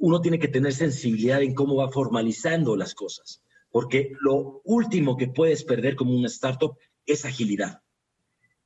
[0.00, 5.28] uno tiene que tener sensibilidad en cómo va formalizando las cosas, porque lo último que
[5.28, 7.82] puedes perder como una startup es agilidad.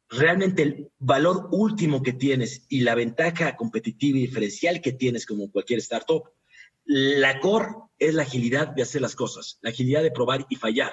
[0.08, 5.50] Realmente el valor último que tienes y la ventaja competitiva y diferencial que tienes como
[5.50, 6.22] cualquier startup,
[6.84, 7.66] la core
[7.98, 10.92] es la agilidad de hacer las cosas, la agilidad de probar y fallar.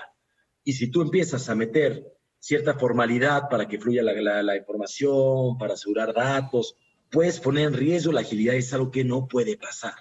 [0.63, 2.03] Y si tú empiezas a meter
[2.39, 6.75] cierta formalidad para que fluya la, la información, para asegurar datos,
[7.11, 9.93] puedes poner en riesgo la agilidad, es algo que no puede pasar.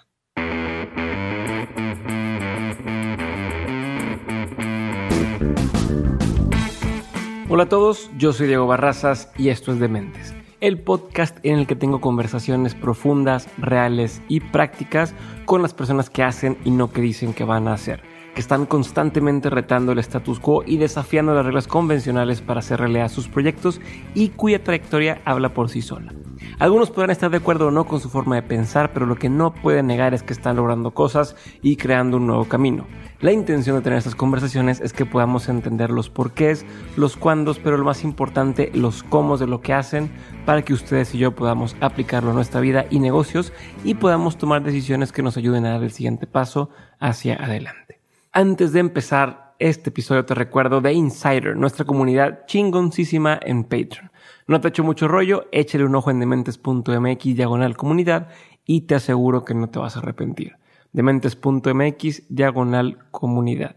[7.53, 11.67] Hola a todos, yo soy Diego Barrazas y esto es Dementes, el podcast en el
[11.67, 17.01] que tengo conversaciones profundas, reales y prácticas con las personas que hacen y no que
[17.01, 18.03] dicen que van a hacer,
[18.33, 23.09] que están constantemente retando el status quo y desafiando las reglas convencionales para hacer realidad
[23.09, 23.81] sus proyectos
[24.13, 26.13] y cuya trayectoria habla por sí sola.
[26.59, 29.29] Algunos podrán estar de acuerdo o no con su forma de pensar, pero lo que
[29.29, 32.87] no pueden negar es que están logrando cosas y creando un nuevo camino.
[33.19, 37.77] La intención de tener estas conversaciones es que podamos entender los porqués, los cuándos, pero
[37.77, 40.11] lo más importante, los cómo de lo que hacen
[40.45, 44.63] para que ustedes y yo podamos aplicarlo a nuestra vida y negocios y podamos tomar
[44.63, 48.00] decisiones que nos ayuden a dar el siguiente paso hacia adelante.
[48.33, 54.09] Antes de empezar este episodio te recuerdo de Insider, nuestra comunidad chingoncísima en Patreon.
[54.47, 58.29] No te echo mucho rollo, échale un ojo en dementes.mx diagonal comunidad
[58.65, 60.55] y te aseguro que no te vas a arrepentir
[60.93, 63.75] dementes.mx diagonal comunidad.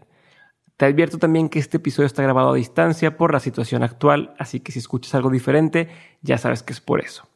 [0.77, 4.61] Te advierto también que este episodio está grabado a distancia por la situación actual, así
[4.61, 5.89] que si escuchas algo diferente,
[6.21, 7.27] ya sabes que es por eso.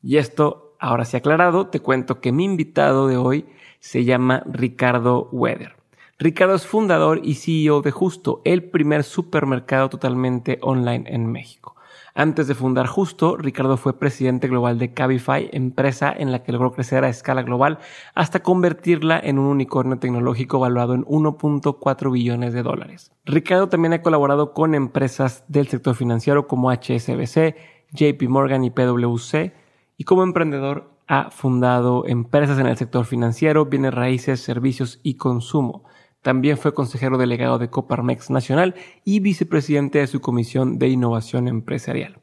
[0.00, 3.46] Y esto, ahora sí aclarado, te cuento que mi invitado de hoy
[3.80, 5.77] se llama Ricardo Weather.
[6.20, 11.76] Ricardo es fundador y CEO de Justo, el primer supermercado totalmente online en México.
[12.12, 16.72] Antes de fundar Justo, Ricardo fue presidente global de Cabify, empresa en la que logró
[16.72, 17.78] crecer a escala global
[18.16, 23.12] hasta convertirla en un unicornio tecnológico valuado en 1.4 billones de dólares.
[23.24, 27.54] Ricardo también ha colaborado con empresas del sector financiero como HSBC,
[27.92, 29.54] JP Morgan y PwC,
[29.96, 35.84] y como emprendedor ha fundado empresas en el sector financiero, bienes raíces, servicios y consumo.
[36.22, 38.74] También fue consejero delegado de Coparmex Nacional
[39.04, 42.20] y vicepresidente de su Comisión de Innovación Empresarial.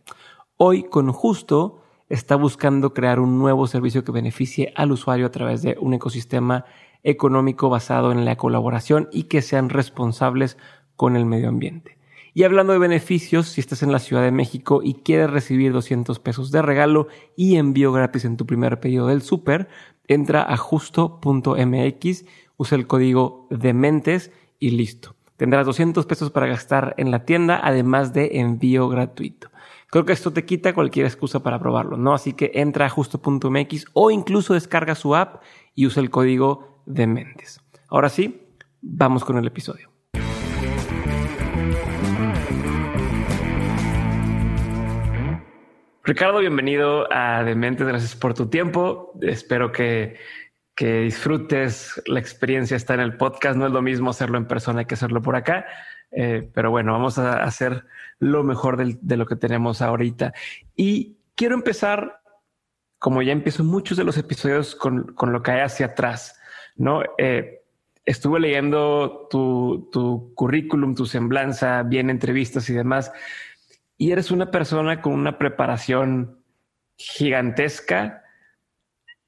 [0.58, 5.62] Hoy, con Justo, está buscando crear un nuevo servicio que beneficie al usuario a través
[5.62, 6.66] de un ecosistema
[7.04, 10.58] económico basado en la colaboración y que sean responsables
[10.96, 11.98] con el medio ambiente.
[12.34, 16.20] Y hablando de beneficios, si estás en la Ciudad de México y quieres recibir 200
[16.20, 17.08] pesos de regalo
[17.38, 19.70] y envío gratis en tu primer pedido del súper,
[20.08, 22.26] entra a justo.mx
[22.58, 25.16] usa el código DEMENTES y listo.
[25.38, 29.50] Tendrás 200 pesos para gastar en la tienda, además de envío gratuito.
[29.90, 32.14] Creo que esto te quita cualquier excusa para probarlo, ¿no?
[32.14, 35.42] Así que entra a justo.mx o incluso descarga su app
[35.74, 37.62] y usa el código DEMENTES.
[37.90, 38.48] Ahora sí,
[38.82, 39.96] vamos con el episodio.
[46.08, 47.88] Ricardo, bienvenido a Dementes.
[47.88, 49.12] Gracias por tu tiempo.
[49.22, 50.18] Espero que
[50.76, 53.58] que disfrutes la experiencia está en el podcast.
[53.58, 55.66] No es lo mismo hacerlo en persona que hacerlo por acá.
[56.12, 57.86] Eh, pero bueno, vamos a hacer
[58.20, 60.34] lo mejor de lo que tenemos ahorita.
[60.76, 62.22] Y quiero empezar,
[63.00, 66.40] como ya empiezo muchos de los episodios, con, lo que hay hacia atrás.
[66.76, 67.62] No eh,
[68.06, 73.14] estuve leyendo tu, tu currículum, tu semblanza, bien entrevistas y demás.
[73.98, 76.38] Y eres una persona con una preparación
[76.98, 78.25] gigantesca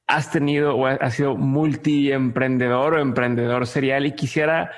[0.07, 4.72] has tenido o has sido multiemprendedor o emprendedor serial y quisiera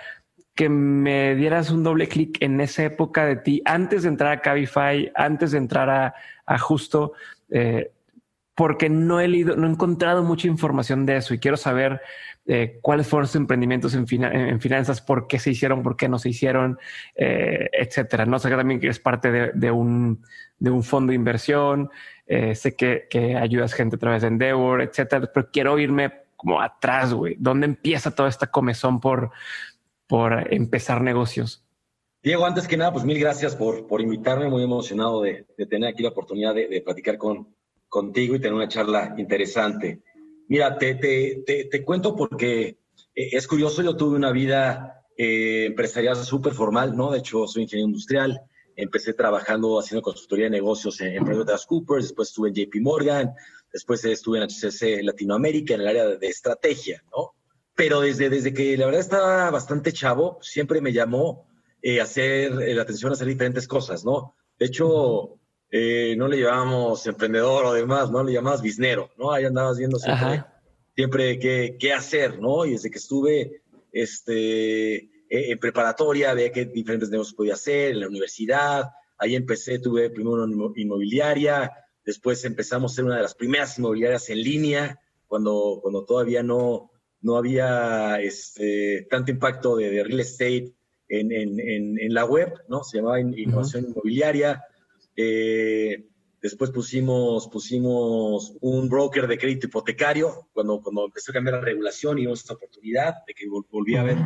[0.55, 4.41] que me dieras un doble clic en esa época de ti, antes de entrar a
[4.41, 5.89] Cabify, antes de entrar
[6.45, 7.13] a, Justo,
[7.49, 7.91] eh,
[8.55, 12.01] porque no he leído, no he encontrado mucha información de eso y quiero saber
[12.45, 16.29] eh, cuáles fueron sus emprendimientos en, finanzas, por qué se hicieron, por qué no se
[16.29, 16.77] hicieron,
[17.15, 18.25] eh, etcétera.
[18.25, 20.25] No sé que también eres parte de, un,
[20.57, 21.89] de un fondo de inversión,
[22.31, 27.11] eh, sé que, ayudas gente a través de Endeavor, etcétera, pero quiero irme como atrás,
[27.11, 27.35] güey.
[27.39, 29.31] ¿Dónde empieza toda esta comezón por,
[30.05, 31.65] por empezar negocios?
[32.21, 34.47] Diego, antes que nada, pues mil gracias por, por invitarme.
[34.47, 37.47] Muy emocionado de, tener aquí la oportunidad de, platicar con,
[37.87, 40.03] contigo y tener una charla interesante.
[40.47, 42.77] Mira, te, te, te, cuento porque
[43.15, 47.09] eh, es curioso, yo tuve una vida eh, empresarial súper formal, ¿no?
[47.09, 48.39] De hecho, soy ingeniero industrial,
[48.81, 51.25] empecé trabajando haciendo consultoría de negocios en, en
[51.67, 53.33] Cooper, después estuve en JP Morgan,
[53.71, 57.33] después estuve en HCC Latinoamérica en el área de, estrategia, ¿no?
[57.75, 61.47] Pero desde, desde que la verdad estaba bastante chavo, siempre me llamó
[61.81, 64.35] eh, hacer eh, la atención a hacer diferentes cosas, ¿no?
[64.57, 65.37] De hecho,
[65.71, 68.23] eh, no le llamábamos emprendedor o demás, ¿no?
[68.23, 69.31] Le llamabas biznero, ¿no?
[69.31, 70.43] Ahí andabas viendo siempre
[70.99, 72.65] siempre qué, qué hacer, ¿no?
[72.65, 73.61] Y desde que estuve
[73.93, 80.09] este, en preparatoria, veía qué diferentes negocios podía hacer, en la universidad, ahí empecé, tuve
[80.09, 81.71] primero una inmobiliaria,
[82.03, 86.89] después empezamos a ser una de las primeras inmobiliarias en línea, cuando, cuando todavía no,
[87.21, 90.73] no había este, tanto impacto de, real estate
[91.07, 91.59] en, en,
[91.99, 92.83] en, la web, ¿no?
[92.83, 94.63] Se llamaba Innovación Inmobiliaria.
[95.15, 96.07] Eh,
[96.41, 102.17] después pusimos, pusimos un broker de crédito hipotecario, cuando, cuando empezó a cambiar la regulación
[102.17, 104.17] y vimos esta oportunidad de que volví a ver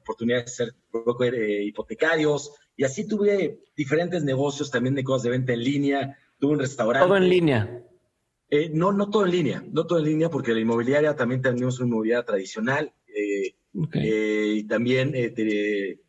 [0.00, 2.52] oportunidad de ser broker eh, hipotecarios.
[2.76, 6.18] Y así tuve diferentes negocios también de cosas de venta en línea.
[6.38, 7.06] Tuve un restaurante.
[7.06, 7.84] Todo en línea.
[8.52, 11.78] Eh, no, no todo en línea, no todo en línea, porque la inmobiliaria también tenemos
[11.78, 12.92] una inmobiliaria tradicional.
[13.06, 13.54] Eh,
[13.92, 15.14] eh, y también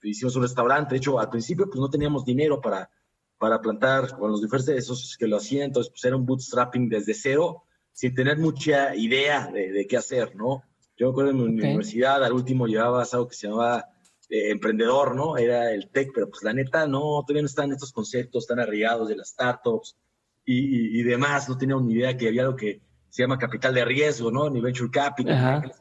[0.01, 0.95] hicimos un restaurante.
[0.95, 2.89] De hecho, al principio pues no teníamos dinero para,
[3.38, 7.13] para plantar con los diferentes esos que lo hacían, entonces pues era un bootstrapping desde
[7.13, 10.63] cero, sin tener mucha idea de, qué hacer, ¿no?
[11.01, 13.89] Yo me acuerdo en mi universidad, al último llevabas algo que se llamaba
[14.30, 15.36] emprendedor, ¿no?
[15.36, 19.09] Era el tech, pero pues la neta no, todavía no están estos conceptos tan arriesgados
[19.09, 19.98] de las startups
[20.45, 24.30] y, demás, no teníamos ni idea que había algo que se llama capital de riesgo,
[24.30, 24.48] ¿no?
[24.51, 25.74] Ni venture capital.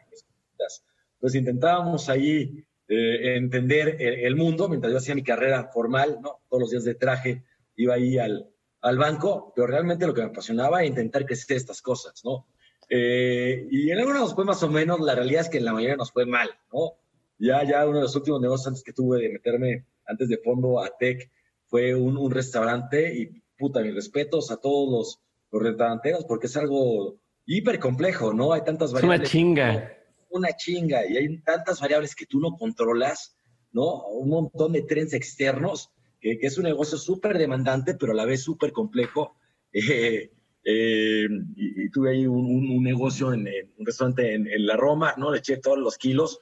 [1.19, 6.40] Pues intentábamos ahí eh, entender el, mundo mientras yo hacía mi carrera formal, ¿no?
[6.49, 7.44] Todos los días de traje
[7.76, 8.49] iba ahí al,
[8.81, 12.46] al banco, pero realmente lo que me apasionaba era intentar crecer estas cosas, ¿no?
[12.92, 15.72] Eh, y en algunos nos fue más o menos, la realidad es que en la
[15.72, 16.94] mayoría nos fue mal, ¿no?
[17.38, 20.82] Ya, ya uno de los últimos negocios antes que tuve de meterme antes de fondo
[20.82, 21.31] a Tech
[21.69, 25.20] fue un, un restaurante y puta, mis respetos a todos los,
[25.52, 28.52] los restauranteros porque es algo hiper complejo, ¿no?
[28.52, 29.20] Hay tantas variables.
[29.20, 29.96] Una chinga.
[30.31, 33.36] Una chinga y hay tantas variables que tú no controlas,
[33.72, 34.04] ¿no?
[34.06, 35.90] Un montón de trenes externos,
[36.20, 39.36] que, es un negocio súper demandante, pero a la vez súper complejo.
[39.72, 40.32] Eh,
[40.64, 41.26] eh,
[41.56, 43.46] y, tuve ahí un, negocio en,
[43.78, 45.30] un restaurante en, en, la Roma, ¿no?
[45.30, 46.38] Le eché todos los kilos,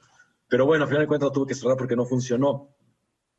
[0.47, 2.75] pero bueno, al final de cuentas tuve que cerrar porque no funcionó.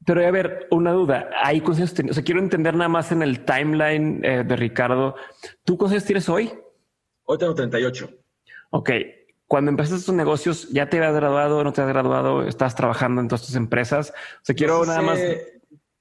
[0.06, 1.28] Pero a ver, una duda.
[1.42, 1.94] ¿Hay consejos?
[2.10, 5.14] O sea, quiero entender nada más en el timeline eh, de Ricardo.
[5.64, 6.50] ¿Tú consejos tienes hoy?
[7.24, 8.10] Hoy tengo 38.
[8.70, 8.90] Ok.
[9.46, 11.62] Cuando empezaste estos negocios, ¿ya te habías graduado?
[11.64, 12.46] ¿No te has graduado?
[12.46, 14.14] ¿Estás trabajando en todas tus empresas?
[14.36, 15.20] O sea, quiero nada más.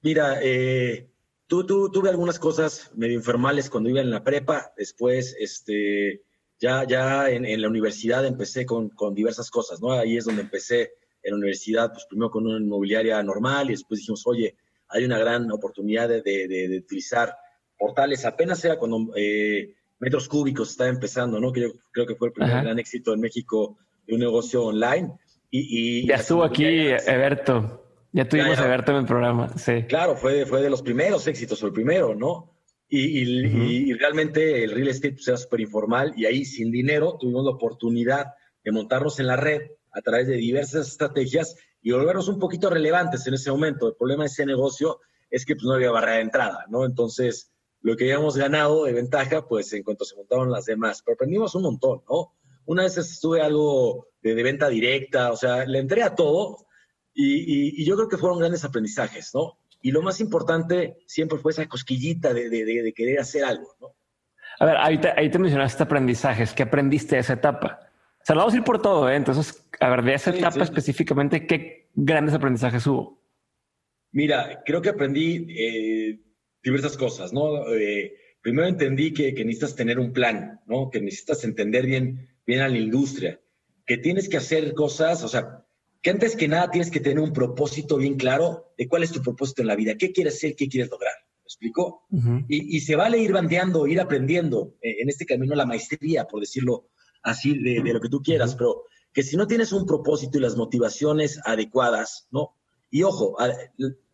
[0.02, 1.09] Mira, eh,
[1.50, 4.72] tú, tú, tuve algunas cosas medio informales cuando iba en la prepa.
[4.76, 6.22] Después, este,
[6.60, 9.90] ya, ya en, en la universidad empecé con, con diversas cosas, ¿no?
[9.90, 10.92] Ahí es donde empecé
[11.24, 14.56] en la universidad, pues primero con una inmobiliaria normal y después dijimos, oye,
[14.88, 17.36] hay una gran oportunidad de, de, utilizar
[17.76, 18.24] portales.
[18.24, 21.52] Apenas era cuando eh, Metros Cúbicos estaba empezando, ¿no?
[21.52, 23.76] Que yo creo que fue el primer gran éxito en México
[24.06, 25.14] de un negocio online.
[25.50, 27.79] Y, ya estuvo aquí Eberto.
[28.12, 29.84] Ya tuvimos a Eberto en el programa, sí.
[29.88, 32.56] Claro, fue, fue de los primeros éxitos, el primero, ¿no?
[32.88, 37.44] Y, y, realmente el real estate pues, era súper informal y ahí sin dinero tuvimos
[37.44, 38.34] la oportunidad
[38.64, 39.62] de montarnos en la red
[39.92, 43.86] a través de diversas estrategias y volvernos un poquito relevantes en ese momento.
[43.86, 44.98] El problema de ese negocio
[45.30, 46.84] es que pues, no había barrera de entrada, ¿no?
[46.84, 51.14] Entonces, lo que habíamos ganado de ventaja, pues en cuanto se montaron las demás, pero
[51.14, 52.34] aprendimos un montón, ¿no?
[52.66, 56.66] Una vez estuve algo de, venta directa, o sea, le entré a todo
[57.14, 59.58] y, yo creo que fueron grandes aprendizajes, ¿no?
[59.82, 63.94] Y lo más importante siempre fue esa cosquillita de, de querer hacer algo, ¿no?
[64.60, 66.52] A ver, ahí te, ahí te mencionaste aprendizajes.
[66.52, 67.80] ¿Qué aprendiste de esa etapa?
[68.20, 69.16] O sea, vamos a ir por todo, ¿eh?
[69.16, 73.22] Entonces, a ver, de esa etapa específicamente, ¿qué grandes aprendizajes hubo?
[74.12, 76.20] Mira, creo que aprendí eh,
[76.62, 77.72] diversas cosas, ¿no?
[77.72, 80.90] Eh, primero entendí que, necesitas tener un plan, ¿no?
[80.90, 83.40] Que necesitas entender bien, bien a la industria,
[83.86, 85.64] que tienes que hacer cosas, o sea,
[86.02, 89.22] que antes que nada tienes que tener un propósito bien claro de cuál es tu
[89.22, 91.12] propósito en la vida, qué quieres ser, qué quieres lograr.
[91.42, 92.06] ¿Me explico?
[92.48, 96.90] y, y, se vale ir bandeando, ir aprendiendo en este camino la maestría, por decirlo
[97.22, 100.56] así de, lo que tú quieras, pero que si no tienes un propósito y las
[100.56, 102.54] motivaciones adecuadas, ¿no?
[102.90, 103.36] Y ojo,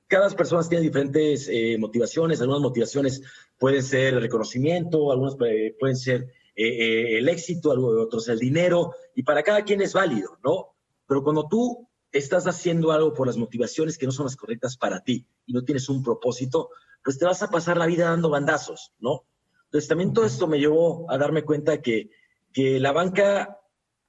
[0.07, 3.23] cada persona tiene diferentes eh, motivaciones, algunas motivaciones
[3.59, 9.23] pueden ser el reconocimiento, algunas eh, pueden ser eh, el éxito, otros el dinero, y
[9.23, 10.76] para cada quien es válido, ¿no?
[11.07, 15.03] Pero cuando tú estás haciendo algo por las motivaciones que no son las correctas para
[15.03, 16.71] ti y no tienes un propósito,
[17.05, 19.25] pues te vas a pasar la vida dando bandazos, ¿no?
[19.65, 22.11] Entonces también todo esto me llevó a darme cuenta que
[22.57, 23.61] que la banca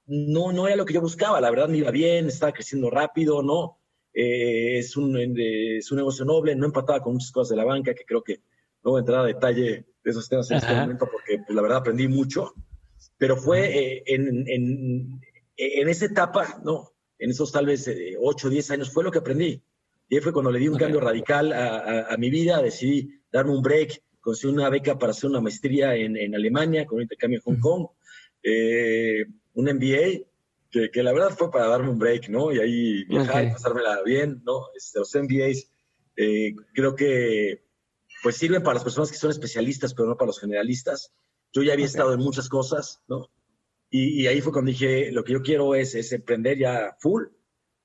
[0.06, 3.42] no, no era lo que yo buscaba, la verdad me iba bien, estaba creciendo rápido,
[3.42, 3.78] ¿no?
[4.14, 7.92] Eh, es, un, es un negocio noble, no empataba con muchas cosas de la banca,
[7.92, 8.40] que creo que
[8.82, 11.60] no voy a entrar a detalle de esos temas en este momento porque pues, la
[11.60, 12.54] verdad aprendí mucho,
[13.18, 15.20] pero fue eh, en, en,
[15.58, 16.92] en, esa etapa, ¿no?
[17.18, 19.62] En esos tal vez 8 o 10 años fue lo que aprendí.
[20.08, 23.52] Y ahí fue cuando le di un cambio radical a, a, mi vida, decidí darme
[23.52, 27.38] un break, conseguí una beca para hacer una maestría en, en Alemania con un intercambio
[27.38, 27.86] en Hong Kong.
[28.42, 30.24] Eh, un MBA
[30.70, 32.52] que, que, la verdad fue para darme un break, ¿no?
[32.52, 34.68] Y ahí viajar y pasármela bien, ¿no?
[34.76, 35.70] Este, los MBAs
[36.16, 37.64] eh, creo que
[38.22, 41.12] pues sirven para las personas que son especialistas, pero no para los generalistas.
[41.52, 43.30] Yo ya había estado en muchas cosas, ¿no?
[43.90, 47.24] Y, ahí fue cuando dije, lo que yo quiero es, es emprender ya full.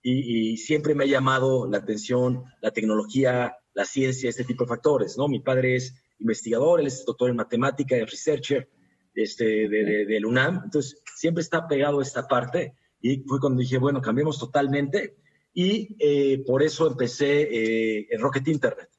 [0.01, 4.69] Y, y, siempre me ha llamado la atención la tecnología, la ciencia, este tipo de
[4.69, 5.27] factores, ¿no?
[5.27, 8.69] Mi padre es investigador, él es doctor en matemática, es researcher
[9.15, 13.77] este, de, de, UNAM, entonces siempre está pegado a esta parte y fue cuando dije,
[13.77, 15.17] bueno, cambiemos totalmente
[15.53, 18.89] y eh, por eso empecé eh, en Rocket Internet,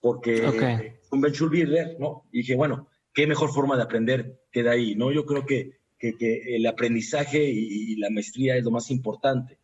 [0.00, 0.92] porque okay.
[1.10, 2.26] un venture builder, ¿no?
[2.32, 5.12] Y dije, bueno, qué mejor forma de aprender que de ahí, ¿no?
[5.12, 9.58] Yo creo que, que, que el aprendizaje y, la maestría es lo más importante.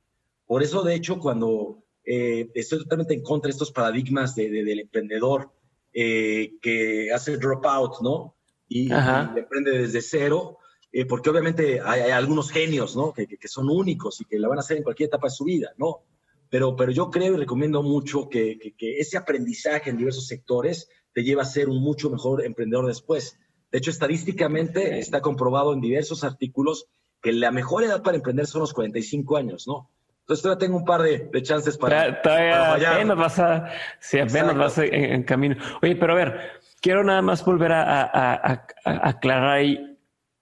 [0.47, 4.81] Por eso, de hecho, cuando eh, estoy totalmente en contra de estos paradigmas de, del
[4.81, 5.51] emprendedor
[5.93, 8.37] que hace dropout, ¿no?
[8.69, 10.59] y, emprende desde cero,
[10.93, 13.13] eh, porque obviamente hay, algunos genios, ¿no?
[13.13, 15.45] Que, que, son únicos y que la van a hacer en cualquier etapa de su
[15.45, 16.03] vida, ¿no?
[16.49, 21.23] Pero, pero yo creo y recomiendo mucho que, que, ese aprendizaje en diversos sectores te
[21.23, 23.39] lleva a ser un mucho mejor emprendedor después.
[23.77, 26.87] De hecho, estadísticamente está comprobado en diversos artículos
[27.21, 29.91] que la mejor edad para emprender son los 45 años, ¿no?
[30.21, 32.23] Entonces todavía tengo un par de, de chances para.
[32.23, 33.69] Todavía apenas vas a.
[34.01, 35.57] Sí, apenas vas en, en, camino.
[35.83, 36.41] Oye, pero a ver,
[36.81, 39.99] quiero nada más volver a, aclarar ahí,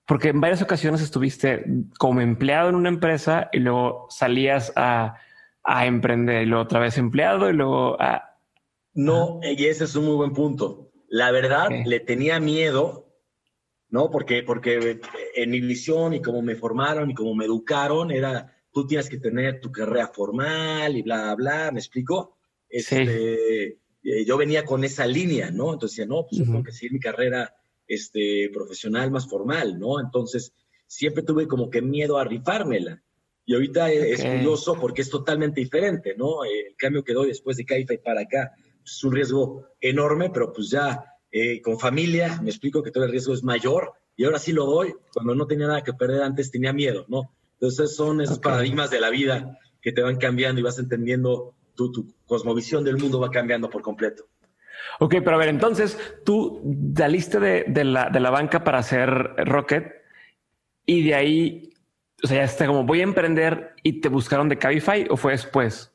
[0.07, 1.65] porque en varias ocasiones estuviste
[1.99, 5.17] como empleado en una empresa y luego salías a,
[5.83, 8.39] emprender y luego otra vez empleado y luego a...
[8.93, 10.93] No, y ese es un muy buen punto.
[11.09, 13.04] La verdad, le tenía miedo,
[13.91, 14.11] ¿no?
[14.11, 15.01] Porque, porque
[15.35, 19.19] en mi visión y como me formaron y como me educaron, era, tú tienes que
[19.19, 22.37] tener tu carrera formal y bla, bla, ¿me explico?
[22.69, 23.65] Este,
[24.03, 25.73] eh, yo venía con esa línea, ¿no?
[25.73, 27.55] Entonces no, pues yo tengo que seguir mi carrera
[27.87, 30.01] este, profesional más formal, ¿no?
[30.01, 30.53] Entonces
[30.87, 33.03] siempre tuve como que miedo a rifármela.
[33.47, 36.45] Y ahorita es curioso porque es totalmente diferente, ¿no?
[36.45, 40.31] El cambio que doy después de Caifa y para acá pues, es un riesgo enorme,
[40.31, 44.25] pero pues ya eh, con familia, me explico que todo el riesgo es mayor y
[44.25, 44.95] ahora sí lo doy.
[45.13, 47.35] Cuando no tenía nada que perder antes tenía miedo, ¿no?
[47.55, 51.91] Entonces son esos paradigmas de la vida que te van cambiando y vas entendiendo tu,
[51.91, 54.29] tu cosmovisión del mundo va cambiando por completo.
[55.01, 56.63] Ok, pero a ver, entonces tú
[56.97, 59.09] saliste de, de, la, de la banca para hacer
[59.45, 59.93] Rocket
[60.87, 61.73] y de ahí,
[62.23, 65.33] o sea, ya está como voy a emprender y te buscaron de Cabify o fue
[65.33, 65.93] después?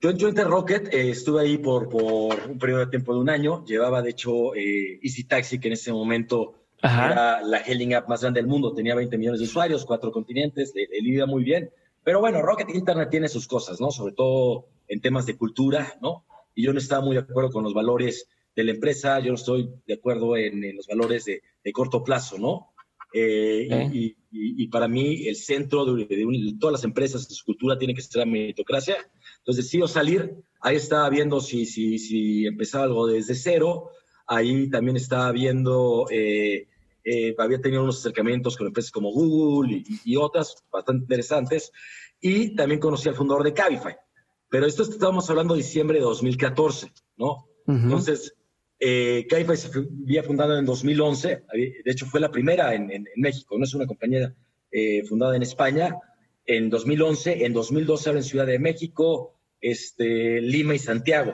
[0.00, 3.28] Yo, yo entré Rocket, eh, estuve ahí por, por un periodo de tiempo de un
[3.28, 3.64] año.
[3.66, 8.22] Llevaba, de hecho, eh, Easy Taxi, que en ese momento era la hailing app más
[8.22, 8.72] grande del mundo.
[8.72, 11.70] Tenía 20 millones de usuarios, cuatro continentes, le, le iba muy bien.
[12.02, 13.90] Pero bueno, Rocket Internet tiene sus cosas, ¿no?
[13.90, 16.24] Sobre todo en temas de cultura, ¿no?
[16.54, 18.26] Y yo no estaba muy de acuerdo con los valores
[18.56, 22.72] de la empresa, yo no estoy de acuerdo en, los valores de, corto plazo, ¿no?
[23.12, 28.02] Eh, y, para mí el centro de, todas las empresas, de su cultura, tiene que
[28.02, 28.96] ser la meritocracia.
[29.40, 33.90] Entonces decido salir, ahí estaba viendo si, si, si empezaba algo desde cero,
[34.26, 36.68] ahí también estaba viendo, eh,
[37.04, 41.72] eh, había tenido unos acercamientos con empresas como Google y, y, otras bastante interesantes,
[42.20, 43.96] y también conocí al fundador de Cabify.
[44.50, 47.46] Pero esto estamos hablando de diciembre de 2014, ¿no?
[47.66, 48.34] Entonces,
[48.80, 49.70] eh, se
[50.02, 54.34] había fundado en 2011, de hecho fue la primera en, México, no es una compañía
[54.72, 55.94] eh, fundada en España,
[56.56, 61.32] en 2011, en 2012 ahora en Ciudad de México, este, Lima y Santiago.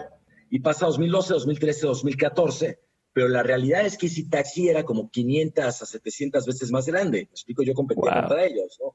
[0.51, 2.81] Y pasa 2012, 2013, 2014,
[3.15, 7.19] pero la realidad es que Easy Taxi era como 500 a 700 veces más grande.
[7.19, 8.95] Me explico, yo competía contra ellos, ¿no?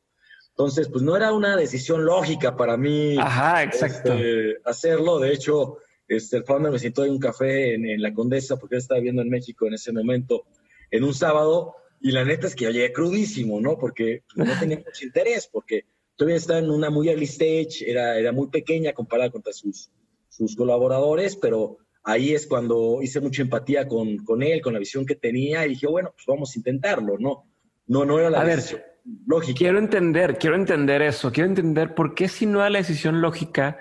[0.49, 3.17] Entonces, pues no era una decisión lógica para mí
[3.71, 5.17] este, hacerlo.
[5.17, 8.81] De hecho, este, el founder me sentó en un café en, La Condesa porque él
[8.81, 10.45] estaba viviendo en México en ese momento,
[10.91, 13.79] en un sábado, y la neta es que yo llegué crudísimo, ¿no?
[13.79, 15.85] Porque no tenía mucho interés, porque
[16.21, 19.89] todavía estaba en una muy early stage, era, era muy pequeña comparada contra sus,
[20.29, 25.03] sus colaboradores, pero ahí es cuando hice mucha empatía con, con él, con la visión
[25.03, 27.49] que tenía, y dije, bueno, pues vamos a intentarlo, ¿no?
[27.87, 28.81] No, no era la decisión
[29.25, 29.57] lógica.
[29.57, 31.31] Quiero entender, quiero entender eso.
[31.31, 33.79] Quiero entender por qué si no era la decisión lógica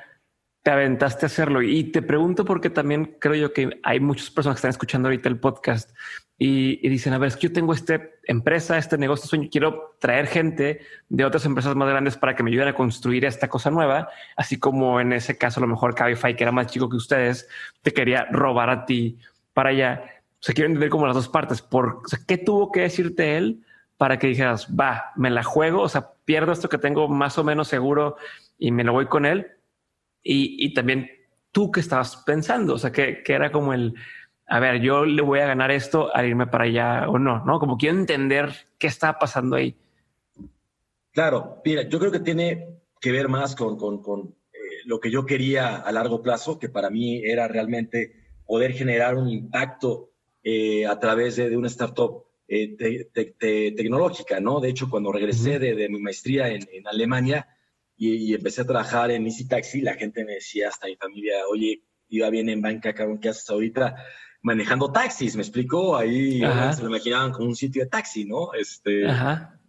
[0.62, 1.62] te aventaste a hacerlo.
[1.62, 5.29] Y te pregunto porque también creo yo que hay muchas personas que están escuchando ahorita
[5.29, 5.90] el podcast
[6.43, 10.26] y, dicen, a ver, es que yo tengo esta empresa, este negocio, sueño, quiero traer
[10.26, 14.09] gente de otras empresas más grandes para que me ayuden a construir esta cosa nueva,
[14.37, 17.47] así como en ese caso a lo mejor Cabify, que era más chico que ustedes,
[17.83, 19.19] te quería robar a ti
[19.52, 20.02] para allá.
[20.33, 21.61] O sea, quiero entender como las dos partes.
[21.61, 23.62] Por, o sea, ¿Qué tuvo que decirte él
[23.99, 27.45] para que dijeras, va, me la juego, o sea, pierdo esto que tengo más o
[27.45, 28.17] menos seguro
[28.59, 29.47] y me lo voy con él.
[30.23, 31.11] Y, también
[31.50, 33.95] tú que estabas pensando, o sea, que, era como el,
[34.47, 37.59] a ver, yo le voy a ganar esto al irme para allá o no, ¿no?
[37.59, 39.77] Como quiero entender qué está pasando ahí.
[41.12, 43.77] Claro, mira, yo creo que tiene que ver más con,
[44.53, 48.12] eh, lo que yo quería a largo plazo, que para mí era realmente
[48.47, 50.11] poder generar un impacto
[50.43, 52.77] eh, a través de, una startup eh,
[53.77, 54.59] tecnológica, ¿no?
[54.59, 57.47] De hecho, cuando regresé de, mi maestría en, Alemania
[58.02, 61.83] y, empecé a trabajar en Easy Taxi, la gente me decía, hasta mi familia, oye,
[62.09, 63.95] iba bien en banca, cabrón, ¿qué haces ahorita?
[64.40, 66.40] Manejando taxis, me explicó, ahí
[66.75, 68.54] se lo imaginaban como un sitio de taxi, ¿no?
[68.54, 69.04] Este,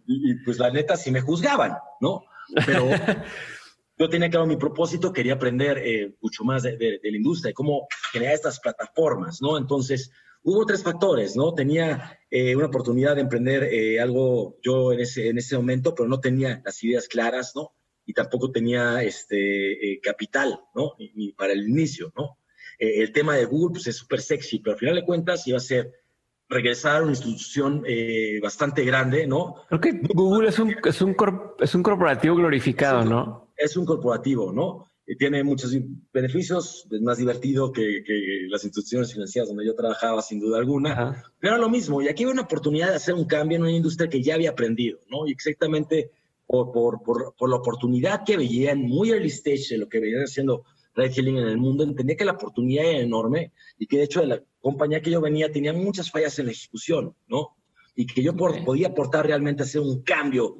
[0.06, 2.24] y, pues la neta sí me juzgaban, ¿no?
[2.64, 2.88] Pero
[3.98, 7.86] yo tenía claro mi propósito, quería aprender eh, mucho más de, la industria, de cómo
[8.12, 9.58] generar estas plataformas, ¿no?
[9.58, 10.10] Entonces,
[10.42, 11.52] hubo tres factores, ¿no?
[11.52, 16.08] Tenía eh, una oportunidad de emprender eh, algo yo en ese, en ese momento, pero
[16.08, 17.74] no tenía las ideas claras, ¿no?
[18.04, 20.92] Y tampoco tenía este capital, ¿no?
[20.98, 22.38] Ni, para el inicio, ¿no?
[22.78, 25.60] el tema de Google, pues es súper sexy, pero al final de cuentas iba a
[25.60, 25.92] ser
[26.52, 29.56] regresar a una institución eh, bastante grande, ¿no?
[29.68, 31.16] Creo que Google es un, es un,
[31.58, 33.52] es un corporativo glorificado, ¿no?
[33.56, 34.86] Es un corporativo, ¿no?
[35.06, 35.76] Y tiene muchos
[36.12, 41.24] beneficios, es más divertido que, que, las instituciones financieras donde yo trabajaba, sin duda alguna.
[41.40, 43.72] Pero era lo mismo, y aquí había una oportunidad de hacer un cambio en una
[43.72, 45.26] industria que ya había aprendido, ¿no?
[45.26, 46.10] Y exactamente
[46.52, 50.24] por, por, por, por la oportunidad que veían muy early stage de lo que venían
[50.24, 54.22] haciendo Red en el mundo, entendía que la oportunidad era enorme y que de hecho
[54.26, 57.56] la compañía que yo venía tenía muchas fallas en la ejecución, ¿no?
[57.96, 60.58] Y que yo podía aportar realmente a hacer un cambio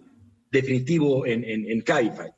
[0.50, 1.84] definitivo en, en, en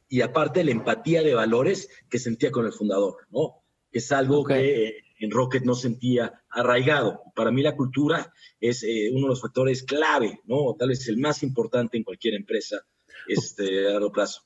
[0.08, 3.62] Y aparte la empatía de valores que sentía con el fundador, ¿no?
[3.92, 7.22] Que es algo que eh, en Rocket no sentía arraigado.
[7.36, 10.74] Para mí la cultura es eh, uno de los factores clave, ¿no?
[10.76, 12.84] Tal vez el más importante en cualquier empresa
[13.28, 14.42] este, a largo plazo.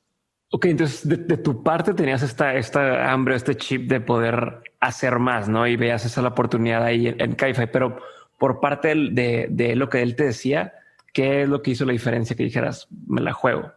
[0.50, 5.48] Ok, entonces de, tu parte tenías esta, esta hambre, este chip de poder hacer más,
[5.48, 5.66] ¿no?
[5.66, 7.36] Y veías esa la oportunidad ahí en, en
[7.70, 7.98] pero
[8.38, 10.72] por parte de, de, lo que él te decía,
[11.12, 13.72] ¿qué es lo que hizo la diferencia que dijeras, me la juego?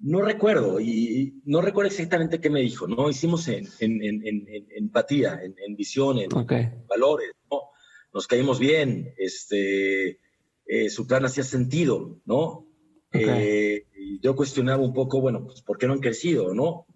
[0.00, 3.08] No recuerdo y no recuerdo exactamente qué me dijo, ¿no?
[3.08, 6.28] Hicimos en, en, en empatía, en, visión, en
[6.88, 7.60] valores, ¿no?
[8.12, 10.18] Nos caímos bien, este,
[10.66, 12.66] eh, su plan hacía sentido, ¿no?
[13.14, 13.86] Eh,
[14.20, 16.86] yo cuestionaba un poco, bueno, pues, ¿por qué no han crecido, no?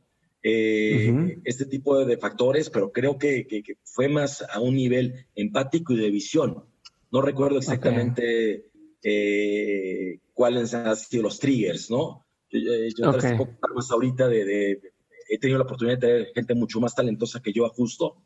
[0.42, 3.46] Eh, este tipo de, factores, pero creo que,
[3.84, 6.64] fue más a un nivel empático y de visión.
[7.10, 8.66] No recuerdo exactamente
[9.02, 12.26] eh, cuáles han sido los triggers, ¿no?
[12.50, 13.36] Yo, yo okay.
[13.74, 14.80] más ahorita de,
[15.28, 18.22] he tenido la oportunidad de tener gente mucho más talentosa que yo a justo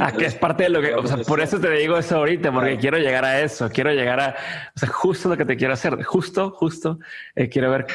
[0.00, 2.52] ah, que es parte de lo que, o sea, por eso te digo eso ahorita,
[2.52, 4.36] porque quiero llegar a eso, quiero llegar a,
[4.74, 6.98] o sea, justo lo que te quiero hacer, justo, justo,
[7.34, 7.86] eh, quiero ver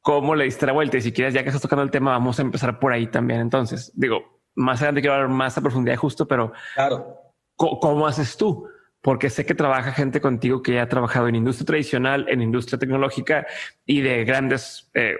[0.00, 0.96] cómo le diste la vuelta.
[0.96, 3.40] Y si quieres, ya que estás tocando el tema, vamos a empezar por ahí también.
[3.40, 7.14] Entonces, digo, más adelante quiero hablar más a profundidad justo, pero claro.
[7.56, 8.68] ¿cómo, haces tú?
[9.02, 12.78] Porque sé que trabaja gente contigo que ya ha trabajado en industria tradicional, en industria
[12.78, 13.46] tecnológica
[13.84, 15.16] y de grandes eh,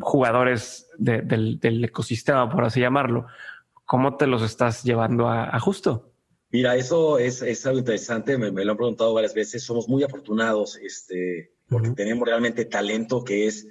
[0.00, 3.26] jugadores del, del ecosistema, por así llamarlo.
[3.84, 6.12] ¿Cómo te los estás llevando a, justo?
[6.50, 11.52] Mira, eso es, algo interesante, me, lo han preguntado varias veces, somos muy afortunados este,
[11.68, 13.66] porque tenemos realmente talento que es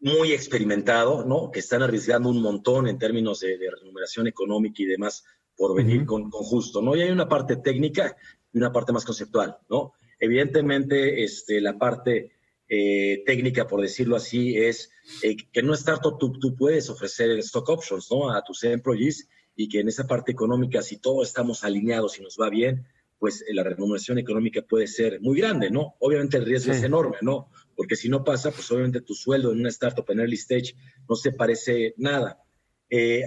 [0.00, 1.50] muy experimentado, ¿no?
[1.50, 5.24] Que están arriesgando un montón en términos de, remuneración económica y demás
[5.56, 6.94] por venir con, justo, ¿no?
[6.94, 8.16] Y hay una parte técnica
[8.52, 9.94] y una parte más conceptual, ¿no?
[10.18, 12.32] Evidentemente, este, la parte
[12.66, 14.90] eh, técnica, por decirlo así, es
[15.22, 15.84] eh, que no es
[16.18, 18.30] tú, tú puedes ofrecer stock options ¿no?
[18.30, 22.38] a tus employees y que en esa parte económica, si todos estamos alineados y nos
[22.40, 22.86] va bien,
[23.18, 25.94] pues eh, la remuneración económica puede ser muy grande, ¿no?
[26.00, 27.50] Obviamente el riesgo es enorme, ¿no?
[27.76, 30.74] Porque si no pasa, pues obviamente tu sueldo en una startup en early stage
[31.06, 32.40] no se parece nada.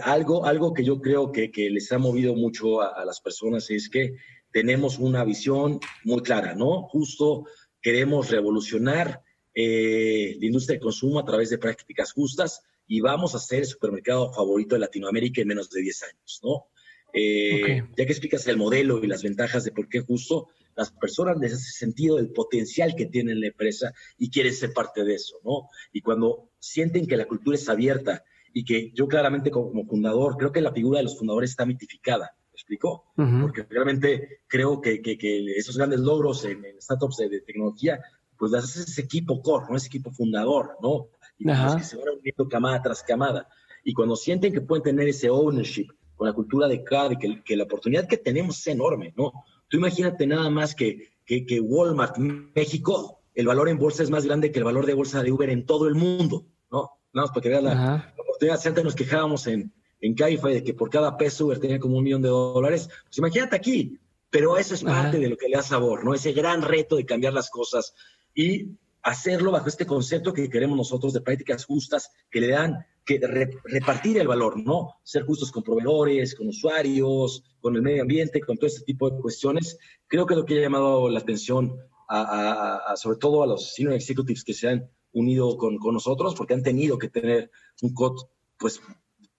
[0.04, 3.69] algo, algo que yo creo que, que les ha movido mucho a, a, las personas
[3.69, 4.15] es que
[4.52, 6.84] tenemos una visión muy clara, ¿no?
[6.84, 7.45] Justo
[7.82, 9.21] queremos revolucionar
[9.59, 13.65] eh, de industria de consumo a través de prácticas justas y vamos a ser el
[13.65, 16.67] supermercado favorito de Latinoamérica en menos de 10 años, ¿no?
[17.11, 21.39] Eh, ya que explicas el modelo y las ventajas de por qué justo, las personas
[21.39, 25.37] les hace sentido el potencial que tiene la empresa y quieren ser parte de eso,
[25.43, 25.69] ¿no?
[25.91, 30.51] Y cuando sienten que la cultura es abierta y que yo claramente como fundador, creo
[30.51, 33.05] que la figura de los fundadores está mitificada, ¿me explico?
[33.15, 35.17] Porque realmente creo que, que,
[35.57, 37.99] esos grandes logros en, startups de, tecnología
[38.38, 39.78] pues das ese equipo core, ¿no?
[39.78, 41.08] Ese equipo fundador, ¿no?
[41.38, 43.47] Y pues, que se van uniendo camada tras camada.
[43.84, 47.43] Y cuando sienten que pueden tener ese ownership con la cultura de cada, y que,
[47.43, 49.32] que, la oportunidad que tenemos es enorme, ¿no?
[49.67, 54.26] Tú imagínate nada más que, que, que Walmart México, el valor en bolsa es más
[54.26, 56.89] grande que el valor de bolsa de Uber en todo el mundo, ¿no?
[57.13, 58.60] Nada más para que vean la, oportunidad.
[58.60, 59.71] Si antes nos quejábamos en,
[60.02, 63.17] en Cabify de que por cada peso Uber tenía como un millón de dólares, pues
[63.17, 64.00] imagínate aquí.
[64.30, 66.13] Pero eso es parte de lo que le da sabor, ¿no?
[66.13, 67.93] Ese gran reto de cambiar las cosas
[68.38, 73.19] y hacerlo bajo este concepto que queremos nosotros de prácticas justas que le dan que
[73.63, 75.00] repartir el valor, ¿no?
[75.02, 79.19] Ser justos con proveedores, con usuarios, con el medio ambiente, con todo este tipo de
[79.19, 79.80] cuestiones.
[80.06, 84.43] Creo que lo que ha llamado la atención a, sobre todo a los senior executives
[84.43, 87.50] que se han unido con, con nosotros, porque han tenido que tener
[87.82, 88.82] un COT, pues,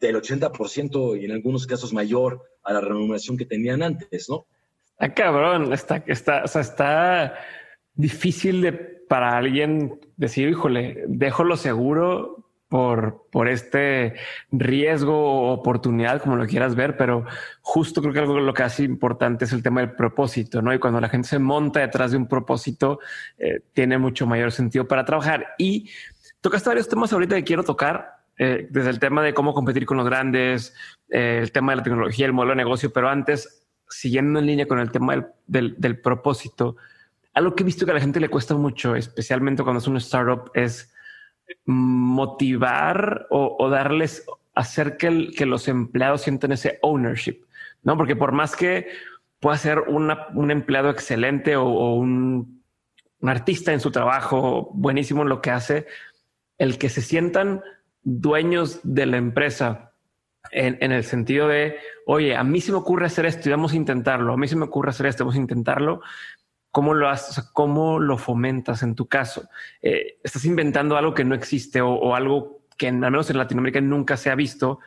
[0.01, 4.47] del 80% y en algunos casos mayor a la remuneración que tenían antes, ¿no?
[5.01, 7.35] Ah, cabrón, está, está, o sea, está
[7.99, 14.15] difícil de, para alguien decir, híjole, dejo lo seguro por, por este
[14.53, 17.25] riesgo o oportunidad, como lo quieras ver, pero
[17.61, 20.73] justo creo que algo lo que hace importante es el tema del propósito, ¿no?
[20.73, 23.01] Y cuando la gente se monta detrás de un propósito,
[23.37, 25.49] eh, tiene mucho mayor sentido para trabajar.
[25.59, 25.91] Y
[26.41, 29.97] tocaste varios temas ahorita que quiero tocar, eh, desde el tema de cómo competir con
[29.97, 30.73] los grandes,
[31.11, 34.69] eh, el tema de la tecnología, el modelo de negocio, pero antes, siguiendo en línea
[34.69, 36.77] con el tema del, del, del propósito,
[37.39, 39.97] algo que he visto que a la gente le cuesta mucho, especialmente cuando es un
[39.99, 40.93] startup, es
[41.65, 47.45] motivar o, darles, hacer que, que, los empleados sientan ese ownership,
[47.85, 47.97] ¿no?
[47.97, 48.89] Porque por más que
[49.39, 52.61] pueda ser un empleado excelente o, un,
[53.23, 55.87] artista en su trabajo, buenísimo en lo que hace,
[56.59, 57.63] el que se sientan
[58.03, 59.93] dueños de la empresa
[60.51, 63.73] en, en, el sentido de, oye, a mí se me ocurre hacer esto y vamos
[63.73, 66.01] a intentarlo, a mí se me ocurre hacer esto, vamos a intentarlo,
[66.71, 67.43] ¿Cómo lo haces?
[67.53, 69.49] ¿Cómo lo fomentas en tu caso?
[69.81, 74.17] Eh, ¿Estás inventando algo que no existe o, algo que al menos en Latinoamérica nunca
[74.17, 74.81] se ha visto?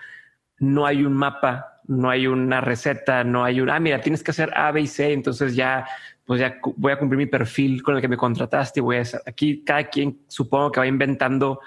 [0.60, 4.32] No hay un mapa, no hay una receta, no hay un, ah, mira, tienes que
[4.32, 5.88] hacer A, B y C, entonces ya,
[6.24, 9.02] pues ya voy a cumplir mi perfil con el que me contrataste y voy a
[9.02, 9.22] hacer.
[9.26, 11.60] Aquí cada quien supongo que va inventando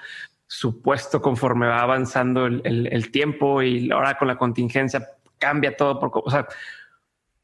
[0.46, 5.04] su puesto conforme va avanzando el, tiempo y ahora con la contingencia
[5.38, 5.98] cambia todo.
[5.98, 6.46] Por, o sea,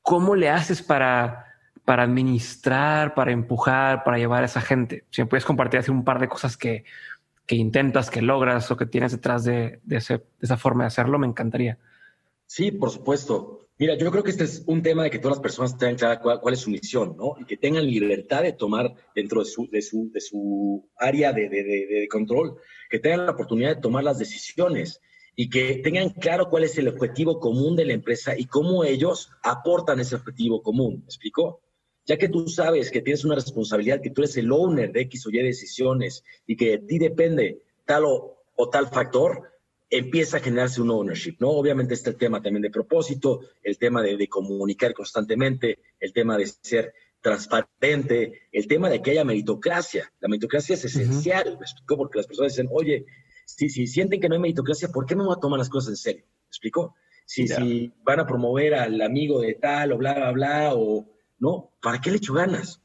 [0.03, 1.50] ¿cómo le haces para
[1.91, 5.07] para administrar, para empujar, para llevar a esa gente.
[5.11, 6.85] Si me puedes compartir así un par de cosas que,
[7.47, 11.27] que intentas, que logras o que tienes detrás de, de, esa forma de hacerlo, me
[11.27, 11.79] encantaría.
[12.47, 13.67] Sí, por supuesto.
[13.77, 16.21] Mira, yo creo que este es un tema de que todas las personas tengan clara
[16.21, 17.35] cuál, es su misión, ¿no?
[17.41, 21.49] Y que tengan libertad de tomar dentro de su, de su, de su área de,
[21.49, 22.55] de, control,
[22.89, 25.01] que tengan la oportunidad de tomar las decisiones
[25.35, 29.33] y que tengan claro cuál es el objetivo común de la empresa y cómo ellos
[29.43, 31.01] aportan ese objetivo común.
[31.01, 31.63] ¿Me explico?
[32.07, 35.27] Ya que tú sabes que tienes una responsabilidad, que tú eres el owner de X
[35.27, 39.51] o Y decisiones y que de ti depende tal o, tal factor,
[39.89, 41.51] empieza a generarse un ownership, ¿no?
[41.51, 46.47] Obviamente está el tema también de propósito, el tema de, comunicar constantemente, el tema de
[46.47, 50.13] ser transparente, el tema de que haya meritocracia.
[50.21, 51.97] La meritocracia es esencial, ¿me explico?
[51.97, 53.05] Porque las personas dicen, oye,
[53.45, 55.91] si, si sienten que no hay meritocracia, ¿por qué me voy a tomar las cosas
[55.91, 56.25] en serio?
[56.25, 56.95] ¿Me explico?
[57.25, 61.07] Si, si van a promover al amigo de tal o bla, bla, bla, o
[61.41, 61.73] ¿no?
[61.83, 62.81] ¿Para qué le echo ganas?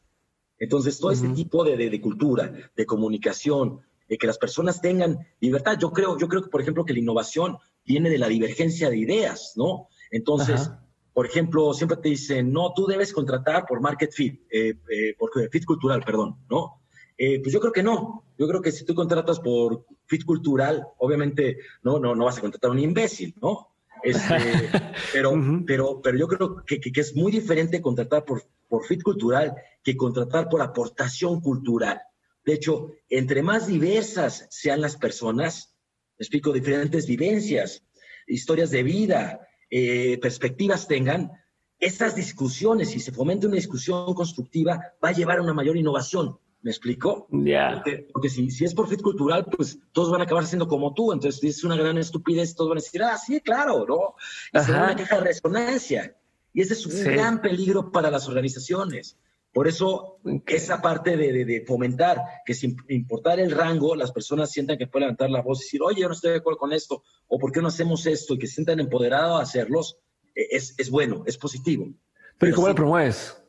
[0.57, 5.77] Entonces, todo ese tipo de, de, cultura, de comunicación, de que las personas tengan libertad.
[5.79, 8.97] Yo creo, yo creo que, por ejemplo, que la innovación viene de la divergencia de
[8.97, 9.89] ideas, ¿no?
[10.11, 10.71] Entonces,
[11.13, 15.31] por ejemplo, siempre te dicen, no, tú debes contratar por market fit, eh, eh, por
[15.49, 16.81] fit cultural, perdón, ¿no?
[17.17, 18.23] Eh, pues yo creo que no.
[18.37, 22.41] Yo creo que si tú contratas por fit cultural, obviamente no, no, no vas a
[22.41, 23.74] contratar a un imbécil, ¿no?
[24.05, 24.69] Este,
[25.13, 25.33] pero,
[25.65, 29.97] pero, pero yo creo que, que, es muy diferente contratar por, por fit cultural que
[29.97, 31.99] contratar por aportación cultural.
[32.45, 35.75] De hecho, entre más diversas sean las personas,
[36.19, 37.83] explico, diferentes vivencias,
[38.27, 41.31] historias de vida, eh, perspectivas tengan,
[41.79, 46.39] esas discusiones, si se fomenta una discusión constructiva, va a llevar a una mayor innovación.
[46.65, 47.27] ¿Me explico?
[47.29, 47.83] Ya.
[48.11, 51.13] Porque, si, si, es por fit cultural, pues todos van a acabar siendo como tú.
[51.13, 54.15] Entonces, si es una gran estupidez, todos van a decir, ah, sí, claro, ¿no?
[54.51, 56.17] Y se una queja de resonancia.
[56.53, 59.15] Y ese es un gran peligro para las organizaciones.
[59.53, 64.79] Por eso, esa parte de, de, fomentar que sin importar el rango, las personas sientan
[64.79, 67.03] que pueden levantar la voz y decir, oye, yo no estoy de acuerdo con esto,
[67.27, 69.99] o por qué no hacemos esto, y que se sientan empoderados a hacerlos,
[70.33, 71.85] e, es, es bueno, es positivo.
[71.85, 73.39] Pero, Pero ¿cómo lo promueves?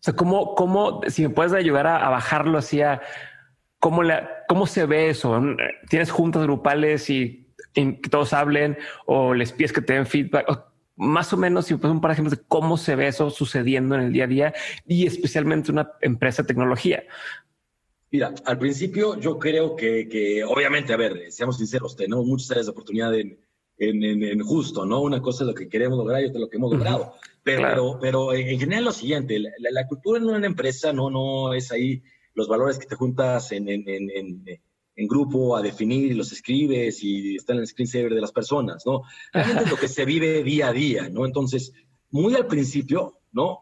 [0.00, 3.02] O sea, ¿cómo, cómo si me puedes ayudar a, bajarlo hacia
[3.78, 5.38] cómo, la, cómo se ve eso?
[5.90, 10.46] ¿Tienes juntas grupales y, que todos hablen o les pides que te den feedback?
[10.96, 13.30] más o menos, si me puedes un par de ejemplos de cómo se ve eso
[13.30, 14.54] sucediendo en el día a día
[14.86, 17.04] y especialmente una empresa de tecnología.
[18.10, 22.66] Mira, al principio yo creo que, que, obviamente, a ver, seamos sinceros, tenemos muchas áreas
[22.66, 23.38] de oportunidad en,
[23.80, 25.00] en, justo, ¿no?
[25.00, 27.14] Una cosa es lo que queremos lograr y otra es lo que hemos logrado.
[27.42, 32.02] Pero, pero, en general lo siguiente, la, cultura en una empresa no, no es ahí
[32.34, 34.44] los valores que te juntas en, en, en,
[35.00, 38.84] en grupo a definir y los escribes y están en el screensaver de las personas,
[38.84, 39.02] ¿no?
[39.32, 41.24] es lo que se vive día a día, ¿no?
[41.24, 41.72] Entonces,
[42.10, 43.60] muy al principio, ¿no?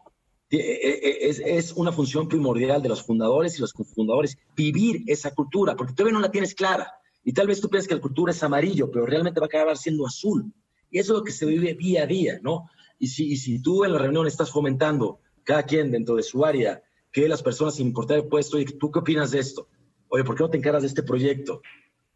[0.49, 5.93] Es, es, una función primordial de los fundadores y los fundadores vivir esa cultura, porque
[5.93, 6.91] todavía no la tienes clara.
[7.29, 9.77] Y tal vez tú piensas que la cultura es amarillo, pero realmente va a acabar
[9.77, 10.51] siendo azul.
[10.89, 12.71] Y eso es lo que se vive día a día, ¿no?
[12.97, 16.43] Y si, y si tú en la reunión estás fomentando, cada quien dentro de su
[16.43, 19.67] área, que las personas sin importar el puesto, oye, ¿tú qué opinas de esto?
[20.07, 21.61] Oye, ¿por qué no te encargas de este proyecto?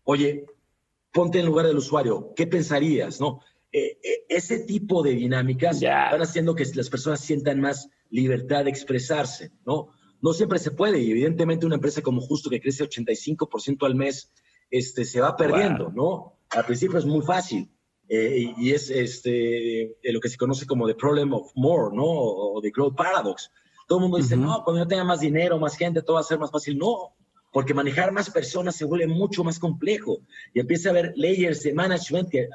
[0.03, 0.47] Oye,
[1.11, 3.21] ponte en lugar del usuario, ¿qué pensarías?
[3.21, 3.41] ¿No?
[3.71, 8.71] Eh, eh, ese tipo de dinámicas van haciendo que las personas sientan más libertad de
[8.71, 9.89] expresarse, ¿no?
[10.23, 14.31] No siempre se puede y evidentemente una empresa como Justo que crece 85% al mes,
[14.73, 16.39] este, se va perdiendo, ¿no?
[16.49, 17.71] Al principio es muy fácil
[18.09, 22.03] eh, y es este, lo que se conoce como the problem of more, ¿no?
[22.03, 23.51] O, the growth paradox.
[23.87, 26.23] Todo el mundo dice, no, cuando yo tenga más dinero, más gente, todo va a
[26.23, 26.79] ser más fácil.
[26.79, 27.13] No,
[27.51, 30.21] porque manejar más personas se vuelve mucho más complejo
[30.55, 32.49] y empieza a haber layers de management que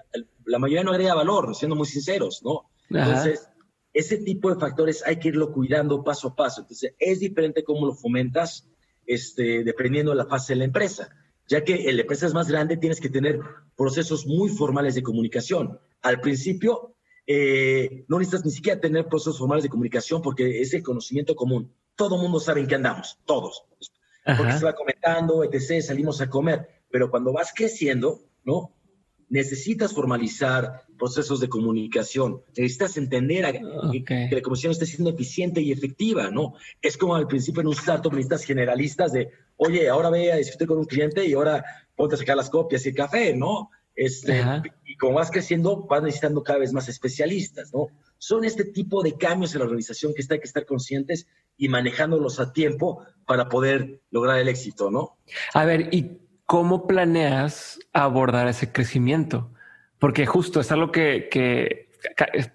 [0.44, 2.68] la mayoría no agrega valor, siendo muy sinceros, ¿no?
[2.90, 3.48] Entonces,
[3.92, 6.62] ese tipo de factores hay que irlo cuidando paso a paso.
[6.62, 8.66] Entonces, es diferente cómo lo fomentas
[9.06, 11.10] este, dependiendo de la fase de la empresa,
[11.48, 13.40] ya que la empresa es más grande, tienes que tener
[13.76, 15.80] procesos muy formales de comunicación.
[16.02, 16.94] Al principio,
[17.26, 21.72] eh, no necesitas ni siquiera tener procesos formales de comunicación porque es el conocimiento común.
[21.96, 23.64] Todo el mundo sabe en qué andamos, todos
[24.36, 26.68] porque se va comentando, etc., salimos a comer.
[26.90, 28.74] Pero cuando vas creciendo, ¿no?
[29.30, 33.60] Necesitas formalizar procesos de comunicación, necesitas entender que,
[34.30, 36.54] la comunicación esté siendo eficiente y efectiva, ¿no?
[36.80, 40.66] Es como al principio en un startup necesitas generalistas de, oye, ahora ve a discutir
[40.66, 43.70] con un cliente y ahora ponte a sacar las copias y el café, ¿no?
[43.94, 44.40] Este,
[44.86, 47.88] y como vas creciendo, vas necesitando cada vez más especialistas, ¿no?
[48.16, 52.38] Son este tipo de cambios en la organización que hay que estar conscientes y manejándolos
[52.38, 55.18] a tiempo para poder lograr el éxito, ¿no?
[55.52, 59.50] A ver, ¿y cómo planeas abordar ese crecimiento?
[59.98, 61.87] Porque justo es algo que, que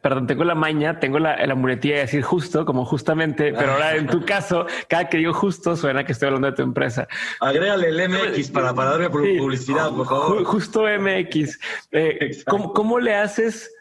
[0.01, 3.95] perdón, tengo la maña, tengo la, la, muletilla de decir justo, como justamente, pero ahora
[3.95, 7.07] en tu caso, cada que digo justo suena que estoy hablando de tu empresa.
[7.39, 10.43] Agrégale el MX para, para darme publicidad, por favor.
[10.43, 11.59] Justo MX.
[11.91, 13.73] Eh, ¿cómo, ¿cómo, le haces?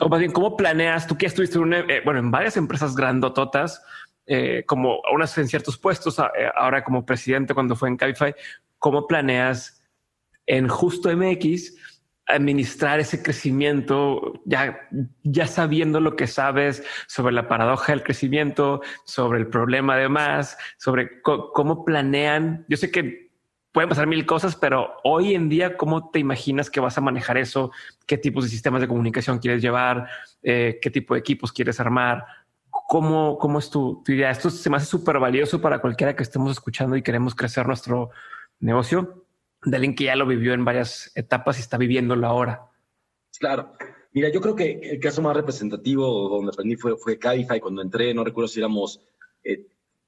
[0.00, 1.06] O más bien, ¿cómo planeas?
[1.06, 3.82] Tú que estuviste en, eh, bueno, en varias empresas grandototas,
[4.26, 8.34] eh, como unas en ciertos puestos, eh, ahora como presidente cuando fue en Cabify,
[8.78, 9.82] ¿cómo planeas
[10.46, 11.95] en Justo MX
[12.26, 14.88] administrar ese crecimiento ya,
[15.22, 21.22] ya sabiendo lo que sabes sobre la paradoja del crecimiento, sobre el problema además, sobre
[21.22, 22.64] cómo planean?
[22.68, 23.26] Yo sé que
[23.76, 27.36] pueden pasar mil cosas, pero hoy en día, ¿cómo te imaginas que vas a manejar
[27.36, 27.72] eso?
[28.06, 30.08] ¿Qué tipos de sistemas de comunicación quieres llevar?
[30.42, 32.24] Eh, ¿Qué tipo de equipos quieres armar?
[32.70, 34.30] ¿Cómo, cómo es tu, idea?
[34.30, 38.08] Esto se me hace súper valioso para cualquiera que estemos escuchando y queremos crecer nuestro
[38.60, 39.25] negocio.
[39.64, 42.62] De alguien que ya lo vivió en varias etapas y está viviéndolo ahora.
[43.38, 43.72] Claro.
[44.12, 47.60] Mira, yo creo que el caso más representativo donde aprendí fue, fue Cabify.
[47.60, 49.00] Cuando entré, no recuerdo si éramos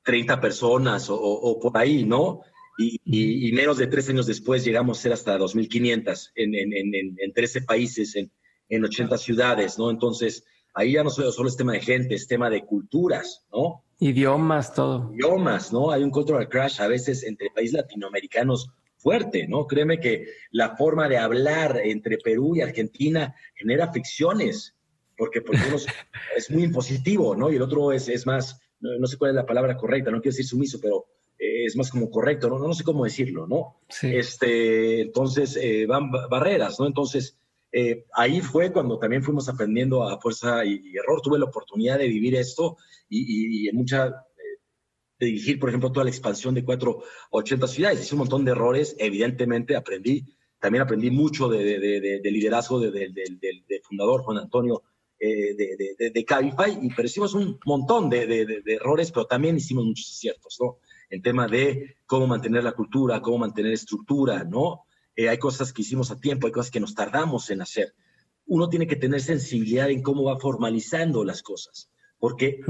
[0.02, 2.40] 30 eh, personas o, por ahí, ¿no?
[2.78, 7.32] Y, menos de tres años después llegamos a ser hasta 2.500 en, en, en, en
[7.32, 8.30] 13 países, en,
[8.68, 9.90] en 80 ciudades, ¿no?
[9.90, 13.84] Entonces, ahí ya no solo, es tema de gente, es tema de culturas, ¿no?
[13.98, 15.12] Idiomas, todo.
[15.12, 15.90] Idiomas, ¿no?
[15.90, 19.66] Hay un cultural crash a veces entre países latinoamericanos fuerte, ¿no?
[19.66, 24.76] Créeme que la forma de hablar entre Perú y Argentina genera fricciones,
[25.16, 25.76] porque, porque uno
[26.36, 27.50] es muy impositivo, ¿no?
[27.50, 30.34] Y el otro es, es más, no, sé cuál es la palabra correcta, no quiero
[30.34, 31.06] decir sumiso, pero
[31.38, 32.58] eh, es más como correcto, ¿no?
[32.58, 33.80] No, sé cómo decirlo, ¿no?
[33.88, 34.14] Sí.
[34.14, 36.86] Este, entonces, eh, van barreras, ¿no?
[36.86, 37.38] Entonces,
[37.70, 41.20] eh, ahí fue cuando también fuimos aprendiendo a fuerza y, error.
[41.22, 42.76] Tuve la oportunidad de vivir esto
[43.08, 44.24] y, en mucha
[45.18, 48.00] de dirigir, por ejemplo, toda la expansión de 480 ciudades.
[48.00, 50.24] Hice un montón de errores, evidentemente aprendí.
[50.60, 53.14] También aprendí mucho de, liderazgo del
[53.82, 54.82] fundador Juan Antonio
[55.20, 55.56] eh,
[56.12, 60.78] de, Cabify, y, pero hicimos un montón de, errores, pero también hicimos muchos aciertos, ¿no?
[61.10, 64.84] En tema de cómo mantener la cultura, cómo mantener estructura, ¿no?
[65.16, 67.94] Eh, hay cosas que hicimos a tiempo, hay cosas que nos tardamos en hacer.
[68.46, 72.60] Uno tiene que tener sensibilidad en cómo va formalizando las cosas, porque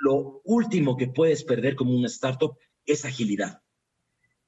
[0.00, 3.62] lo último que puedes perder como una startup es agilidad.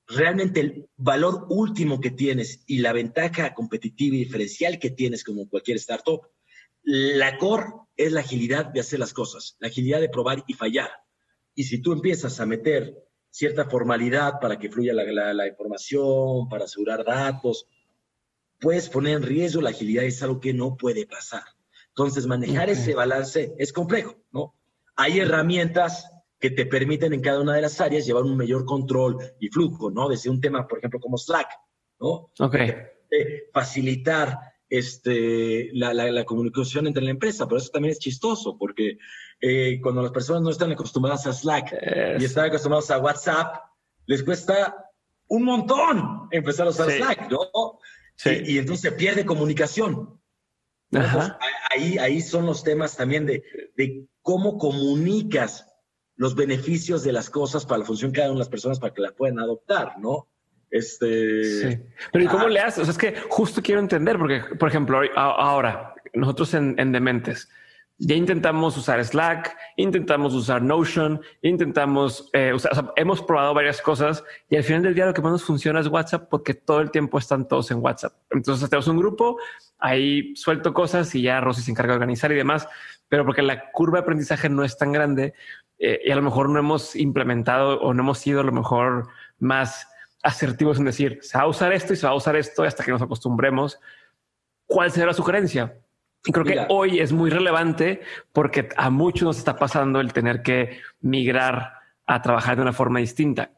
[0.06, 5.48] Realmente el valor último que tienes y la ventaja competitiva y diferencial que tienes como
[5.48, 6.22] cualquier startup,
[6.82, 10.90] la core es la agilidad de hacer las cosas, la agilidad de probar y fallar.
[11.54, 12.96] Y si tú empiezas a meter
[13.32, 17.66] cierta formalidad para que fluya la, información, para asegurar datos.
[18.60, 21.42] Puedes poner en riesgo la agilidad, es algo que no puede pasar.
[21.88, 24.54] Entonces, manejar ese balance es complejo, ¿no?
[25.02, 29.18] Hay herramientas que te permiten en cada una de las áreas llevar un mayor control
[29.40, 30.08] y flujo, ¿no?
[30.08, 31.48] Desde un tema, por ejemplo, como Slack,
[31.98, 32.30] ¿no?
[32.38, 32.56] Ok.
[33.52, 34.38] facilitar
[34.68, 38.98] este, la, la, comunicación entre la empresa, pero eso también es chistoso, porque
[39.40, 41.74] eh, cuando las personas no están acostumbradas a Slack
[42.20, 43.56] y están acostumbrados a WhatsApp,
[44.06, 44.88] les cuesta
[45.26, 47.80] un montón empezar a usar Slack, ¿no?
[48.14, 48.40] Sí.
[48.46, 50.20] Y, entonces se pierde comunicación.
[51.74, 53.42] ahí, ahí son los temas también de,
[53.76, 55.68] de cómo comunicas
[56.16, 59.12] los beneficios de las cosas para la función que hagan las personas para que la
[59.12, 60.28] puedan adoptar, ¿no?
[60.70, 61.44] Este.
[61.44, 61.78] Sí.
[62.12, 62.48] Pero ¿y cómo ah.
[62.48, 62.78] le haces?
[62.78, 67.48] O sea, es que justo quiero entender, porque, por ejemplo, ahora, nosotros en, Dementes,
[67.98, 73.82] ya intentamos usar Slack, intentamos usar Notion, intentamos eh, usar, o sea, hemos probado varias
[73.82, 76.80] cosas y al final del día lo que más nos funciona es WhatsApp porque todo
[76.80, 78.14] el tiempo están todos en WhatsApp.
[78.30, 79.37] Entonces tenemos un grupo,
[79.78, 82.66] ahí suelto cosas y ya Rosy se encarga de organizar y demás,
[83.12, 85.35] pero porque la curva de aprendizaje no es tan grande
[85.79, 89.07] eh, y a lo mejor no hemos implementado o no hemos sido a lo mejor
[89.38, 89.87] más
[90.22, 92.83] asertivos en decir, se va a usar esto y se va a usar esto hasta
[92.83, 93.79] que nos acostumbremos.
[94.64, 95.77] ¿Cuál será la sugerencia?
[96.25, 98.01] Y creo que hoy es muy relevante
[98.33, 101.75] porque a muchos nos está pasando el tener que migrar
[102.07, 103.51] a trabajar de una forma distinta.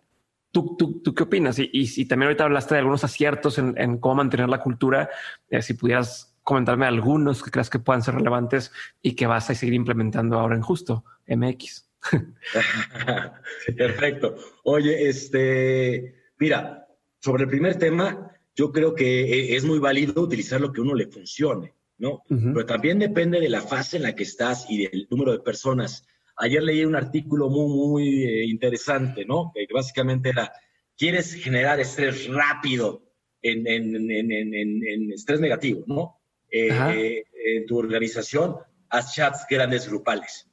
[0.50, 1.60] ¿Tú, tú, tú qué opinas?
[1.60, 5.10] Y, si también ahorita hablaste de algunos aciertos en, cómo mantener la cultura,
[5.48, 8.70] eh, si pudieras comentarme algunos que creas que puedan ser relevantes
[9.02, 11.90] y que vas a seguir implementando ahora en Justo MX.
[13.76, 14.36] Perfecto.
[14.62, 16.88] Oye, este, Mira,
[17.20, 20.94] sobre el primer tema, yo creo que e, es muy válido utilizar lo que uno
[20.94, 22.22] le funcione, ¿no?
[22.28, 26.06] Pero también depende de la fase en la que estás y del número de personas.
[26.36, 29.52] Ayer leí un artículo muy, muy eh, interesante, ¿no?
[29.54, 30.52] Que básicamente era,
[30.96, 33.02] ¿quieres generar estrés rápido
[33.40, 36.20] en, en, estrés negativo, ¿no?
[36.56, 38.56] Eh, en tu organización,
[38.88, 40.48] haz chats grandes grupales.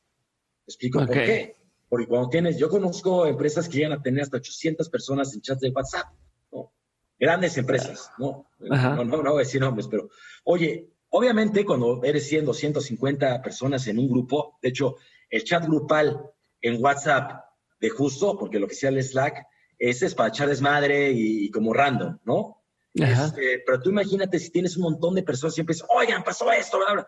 [0.66, 1.56] explico por qué?
[1.88, 5.62] Porque cuando tienes, yo conozco empresas que llegan a tener hasta 800 personas en chats
[5.62, 6.08] de WhatsApp,
[6.52, 6.74] ¿no?
[7.20, 8.48] Grandes empresas, ¿no?
[8.60, 10.10] No, no, no voy a decir nombres, pero,
[10.46, 14.96] oye, obviamente cuando eres 100, 250 personas en un grupo, de hecho,
[15.30, 16.20] el chat grupal
[16.62, 17.44] en WhatsApp
[17.80, 19.46] de justo, porque lo que sea el Slack,
[19.78, 22.61] ese es para echar desmadre y, como random, ¿no?
[22.94, 26.52] Este, pero tú imagínate si tienes un montón de personas y siempre dices, oigan, pasó
[26.52, 27.08] esto, bla, bla.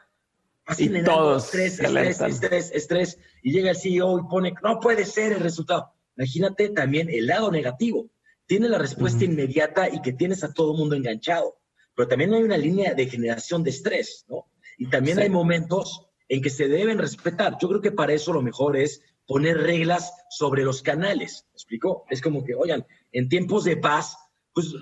[0.65, 5.05] Así y todos estrés, estrés, estrés, estrés, y llega el CEO y pone, no puede
[5.05, 5.93] ser el resultado.
[6.15, 8.09] Imagínate también el lado negativo.
[8.45, 11.57] Tiene la respuesta inmediata y que tienes a todo el mundo enganchado.
[11.95, 14.47] Pero también hay una línea de generación de estrés, ¿no?
[14.77, 17.57] Y también hay momentos en que se deben respetar.
[17.61, 21.45] Yo creo que para eso lo mejor es poner reglas sobre los canales.
[21.51, 22.05] ¿Me explico?
[22.09, 24.17] Es como que, oigan, en tiempos de paz,
[24.53, 24.73] pues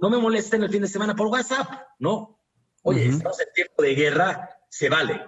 [0.00, 2.40] no me molesten el fin de semana por WhatsApp, ¿no?
[2.82, 5.20] Oye, estamos en tiempo de guerra, se vale.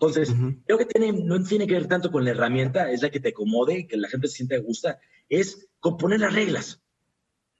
[0.00, 0.32] Entonces,
[0.64, 3.30] creo que tiene, no tiene que ver tanto con la herramienta, es la que te
[3.30, 6.80] acomode, que la gente se sienta gusta, es componer las reglas.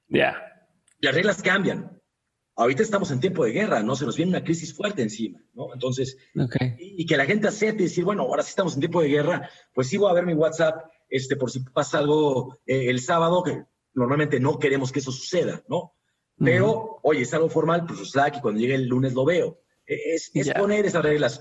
[0.08, 0.36] Ya.
[1.00, 2.00] Las reglas cambian.
[2.54, 3.96] Ahorita estamos en tiempo de guerra, ¿no?
[3.96, 5.72] Se nos viene una crisis fuerte encima, ¿no?
[5.74, 6.16] Entonces,
[6.78, 9.50] y, que la gente acepte y decir, bueno, ahora sí estamos en tiempo de guerra,
[9.74, 13.42] pues sí voy a ver mi WhatsApp, este, por si pasa algo eh, el sábado,
[13.42, 15.94] que normalmente no queremos que eso suceda, ¿no?
[16.42, 19.58] Pero, oye, es algo formal, pues Slack, y cuando llegue el lunes lo veo.
[19.86, 21.40] Es, poner esas reglas.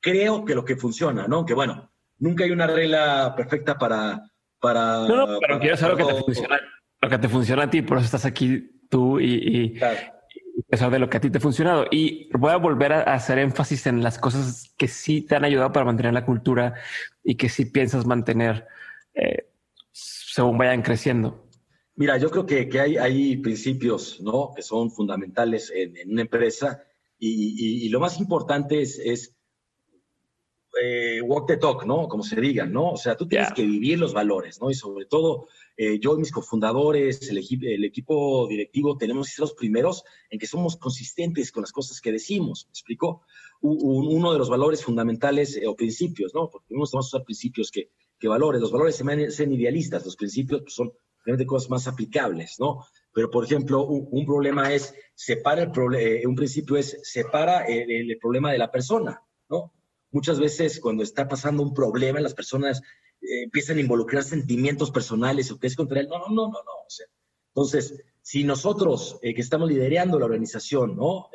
[0.00, 1.44] Creo que lo que funciona, ¿no?
[1.44, 4.22] Que bueno, nunca hay una regla perfecta para...
[4.60, 6.60] para no, no, pero quiero saber lo que te funciona,
[7.00, 9.80] lo que te funciona a ti, por eso estás aquí tú y, y,
[10.68, 11.86] de lo que a ti te ha funcionado.
[11.90, 15.72] Y voy a volver a hacer énfasis en las cosas que sí te han ayudado
[15.72, 16.74] para mantener la cultura
[17.22, 18.66] y que sí piensas mantener
[19.14, 19.48] eh,
[19.92, 21.47] según vayan creciendo.
[21.98, 24.52] Mira, yo creo que, que hay, hay, principios ¿no?
[24.54, 26.84] que son fundamentales en, en una empresa
[27.18, 29.34] y, lo más importante es, es
[30.80, 32.06] eh, walk the talk, ¿no?
[32.06, 32.92] Como se diga, ¿no?
[32.92, 34.70] O sea, tú tienes que vivir los valores, ¿no?
[34.70, 39.40] Y sobre todo, eh, yo y mis cofundadores, el, el, equipo directivo, tenemos que ser
[39.40, 43.22] los primeros en que somos consistentes con las cosas que decimos, ¿me explico?
[43.60, 46.48] uno de los valores fundamentales eh, o principios, ¿no?
[46.48, 48.60] Porque no estamos usar principios que, que valores.
[48.60, 50.92] Los valores se sean idealistas, los principios pues, son
[51.28, 52.86] realmente cosas más aplicables, ¿no?
[53.12, 58.50] Pero, por ejemplo, un, problema es, separa el eh, un principio es, separa el, problema
[58.50, 59.74] de la persona, ¿no?
[60.10, 62.80] Muchas veces cuando está pasando un problema, las personas
[63.20, 66.08] eh, empiezan a involucrar sentimientos personales o que es contra él.
[66.08, 66.86] No, no, no, no, no.
[67.48, 71.28] Entonces, si nosotros eh, que estamos liderando la organización, ¿no?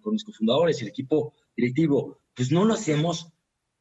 [0.00, 3.30] con, mis cofundadores y el equipo directivo, pues no lo hacemos,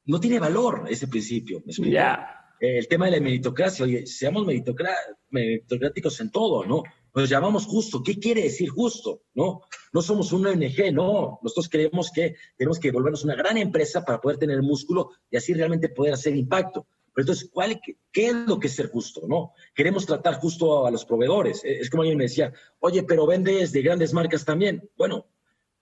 [0.04, 1.64] no tiene valor ese principio.
[1.66, 2.37] ¿me Ya.
[2.60, 6.84] El tema de la meritocracia, oye, seamos meritocráticos en todo, ¿no?
[7.22, 8.04] nos llamamos justo.
[8.04, 9.24] ¿Qué quiere decir justo?
[9.34, 11.40] No, no somos una ONG, no.
[11.42, 15.54] Nosotros creemos que tenemos que volvernos una gran empresa para poder tener músculo y así
[15.54, 16.86] realmente poder hacer impacto.
[17.14, 17.82] Pero entonces, ¿cuál,
[18.12, 19.28] qué, es lo que es ser justo?
[19.28, 21.64] No, queremos tratar justo a los proveedores.
[21.64, 24.88] Es como alguien me decía, oye, pero vendes de grandes marcas también.
[24.96, 25.26] Bueno,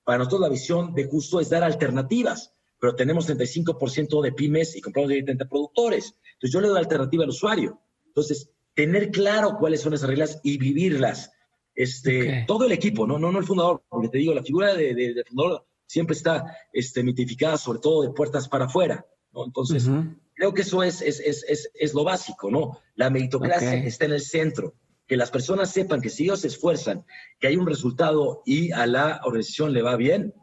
[0.05, 4.81] para nosotros la visión de justo es dar alternativas, pero tenemos 35% de pymes y
[4.81, 6.17] compramos directamente productores.
[6.35, 7.81] Entonces yo le doy alternativa al usuario.
[8.07, 11.31] Entonces, tener claro cuáles son esas reglas y vivirlas.
[11.73, 13.19] Este, Todo el equipo, ¿no?
[13.19, 17.57] no, no el fundador, porque te digo, la figura de, fundador siempre está este, mitificada,
[17.57, 19.05] sobre todo de puertas para afuera.
[19.33, 19.45] ¿no?
[19.45, 19.89] Entonces,
[20.33, 22.79] creo que eso es, es, es, es, lo básico, ¿no?
[22.95, 24.75] La meritocracia está en el centro.
[25.07, 27.05] Que las personas sepan que si ellos se esfuerzan,
[27.39, 30.33] que hay un resultado y a la organización le va bien,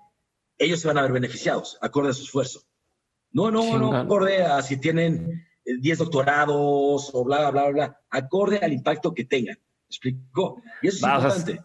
[0.56, 2.62] ellos se van a ver beneficiados, acorde a su esfuerzo.
[3.32, 8.00] No, no, no acorde a si tienen 10 eh, doctorados o bla, bla, bla, bla,
[8.10, 9.56] acorde al impacto que tengan.
[9.56, 10.62] ¿Me explicó?
[10.80, 11.60] Y eso es importante.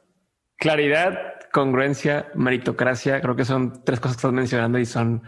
[0.57, 1.17] claridad,
[1.51, 5.23] congruencia, meritocracia, creo que son tres cosas que estás mencionando y son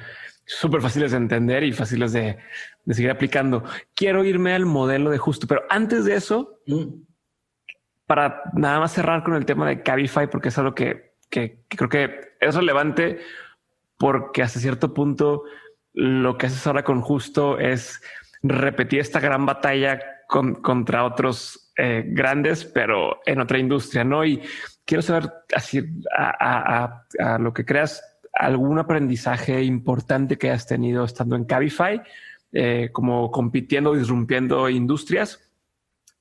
[0.49, 2.37] súper fáciles de entender y fáciles de,
[2.87, 3.63] seguir aplicando.
[3.93, 7.03] Quiero irme al modelo de justo, pero antes de eso, mm.
[8.07, 12.19] para nada más cerrar con el tema de Cabify, porque es algo que, creo que
[12.39, 13.19] es relevante
[13.97, 15.43] porque hasta cierto punto
[15.93, 18.01] lo que haces ahora con justo es
[18.41, 24.23] repetir esta gran batalla contra otros eh, grandes, pero en otra industria, ¿no?
[24.23, 24.41] Y
[24.85, 25.81] quiero saber así
[26.15, 32.01] a, a lo que creas algún aprendizaje importante que has tenido estando en Cabify,
[32.51, 35.49] eh, como compitiendo, disrumpiendo industrias.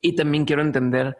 [0.00, 1.16] Y también quiero entender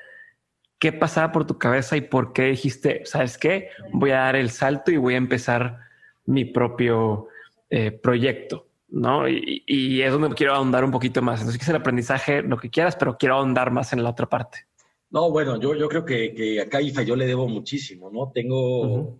[0.78, 3.70] qué pasaba por tu cabeza y por qué dijiste, ¿sabes qué?
[3.92, 5.78] Voy a dar el salto y voy a empezar
[6.26, 7.28] mi propio
[7.70, 9.28] eh, proyecto, ¿no?
[9.28, 11.40] Y, es donde quiero ahondar un poquito más.
[11.40, 14.66] Entonces, es el aprendizaje, lo que quieras, pero quiero ahondar más en la otra parte.
[15.10, 18.30] No, bueno, yo, yo creo que, que a Cabify yo le debo muchísimo, ¿no?
[18.32, 19.18] Tengo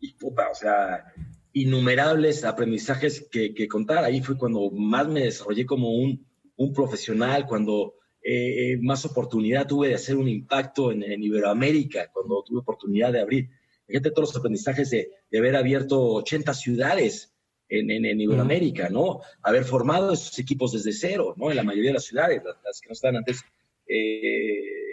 [0.00, 1.04] y puta, o sea,
[1.52, 4.04] innumerables aprendizajes que, que, contar.
[4.04, 6.26] Ahí fue cuando más me desarrollé como un,
[6.56, 12.42] un profesional, cuando eh, eh, más oportunidad tuve de hacer un impacto en, Iberoamérica, cuando
[12.42, 13.50] tuve oportunidad de abrir.
[13.86, 17.35] Fíjate todos los aprendizajes de, de haber abierto 80 ciudades
[17.68, 19.20] en, en, Iberoamérica, ¿no?
[19.42, 21.50] Haber formado esos equipos desde cero, ¿no?
[21.50, 23.42] En la mayoría de las ciudades, las, que no estaban antes.
[23.88, 24.86] Eh,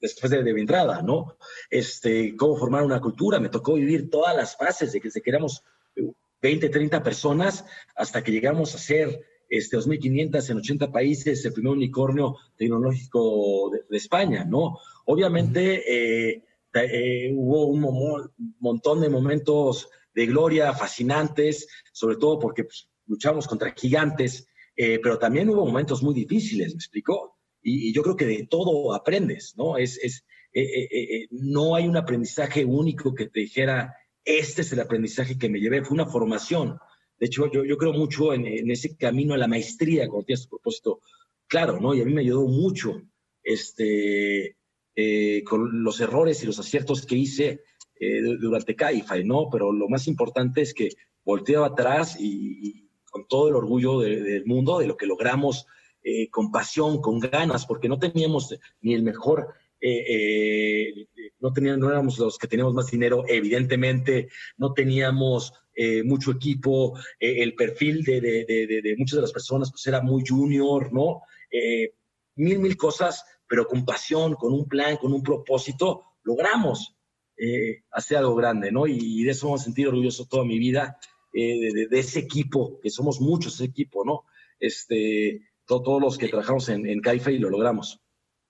[0.00, 1.36] después de, mi entrada, ¿no?
[1.70, 3.38] Este, cómo formar una cultura.
[3.38, 5.62] Me tocó vivir todas las fases de que, desde que éramos
[6.42, 7.64] 20, 30 personas
[7.94, 13.96] hasta que llegamos a ser este, 2.500 en 80 países, el primer unicornio tecnológico de,
[13.96, 14.78] España, ¿no?
[15.06, 16.42] Obviamente eh,
[16.74, 23.72] eh, hubo un montón de momentos de gloria fascinantes, sobre todo porque pues, luchamos contra
[23.72, 24.46] gigantes,
[24.76, 27.36] eh, pero también hubo momentos muy difíciles, ¿me explicó?
[27.62, 29.76] y, yo creo que de todo aprendes, ¿no?
[29.76, 33.94] Es, es eh, eh, no hay un aprendizaje único que te dijera,
[34.24, 36.78] este es el aprendizaje que me llevé, fue una formación.
[37.18, 40.44] De hecho, yo, yo creo mucho en, en, ese camino a la maestría cuando tienes
[40.44, 41.00] tu propósito
[41.46, 41.94] claro, ¿no?
[41.94, 43.02] Y a mí me ayudó mucho
[43.42, 44.56] este,
[45.44, 47.60] con los errores y los aciertos que hice
[48.40, 49.48] durante CAIFA, ¿no?
[49.50, 50.90] Pero lo más importante es que
[51.24, 55.66] volteaba atrás y, con todo el orgullo del mundo de lo que logramos
[56.02, 59.48] eh, con pasión, con ganas, porque no teníamos ni el mejor,
[59.80, 61.06] eh, eh,
[61.38, 65.52] no, teníamos, no éramos los que teníamos más dinero, evidentemente, no teníamos
[66.04, 71.22] mucho equipo, el perfil de, de, muchas de las personas pues era muy junior, ¿no?
[72.34, 76.94] mil, mil cosas, pero con pasión, con un plan, con un propósito, logramos
[77.90, 78.86] hacer algo grande, ¿no?
[78.86, 80.98] Y, de eso me he sentido orgulloso toda mi vida,
[81.32, 84.24] de, ese equipo, que somos muchos ese equipo, ¿no?
[84.60, 88.00] Este, todos los que trabajamos en, en y lo logramos.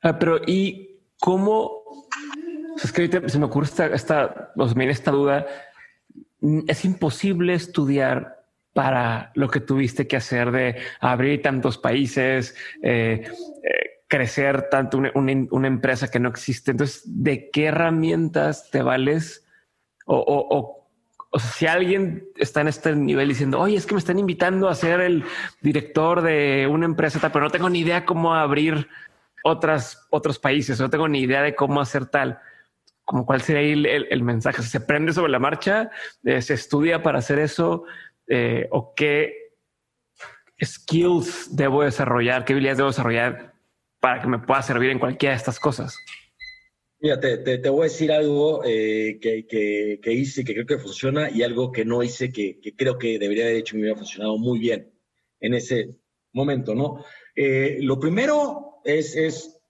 [0.03, 1.85] Ah, pero ¿y cómo?
[2.83, 4.53] Es que se me ocurre esta, esta,
[4.91, 5.47] esta duda.
[6.67, 13.23] Es imposible estudiar para lo que tuviste que hacer de abrir tantos países, eh,
[13.63, 16.73] eh, crecer tanto una, empresa que no existe.
[16.73, 19.49] Entonces, ¿de qué herramientas te vales
[20.05, 20.87] o,
[21.57, 25.01] si alguien está en este nivel diciendo, oye, es que me están invitando a ser
[25.01, 25.25] el
[25.63, 28.87] director de una empresa, pero no tengo ni idea cómo abrir
[29.45, 32.39] otras, otros países, no tengo ni idea de cómo hacer tal.
[33.07, 34.61] Como cuál sería el, el, mensaje?
[34.61, 35.91] ¿Se aprende sobre la marcha?
[36.23, 37.85] Eh, ¿Se estudia para hacer eso?
[38.27, 39.55] Eh, ¿O qué
[40.63, 42.45] skills debo desarrollar?
[42.45, 43.52] ¿Qué habilidades debo desarrollar
[44.03, 45.97] para que me pueda servir en cualquiera de estas cosas?
[46.99, 50.79] Mira, te, te, voy a decir algo eh, que, que, que, hice que creo que
[50.79, 53.85] funciona y algo que no hice que, que, creo que debería haber hecho y me
[53.85, 54.93] hubiera funcionado muy bien
[55.41, 55.97] en ese
[56.33, 57.05] momento, ¿no?
[57.37, 59.61] Eh, lo primero es, es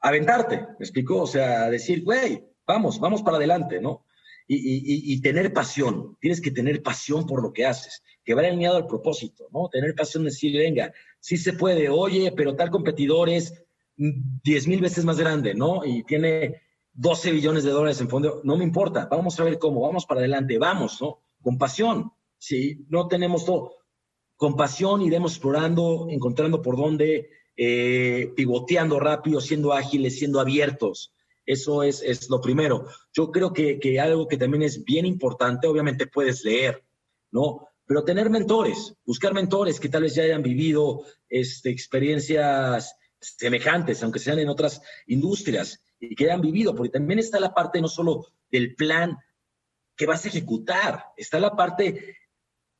[0.00, 1.22] aventarte, ¿me explico?
[1.22, 4.05] O sea, decir, güey, vamos, vamos para adelante, ¿no?
[4.48, 8.48] Y, y, y, tener pasión, tienes que tener pasión por lo que haces, que vaya
[8.48, 9.68] alineado al propósito, ¿no?
[9.68, 13.64] Tener pasión de decir, venga, sí se puede, oye, pero tal competidor es
[13.96, 15.84] diez mil veces más grande, ¿no?
[15.84, 19.80] Y tiene 12 billones de dólares en fondo, no me importa, vamos a ver cómo,
[19.80, 21.18] vamos para adelante, vamos, ¿no?
[21.42, 23.72] Con pasión, si no tenemos todo,
[24.36, 31.12] con pasión iremos explorando, encontrando por dónde, eh, pivoteando rápido, siendo ágiles, siendo abiertos.
[31.46, 32.88] Eso es, es lo primero.
[33.12, 36.84] Yo creo que, que, algo que también es bien importante, obviamente puedes leer,
[37.30, 37.68] ¿no?
[37.86, 44.18] Pero tener mentores, buscar mentores que tal vez ya hayan vivido este, experiencias semejantes, aunque
[44.18, 48.26] sean en otras industrias y que hayan vivido, porque también está la parte no solo
[48.50, 49.16] del plan
[49.96, 52.16] que vas a ejecutar, está la parte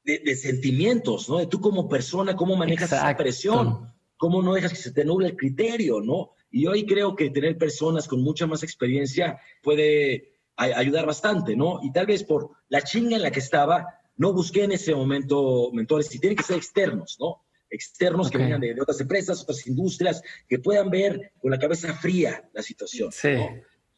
[0.04, 1.38] de, sentimientos, ¿no?
[1.38, 5.28] De tú como persona, cómo manejas esa presión, cómo no dejas que se te nuble
[5.28, 6.35] el criterio, ¿no?
[6.56, 11.80] Y hoy creo que tener personas con mucha más experiencia puede ayudar bastante, ¿no?
[11.82, 13.86] Y tal vez por la chinga en la que estaba,
[14.16, 17.42] no busqué en ese momento mentores, y tienen que ser externos, ¿no?
[17.68, 22.48] externos que vengan de, otras empresas, otras industrias, que puedan ver con la cabeza fría
[22.54, 23.12] la situación.
[23.12, 23.34] Sí.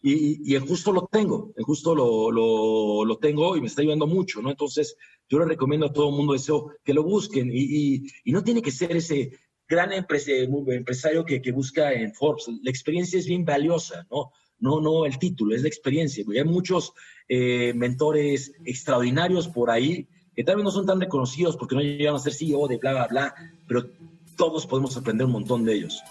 [0.00, 4.06] Y, y justo lo tengo, en justo lo, lo, lo, tengo y me está ayudando
[4.06, 4.50] mucho, ¿no?
[4.50, 4.96] Entonces,
[5.28, 8.62] yo le recomiendo a todo el mundo eso, que lo busquen y, y, no tiene
[8.62, 9.32] que ser ese
[9.68, 12.48] gran empresario que, que, busca en Forbes.
[12.62, 14.32] La experiencia es bien valiosa, ¿no?
[14.60, 16.24] No, no el título, es la experiencia.
[16.34, 16.92] Hay muchos
[17.28, 22.14] eh, mentores extraordinarios por ahí que tal vez no son tan reconocidos porque no llegan
[22.14, 23.34] a ser CEO de bla, bla, bla,
[23.66, 23.88] pero
[24.36, 26.02] todos podemos aprender un montón de ellos.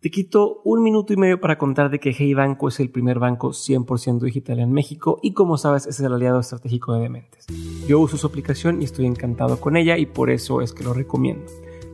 [0.00, 3.18] Te quito un minuto y medio para contar de que Hey Banco es el primer
[3.18, 7.44] banco 100% digital en México y como sabes es el aliado estratégico de Dementes.
[7.86, 10.94] Yo uso su aplicación y estoy encantado con ella y por eso es que lo
[10.94, 11.44] recomiendo.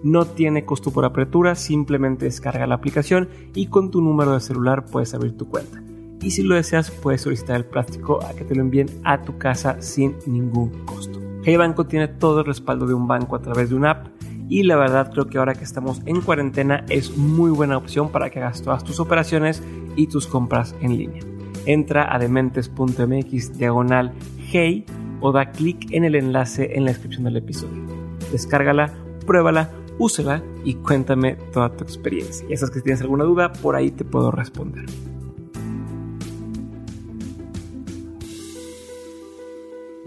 [0.04, 4.84] No tiene costo por apertura, simplemente descarga la aplicación y con tu número de celular
[4.84, 5.82] puedes abrir tu cuenta
[6.22, 9.36] y si lo deseas puedes solicitar el plástico a que te lo envíen a tu
[9.36, 11.20] casa sin ningún costo.
[11.42, 14.15] Hey Banco tiene todo el respaldo de un banco a través de una app
[14.48, 18.30] y la verdad creo que ahora que estamos en cuarentena es muy buena opción para
[18.30, 19.62] que hagas todas tus operaciones
[19.96, 21.22] y tus compras en línea.
[21.66, 24.12] Entra a dementes.mx diagonal
[24.50, 24.84] hey
[25.20, 27.82] o da clic en el enlace en la descripción del episodio.
[28.30, 28.92] Descárgala,
[29.26, 32.46] pruébala, úsela y cuéntame toda tu experiencia.
[32.48, 34.84] Y sabes que tienes alguna duda, por ahí te puedo responder.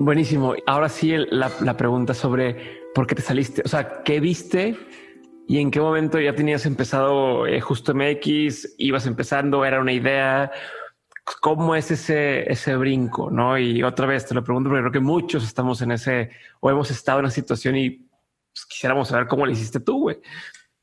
[0.01, 0.53] Buenísimo.
[0.65, 3.61] Ahora sí, la, pregunta sobre por qué te saliste.
[3.65, 4.77] O sea, ¿qué viste
[5.47, 8.75] y en qué momento ya tenías empezado eh, Justo MX?
[8.77, 9.65] ¿Ibas empezando?
[9.65, 10.51] ¿Era una idea?
[11.41, 13.29] ¿Cómo es ese, ese brinco?
[13.29, 13.57] ¿no?
[13.57, 16.89] Y otra vez te lo pregunto porque creo que muchos estamos en ese o hemos
[16.91, 20.17] estado en una situación y pues, quisiéramos saber cómo lo hiciste tú, güey.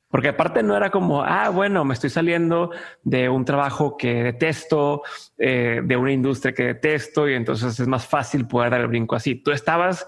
[0.09, 2.71] Porque aparte no era como, ah, bueno, me estoy saliendo
[3.03, 5.03] de un trabajo que detesto,
[5.37, 9.17] eh, de una industria que detesto y entonces es más fácil poder dar el brinco
[9.17, 9.35] así.
[9.35, 10.07] Tú estabas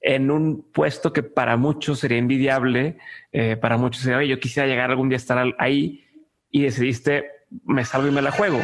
[0.00, 2.98] en un puesto que para muchos sería envidiable,
[3.32, 6.04] eh, para muchos sería, oye, yo quisiera llegar algún día a estar ahí
[6.50, 7.26] y decidiste,
[7.64, 8.60] me salgo y me la juego.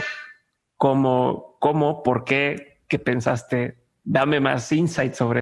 [0.77, 3.79] ¿Cómo, cómo, por qué, qué pensaste?
[4.03, 5.41] Dame más insight sobre.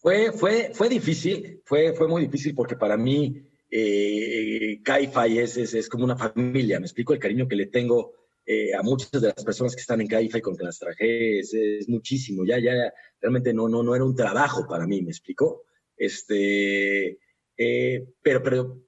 [0.00, 5.88] Fue, fue, fue difícil, fue, fue muy difícil porque para mí eh, Caifai es, es,
[5.88, 8.12] como una familia, me explico el cariño que le tengo
[8.46, 11.54] eh, a muchas de las personas que están en Caifai con que las traje, es,
[11.88, 15.64] muchísimo, ya, ya, realmente no, no, no era un trabajo para mí, me explico,
[15.96, 17.18] este,
[17.56, 18.82] eh, pero, pero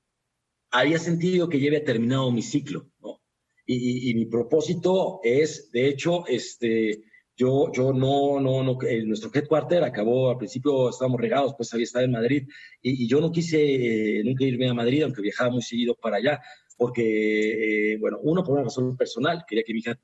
[0.70, 3.22] había sentido que ya había terminado mi ciclo, ¿no?
[3.64, 7.02] Y, y, mi propósito es, de hecho, este,
[7.36, 12.04] yo, yo no, no, no, nuestro headquarter acabó, al principio estábamos regados, pues había estado
[12.04, 12.48] en Madrid,
[12.80, 16.40] y, yo no quise eh, nunca irme a Madrid, aunque viajaba muy seguido para allá,
[16.76, 19.98] porque, eh, bueno, uno por una razón personal, quería que mi hija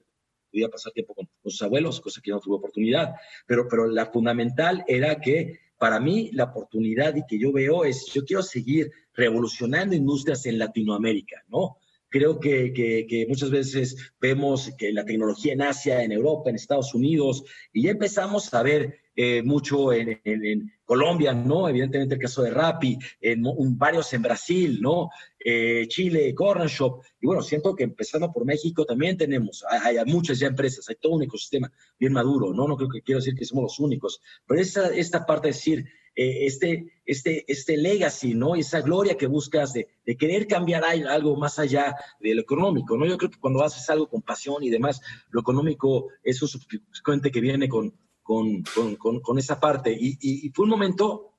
[0.51, 3.15] pudiera pasar tiempo con, sus abuelos, cosa que no tuve oportunidad,
[3.47, 8.07] pero, pero la fundamental era que para mí la oportunidad y que yo veo es,
[8.07, 11.79] yo quiero seguir revolucionando industrias en Latinoamérica, ¿no?
[12.13, 16.95] Creo que, que, muchas veces vemos que la tecnología en Asia, en Europa, en Estados
[16.95, 17.43] Unidos,
[17.73, 21.71] y ya empezamos a ver eh, mucho en, Colombia, ¿no?
[21.71, 23.43] Evidentemente el caso de Rappi, en,
[23.79, 25.09] varios en Brasil, ¿no?
[25.43, 27.03] Eh, Chile, Corner Shop.
[27.19, 31.15] Y bueno, siento que empezando por México también tenemos, hay, muchas ya empresas, hay todo
[31.15, 32.69] un ecosistema bien maduro, ¿no?
[32.69, 35.87] No creo que quiero decir que somos los únicos, pero esta, esta parte de decir,
[36.15, 38.55] eh, este, este, este legacy, ¿no?
[38.55, 43.07] Esa gloria que buscas de, de, querer cambiar algo más allá de lo económico, ¿no?
[43.07, 45.01] Yo creo que cuando haces algo con pasión y demás,
[45.31, 48.63] lo económico es un subsecuente que viene con, con,
[48.99, 49.97] con, con, esa parte.
[49.99, 51.33] Y, y, fue un momento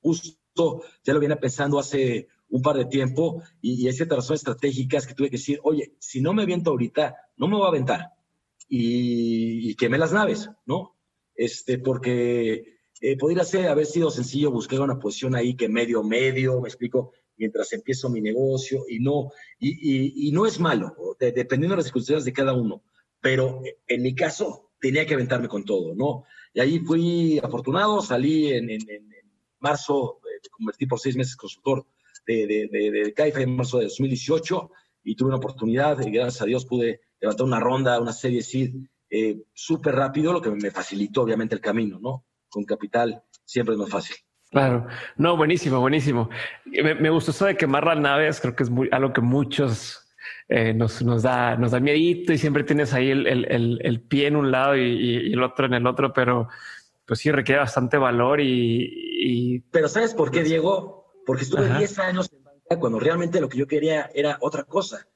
[0.00, 4.40] justo, ya lo viene pensando hace un par de tiempo y, y hay ciertas razones
[4.42, 7.68] estratégicas que tuve que decir, oye, si no me aviento ahorita, no me voy a
[7.68, 8.12] aventar.
[8.68, 10.96] Y, y quemé las naves, ¿no?
[11.34, 16.60] Este, porque eh, podría ser, haber sido sencillo buscar una posición ahí que medio, medio,
[16.60, 21.86] me explico, mientras empiezo mi negocio y no, y, no es malo, dependiendo de las
[21.86, 22.82] circunstancias de cada uno,
[23.20, 26.24] pero en mi caso tenía que aventarme con todo, ¿no?
[26.52, 28.68] Y ahí fui afortunado, salí en,
[29.58, 31.86] marzo, me convertí por seis meses consultor
[32.26, 34.70] de, de, de, CAIFA en marzo de 2018
[35.04, 38.74] y tuve una oportunidad y gracias a Dios pude levantar una ronda, una serie SID
[39.08, 42.26] eh, súper rápido, lo que me facilitó obviamente el camino, ¿no?
[42.50, 44.16] Con capital siempre es más fácil.
[44.50, 46.28] Claro, no, buenísimo, buenísimo.
[46.66, 50.08] Me, gustó eso de quemar las naves, creo que es muy, algo que muchos
[50.48, 54.26] eh, nos, nos, da, nos da miedito y siempre tienes ahí el, el, el, pie
[54.26, 56.48] en un lado y, el otro en el otro, pero
[57.06, 59.64] pues sí requiere bastante valor y...
[59.70, 61.12] Pero ¿sabes por qué, Diego?
[61.24, 65.06] Porque estuve 10 años en banca cuando realmente lo que yo quería era otra cosa.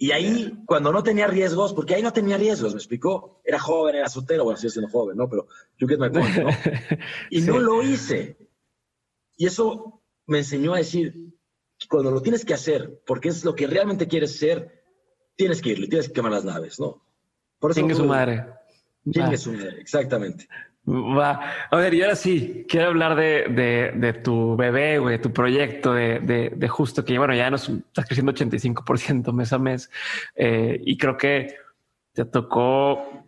[0.00, 3.40] Y ahí, cuando no tenía riesgos, porque ahí no tenía riesgos, ¿me explicó?
[3.44, 5.28] Era joven, era soltero, bueno, sigo siendo joven, ¿no?
[5.28, 6.48] Pero you get my point, ¿no?
[7.30, 8.36] Y no lo hice.
[9.36, 11.34] Y eso me enseñó a decir,
[11.90, 14.84] cuando lo tienes que hacer, porque es lo que realmente quieres ser,
[15.34, 17.04] tienes que irle, tienes que quemar las naves, ¿no?
[17.58, 18.46] Por eso su madre.
[19.10, 20.48] Chingue su madre, exactamente.
[20.88, 21.40] Va.
[21.70, 25.92] A ver, y ahora sí, quiero hablar de, de, tu bebé, güey, de tu proyecto,
[25.92, 26.20] de,
[26.54, 29.90] de, justo que, bueno, ya nos estás creciendo 85% mes a mes.
[30.34, 31.56] Eh, y creo que
[32.14, 33.26] te tocó,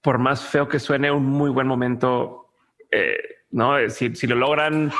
[0.00, 2.46] por más feo que suene, un muy buen momento,
[2.92, 3.18] eh,
[3.50, 3.76] ¿no?
[3.90, 4.92] Si, si lo logran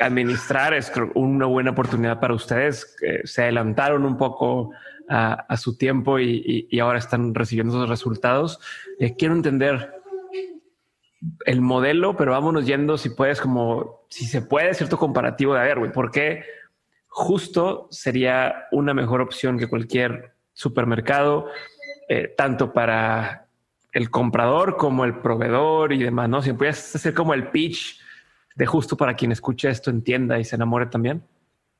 [0.00, 2.96] administrar es una buena oportunidad para ustedes.
[3.24, 4.72] se adelantaron un poco
[5.08, 8.60] a, su tiempo y, ahora están recibiendo esos resultados.
[8.98, 9.95] Eh, quiero entender
[11.44, 15.64] el modelo, pero vámonos yendo si puedes, como si se puede, cierto comparativo de a
[15.64, 16.44] ver, güey, ¿por qué
[17.08, 21.48] justo sería una mejor opción que cualquier supermercado,
[22.08, 23.48] eh, tanto para
[23.92, 26.42] el comprador como el proveedor y demás, ¿no?
[26.42, 27.98] Si puedes hacer como el pitch
[28.54, 31.22] de justo para quien escuche esto entienda y se enamore también?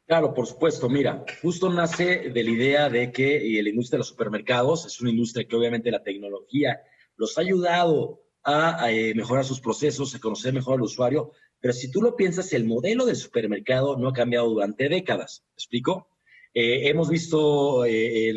[0.07, 0.89] Claro, por supuesto.
[0.89, 5.11] Mira, justo nace de la idea de que la industria de los supermercados es una
[5.11, 6.81] industria que obviamente la tecnología
[7.17, 11.91] los ha ayudado a, eh, mejorar sus procesos, a conocer mejor al usuario, pero si
[11.91, 15.43] tú lo piensas, el modelo del supermercado no ha cambiado durante décadas.
[15.49, 16.09] ¿Me explico?
[16.55, 18.33] Eh, hemos visto, eh,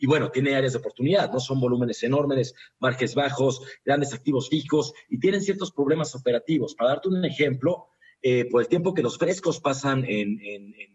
[0.00, 1.38] y bueno, tiene áreas de oportunidad, ¿no?
[1.38, 6.74] Son volúmenes enormes, márgenes bajos, grandes activos fijos y tienen ciertos problemas operativos.
[6.74, 7.86] Para darte un ejemplo,
[8.22, 10.38] eh, por el tiempo que los frescos pasan en,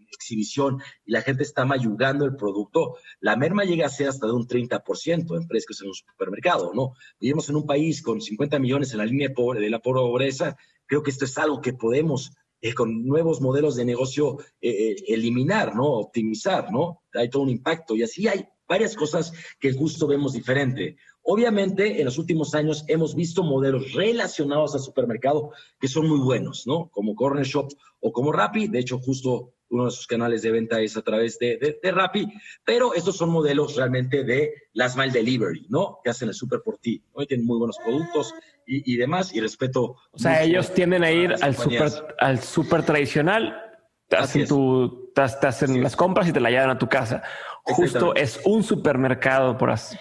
[0.09, 4.33] exhibición y la gente está mayugando el producto, la merma llega a ser hasta de
[4.33, 6.93] un 30% en frescos en un supermercado, ¿no?
[7.19, 11.11] Vivimos en un país con 50 millones en la línea de la pobreza, creo que
[11.11, 15.85] esto es algo que podemos eh, con nuevos modelos de negocio eh, eliminar, ¿no?
[15.85, 17.03] Optimizar, ¿no?
[17.13, 20.97] Hay todo un impacto y así hay varias cosas que justo vemos diferente.
[21.29, 26.65] Obviamente, en los últimos años hemos visto modelos relacionados al supermercado que son muy buenos,
[26.65, 26.87] ¿no?
[26.87, 27.67] Como Corner Shop
[27.99, 28.69] o como Rappi.
[28.69, 32.31] De hecho, justo uno de sus canales de venta es a través de, de, Rappi,
[32.63, 35.99] pero estos son modelos realmente de Last Mile Delivery, ¿no?
[36.01, 37.25] Que hacen el super por ti, ¿no?
[37.25, 38.33] tienen muy buenos productos
[38.65, 39.97] y, y demás, y respeto.
[40.11, 43.66] O sea, ellos tienden a ir al super, al super tradicional,
[44.07, 47.23] te hacen, tu, te, hacen las compras y te la llevan a tu casa.
[47.63, 49.97] Justo es un supermercado por, así,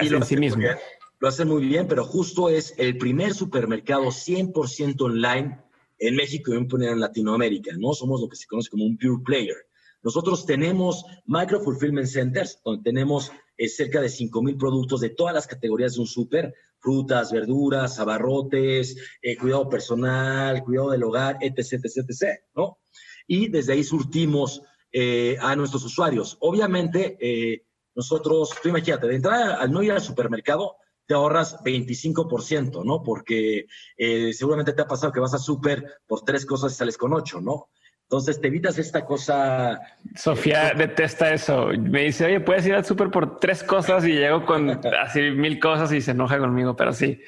[0.00, 0.62] en sí mismo.
[1.18, 5.58] Lo hacen muy bien, pero justo es el primer supermercado 100% online
[5.98, 7.92] en México y en Latinoamérica, ¿no?
[7.92, 9.56] Somos lo que se conoce como un pure player.
[10.02, 15.46] Nosotros tenemos micro fulfillment centers, donde tenemos eh, cerca de 5.000 productos de todas las
[15.46, 22.06] categorías de un súper, frutas, verduras, abarrotes, eh, cuidado personal, cuidado del hogar, etc., etc.,
[22.08, 22.78] etc., ¿no?
[23.30, 26.36] Y desde ahí surtimos eh, a nuestros usuarios.
[26.40, 27.16] Obviamente,
[27.94, 30.76] nosotros, tú imagínate, de entrada al no ir al supermercado,
[31.10, 33.02] te ahorras 25%, ¿no?
[33.02, 33.66] Porque
[33.96, 37.12] eh, seguramente te ha pasado que vas a súper por tres cosas y sales con
[37.12, 37.70] ocho, ¿no?
[38.02, 39.80] Entonces te evitas esta cosa.
[40.14, 41.66] Sofía detesta eso.
[41.78, 45.58] Me dice, oye, puedes ir al súper por tres cosas y llego con así mil
[45.58, 47.20] cosas y se enoja conmigo, pero sí.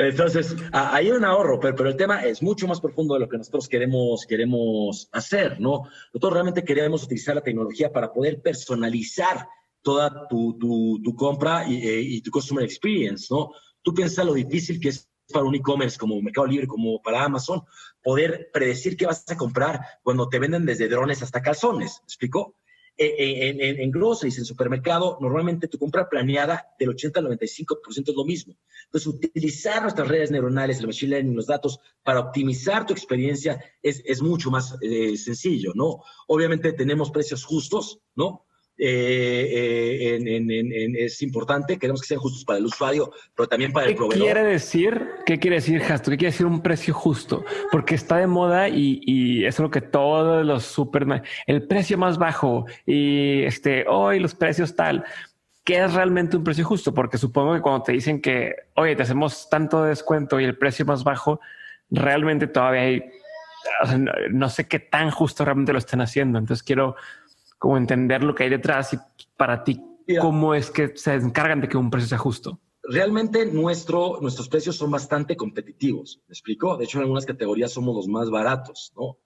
[0.00, 3.68] Entonces, hay un ahorro, pero, el tema es mucho más profundo de lo que nosotros
[3.68, 5.82] queremos, queremos hacer, ¿no?
[6.14, 9.48] Nosotros realmente queremos utilizar la tecnología para poder personalizar
[9.82, 10.56] toda tu,
[11.02, 13.50] tu, compra y, eh, y, tu customer experience, ¿no?
[13.82, 17.62] Tú piensas lo difícil que es para un e-commerce como Mercado Libre, como para Amazon,
[18.00, 22.38] poder predecir qué vas a comprar cuando te venden desde drones hasta calzones, eh,
[22.98, 28.14] en, en, en groceries, en supermercado, normalmente tu compra planeada del 80 al 95% es
[28.14, 28.56] lo mismo.
[28.86, 34.02] Entonces, utilizar nuestras redes neuronales, el machine learning, los datos, para optimizar tu experiencia es,
[34.04, 34.76] es mucho más
[35.16, 36.02] sencillo, ¿no?
[36.26, 38.47] Obviamente tenemos precios justos, ¿no?
[38.80, 43.96] Eh, eh, es importante, queremos que sean justos para el usuario, pero también para el
[43.96, 44.26] proveedor.
[44.26, 45.08] ¿Qué quiere decir?
[45.26, 46.10] ¿Qué quiere decir, Jasto?
[46.10, 47.44] ¿Qué quiere decir un precio justo?
[47.72, 51.06] Porque está de moda y, y es lo que todos los super,
[51.46, 55.04] el precio más bajo y este, hoy los precios tal.
[55.64, 56.94] ¿Qué es realmente un precio justo?
[56.94, 60.86] Porque supongo que cuando te dicen que, oye, te hacemos tanto descuento y el precio
[60.86, 61.40] más bajo,
[61.90, 63.04] realmente todavía hay,
[64.30, 66.38] no sé qué tan justo realmente lo están haciendo.
[66.38, 66.96] Entonces quiero
[67.58, 68.98] como entender lo que hay detrás y
[69.36, 69.80] para ti,
[70.20, 72.60] cómo es que se encargan de que un precio sea justo.
[72.82, 76.76] Realmente nuestro, nuestros precios son bastante competitivos, ¿me explico?
[76.76, 79.18] De hecho, en algunas categorías somos los más baratos, ¿no?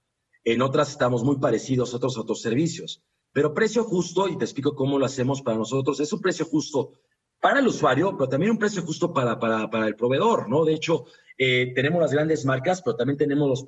[0.44, 3.04] En otras estamos muy parecidos a otros, otros servicios.
[3.32, 6.92] Pero precio justo, y te explico cómo lo hacemos para nosotros, es un precio justo
[7.40, 10.64] para el usuario, pero también un precio justo para, para, para el proveedor, ¿no?
[10.64, 11.06] De hecho,
[11.38, 13.64] eh, tenemos las grandes marcas, pero también tenemos los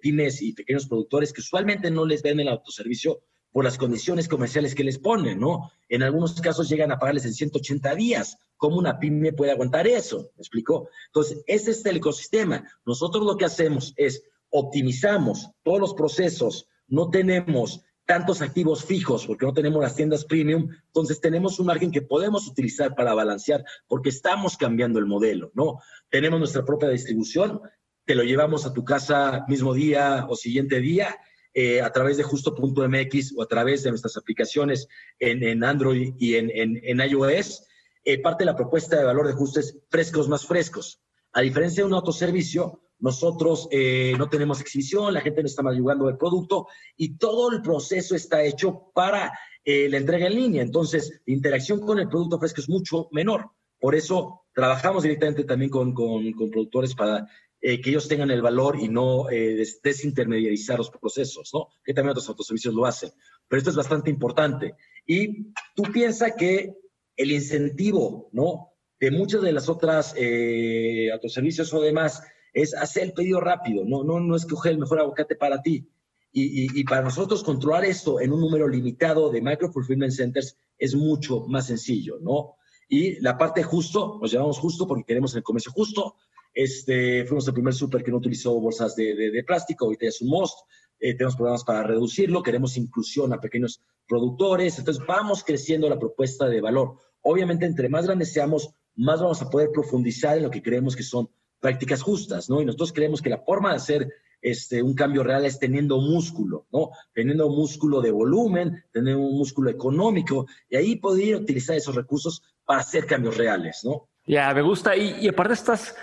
[0.00, 3.22] pymes y pequeños productores que usualmente no les ven el autoservicio
[3.52, 5.70] por las condiciones comerciales que les ponen, ¿no?
[5.88, 8.38] En algunos casos llegan a pagarles en 180 días.
[8.56, 10.30] ¿Cómo una pyme puede aguantar eso?
[10.36, 10.88] ¿Me explicó?
[11.06, 12.64] Entonces, ese es el ecosistema.
[12.84, 19.46] Nosotros lo que hacemos es optimizamos todos los procesos, no tenemos tantos activos fijos porque
[19.46, 24.08] no tenemos las tiendas premium, entonces tenemos un margen que podemos utilizar para balancear porque
[24.08, 25.78] estamos cambiando el modelo, ¿no?
[26.08, 27.60] Tenemos nuestra propia distribución,
[28.04, 31.16] te lo llevamos a tu casa mismo día o siguiente día
[31.52, 34.86] eh, a través de justo.mx o a través de nuestras aplicaciones
[35.18, 37.64] en, Android y en, iOS.
[38.04, 41.02] Eh, parte de la propuesta de valor de justo es frescos más frescos.
[41.32, 46.08] A diferencia de un autoservicio, nosotros eh, no tenemos exhibición, la gente no está jugando
[46.08, 49.32] el producto y todo el proceso está hecho para
[49.64, 50.62] la entrega en línea.
[50.62, 53.50] Entonces, la interacción con el producto fresco es mucho menor.
[53.78, 57.26] Por eso trabajamos directamente también con, con productores para
[57.62, 61.68] eh, que ellos tengan el valor y no eh, desintermediarizar los procesos, ¿no?
[61.84, 63.10] Que también otros autoservicios lo hacen.
[63.48, 64.74] Pero esto es bastante importante.
[65.06, 66.74] Y tú piensas que
[67.16, 68.72] el incentivo, ¿no?
[68.98, 74.04] De muchas de las otras eh, autoservicios o demás es hacer el pedido rápido, no,
[74.04, 75.86] no, no es coger el mejor aguacate para ti.
[76.32, 80.94] Y, y, para nosotros controlar esto en un número limitado de micro fulfillment centers es
[80.94, 82.54] mucho más sencillo, ¿no?
[82.88, 86.16] Y la parte justo, nos llamamos justo porque queremos el comercio justo,
[86.54, 90.28] este, fuimos el primer súper que no utilizó bolsas de, de, plástico, ahorita es un
[90.28, 90.58] most.
[90.98, 96.46] Eh, tenemos programas para reducirlo, queremos inclusión a pequeños productores, entonces vamos creciendo la propuesta
[96.46, 96.96] de valor.
[97.22, 101.02] Obviamente, entre más grandes seamos, más vamos a poder profundizar en lo que creemos que
[101.02, 101.30] son
[101.60, 102.60] prácticas justas, ¿no?
[102.60, 104.08] Y nosotros creemos que la forma de hacer
[104.42, 106.90] este, un cambio real es teniendo músculo, ¿no?
[107.14, 112.80] Teniendo músculo de volumen, teniendo un músculo económico, y ahí poder utilizar esos recursos para
[112.80, 114.08] hacer cambios reales, ¿no?
[114.26, 114.96] Ya, me gusta.
[114.96, 115.94] Y, y aparte estás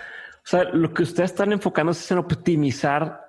[0.50, 3.20] sea, lo que ustedes están enfocándose es en optimizar.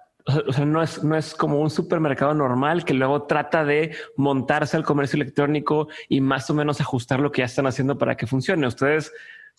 [0.47, 4.78] O sea, no es, no es como un supermercado normal que luego trata de montarse
[4.78, 8.28] al comercio electrónico y más o menos ajustar lo que ya están haciendo para que
[8.28, 8.67] funcione.
[8.67, 9.11] Ustedes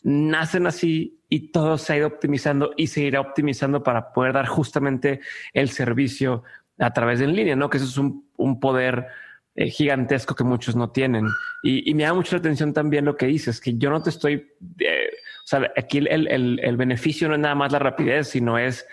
[0.02, 5.20] nacen así y todo se ha ido optimizando y se optimizando para poder dar justamente
[5.52, 6.44] el servicio
[6.78, 7.68] a través de en línea, ¿no?
[7.68, 9.08] Que eso es un, un poder
[9.54, 11.26] eh, gigantesco que muchos no tienen.
[11.62, 14.54] Y, y, me da mucha atención también lo que dices, que yo no te estoy
[14.78, 15.11] eh,
[15.51, 18.86] sea, aquí el, beneficio no es nada más la rapidez, sino es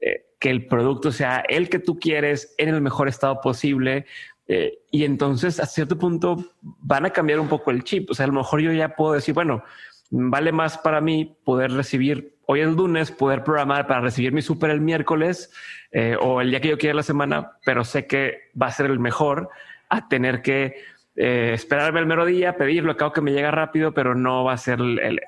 [0.00, 4.06] eh, que el producto sea el que tú quieres en el mejor estado posible.
[4.48, 8.10] Eh, y entonces a cierto punto van a cambiar un poco el chip.
[8.10, 9.62] O sea, a lo mejor yo ya puedo decir, bueno,
[10.10, 14.70] vale más para mí poder recibir hoy el lunes, poder programar para recibir mi súper
[14.70, 15.52] el miércoles
[15.92, 18.86] eh, o el día que yo quiera la semana, pero sé que va a ser
[18.86, 19.48] el mejor
[19.88, 20.74] a tener que
[21.16, 24.80] esperarme el mero día, pedirlo, acabo que me llega rápido, pero no va a ser
[24.80, 25.20] el, el,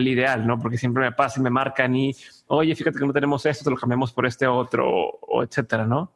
[0.00, 0.58] ideal, ¿no?
[0.58, 2.14] Porque siempre me pasa y me marcan y,
[2.46, 6.12] oye, fíjate que no tenemos esto, te lo cambiamos por este otro, o, etcétera, ¿no?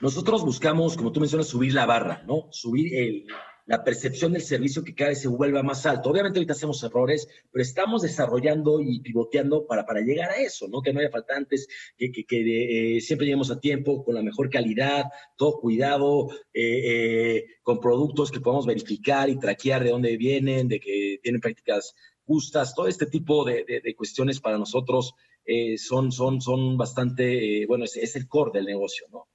[0.00, 2.48] Nosotros buscamos, como tú mencionas, subir la barra, ¿no?
[2.50, 3.26] Subir
[3.66, 6.10] la percepción del servicio que cada vez se vuelva más alto.
[6.10, 10.82] Obviamente ahorita hacemos errores, pero estamos desarrollando y pivoteando para, para llegar a eso, ¿no?
[10.82, 15.04] Que no haya faltantes, que eh, siempre lleguemos a tiempo, con la mejor calidad,
[15.36, 20.80] todo cuidado, eh, eh, con productos que podamos verificar y traquear de dónde vienen, de
[20.80, 21.94] que tienen prácticas
[22.26, 25.14] justas, todo este tipo de, cuestiones para nosotros
[25.44, 29.28] eh, son, son, son bastante, eh, bueno, es, el core del negocio, ¿no?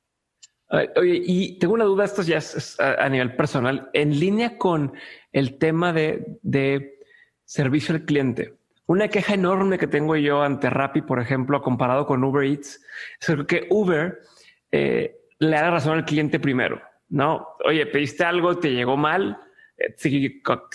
[0.97, 4.91] Oye, y tengo una duda, esto ya es a, nivel personal, en línea con
[5.31, 6.99] el tema de, de
[7.45, 8.57] servicio al cliente.
[8.87, 12.81] Una queja enorme que tengo yo ante Rappi, por ejemplo, comparado con Uber Eats,
[13.19, 14.19] es que Uber
[14.71, 16.81] eh, le da razón al cliente primero.
[17.09, 19.37] No, oye, pediste algo, te llegó mal,
[19.95, 20.09] se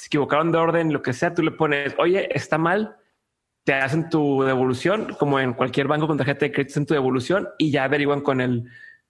[0.06, 2.96] equivocaron de orden, lo que sea, tú le pones, oye, está mal,
[3.64, 7.48] te hacen tu devolución, como en cualquier banco con tarjeta de crédito, en tu devolución
[7.58, 8.64] y ya averiguan con el,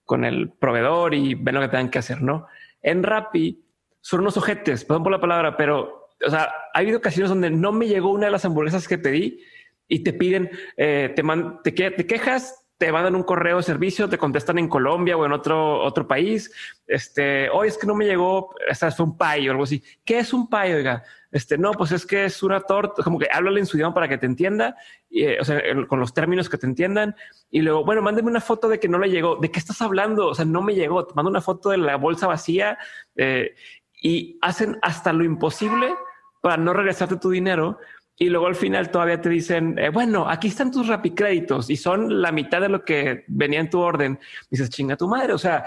[0.05, 2.47] con el proveedor y ven lo que tengan que hacer, ¿no?
[2.81, 3.63] En Rappi,
[4.01, 7.71] son unos ojetes, perdón por la palabra, pero, o sea, ha habido ocasiones donde no
[7.71, 9.39] me llegó una de las hamburguesas que pedí
[9.87, 11.23] y te piden, eh, te,
[11.71, 15.31] te, te quejas, te mandan un correo de servicio, te contestan en Colombia o en
[15.31, 16.51] otro, otro país.
[16.87, 19.83] Este, hoy es que no me llegó, esta es un pay o algo así.
[20.03, 20.73] ¿Qué es un pay?
[20.73, 23.93] Oiga, este, no, pues es que es una torta, como que háblale en su idioma
[23.93, 24.75] para que te entienda,
[25.09, 27.15] eh, o sea, con los términos que te entiendan.
[27.49, 29.37] Y luego, bueno, mándeme una foto de que no le llegó.
[29.37, 30.27] ¿De qué estás hablando?
[30.27, 31.05] O sea, no me llegó.
[31.05, 32.77] Te mando una foto de la bolsa vacía
[33.15, 33.55] eh,
[34.01, 35.95] y hacen hasta lo imposible
[36.41, 37.79] para no regresarte tu dinero
[38.17, 42.21] y luego al final todavía te dicen, eh, bueno, aquí están tus rapicréditos y son
[42.21, 44.19] la mitad de lo que venía en tu orden.
[44.49, 45.33] dices, chinga tu madre.
[45.33, 45.65] O sea,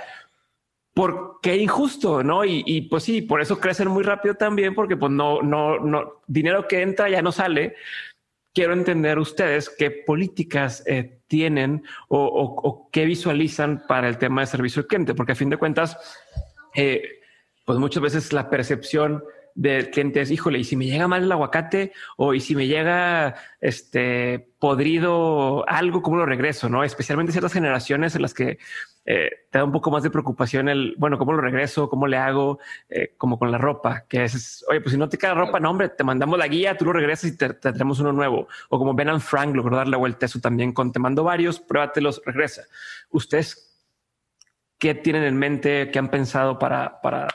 [0.94, 2.22] ¿por qué injusto?
[2.22, 2.44] No?
[2.44, 6.68] Y, pues sí, por eso crecen muy rápido también, porque pues no, no, no, dinero
[6.68, 7.74] que entra ya no sale.
[8.55, 14.80] Quiero entender ustedes qué políticas eh, tienen o, qué visualizan para el tema de servicio
[14.80, 15.99] al cliente, porque a fin de cuentas,
[16.74, 17.20] eh,
[17.64, 19.22] pues muchas veces la percepción
[19.57, 22.67] del cliente es, híjole, y si me llega mal el aguacate o y si me
[22.67, 26.69] llega este podrido algo, ¿cómo lo regreso?
[26.69, 28.59] No, especialmente ciertas generaciones en las que
[29.07, 31.89] eh, te da un poco más de preocupación el, bueno, ¿cómo lo regreso?
[31.89, 32.59] ¿Cómo le hago?
[32.91, 35.71] Eh, como con la ropa, que es, oye, pues si no te queda ropa, no,
[35.71, 38.49] hombre, te mandamos la guía, tú lo regresas y te, traemos uno nuevo.
[38.69, 42.65] O como Ben Frank, logró darle vuelta eso también con te mando varios, pruébatelos, regresa.
[43.09, 43.67] ¿Ustedes
[44.79, 47.29] qué tienen en mente, qué han pensado para, para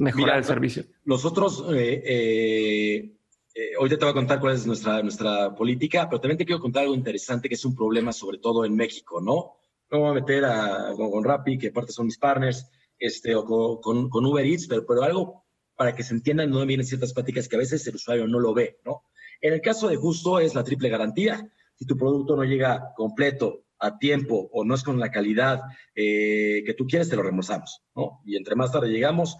[0.00, 0.84] mejorar el servicio.
[1.04, 3.16] Nosotros, eh, eh,
[3.54, 6.60] eh, hoy te voy a contar cuál es nuestra, nuestra política, pero también te quiero
[6.60, 9.56] contar algo interesante que es un problema sobre todo en México, ¿no?
[9.90, 12.68] No voy a meter a, con, Rappi, que aparte son mis partners,
[12.98, 13.44] este, o
[13.80, 15.44] con, con, Uber Eats, pero, pero algo
[15.76, 18.54] para que se entiendan no vienen ciertas prácticas que a veces el usuario no lo
[18.54, 19.02] ve, ¿no?
[19.40, 21.46] En el caso de Justo es la triple garantía.
[21.74, 25.60] Si tu producto no llega completo, a tiempo o no es con la calidad
[25.94, 28.22] que tú quieres, te lo reembolsamos, ¿no?
[28.24, 29.36] Y entre más tarde llegamos,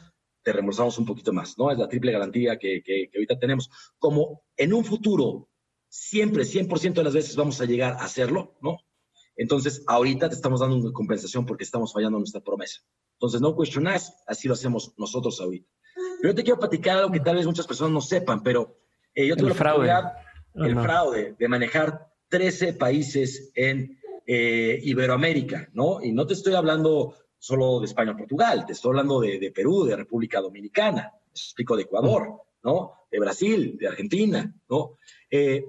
[0.46, 1.72] te reembolsamos un poquito más, ¿no?
[1.72, 3.68] Es la triple garantía que, que, ahorita tenemos.
[3.98, 5.48] Como en un futuro,
[5.88, 8.78] siempre, 100% de las veces vamos a llegar a hacerlo, ¿no?
[9.34, 12.82] Entonces, ahorita te estamos dando una compensación porque estamos fallando nuestra promesa.
[13.14, 15.68] Entonces, no cuestiones, así lo hacemos nosotros ahorita.
[16.20, 18.78] Pero yo te quiero platicar algo que tal vez muchas personas no sepan, pero
[19.16, 19.92] eh, yo tengo el fraude.
[20.54, 26.00] el fraude de manejar 13 países en eh, Iberoamérica, ¿no?
[26.00, 27.16] Y no te estoy hablando
[27.46, 31.84] solo de España o Portugal, te estoy hablando de, Perú, de República Dominicana, explico de
[31.84, 32.92] Ecuador, ¿no?
[33.08, 34.98] De Brasil, de Argentina, ¿no?
[35.30, 35.64] Eh,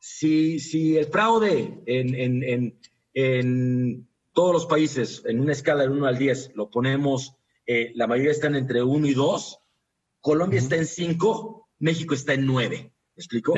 [0.00, 2.74] si, si, el fraude en,
[3.14, 8.08] en, todos los países, en una escala de 1 al 10, lo ponemos, eh, la
[8.08, 9.60] mayoría están entre 1 y 2,
[10.20, 12.92] Colombia está en 5, México está en 9.
[13.14, 13.54] ¿Me explico?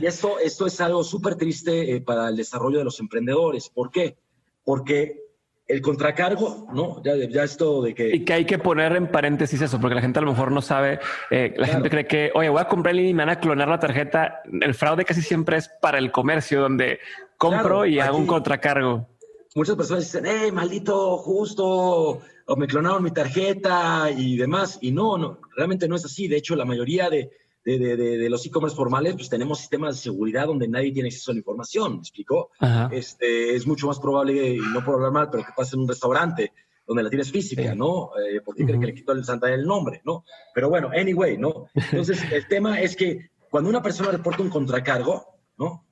[0.00, 3.68] Y esto, esto es algo súper triste eh, para el desarrollo de los emprendedores.
[3.68, 4.16] ¿Por qué?
[4.64, 5.25] Porque
[5.68, 7.02] el contracargo, ¿no?
[7.02, 8.14] Ya, ya esto de que...
[8.14, 10.62] Y que hay que poner en paréntesis eso, porque la gente a lo mejor no
[10.62, 11.00] sabe,
[11.30, 13.80] eh, la gente cree que, oye, voy a comprar y me van a clonar la
[13.80, 14.42] tarjeta.
[14.60, 17.00] El fraude casi siempre es para el comercio, donde
[17.36, 19.08] compro y hago un contracargo.
[19.56, 24.78] Muchas personas dicen, eh, maldito, justo, o me clonaron mi tarjeta y demás.
[24.82, 26.28] Y no, no, realmente no es así.
[26.28, 27.30] De hecho, la mayoría de,
[27.74, 31.34] de, de, los e-commerce formales, pues tenemos sistemas de seguridad donde nadie tiene acceso a
[31.34, 32.50] la información, ¿me explicó?
[32.92, 35.88] Este, es mucho más probable, y no por hablar mal, pero que pase en un
[35.88, 36.52] restaurante
[36.86, 38.10] donde la tienes física, ¿no?
[38.16, 40.24] Eh, porque creen que le quitó el Santa el nombre, ¿no?
[40.54, 41.66] Pero bueno, anyway, ¿no?
[41.74, 45.26] Entonces, el tema es que cuando una persona reporta un contracargo,
[45.58, 45.84] ¿no?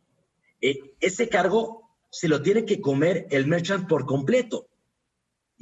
[0.61, 4.69] Eh, ese cargo se lo tiene que comer el merchant por completo.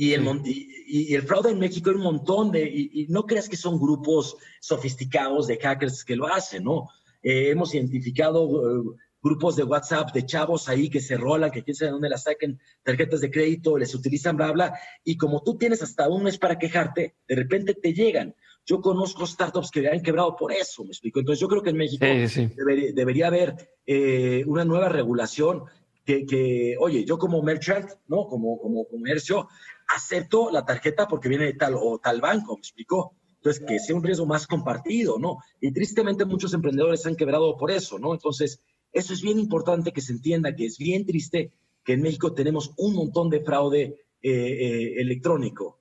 [0.03, 3.57] Y el, y, el fraude en México hay un montón de, y, no creas que
[3.57, 6.89] son grupos sofisticados de hackers que lo hacen, ¿no?
[7.23, 11.77] Eh, hemos identificado eh, grupos de WhatsApp de chavos ahí que se rolan, que quién
[11.77, 15.83] sabe dónde las saquen, tarjetas de crédito, les utilizan, bla, bla, y como tú tienes
[15.83, 18.35] hasta un mes para quejarte, de repente te llegan.
[18.67, 21.21] Yo conozco startups que han quebrado por eso, me explico.
[21.21, 23.55] Entonces yo creo que en México Debería, haber
[23.87, 25.63] eh, una nueva regulación
[26.05, 28.27] que, que, oye, yo como merchant, ¿no?
[28.27, 29.49] Como, como comercio,
[29.89, 33.17] acepto la tarjeta porque viene de tal o tal banco, me explicó.
[33.37, 35.39] Entonces, que sea un riesgo más compartido, ¿no?
[35.61, 38.13] Y tristemente muchos emprendedores han quebrado por eso, ¿no?
[38.13, 38.63] Entonces,
[38.93, 41.53] eso es bien importante que se entienda que es bien triste
[41.85, 45.81] que en México tenemos un montón de fraude eh, eh, electrónico.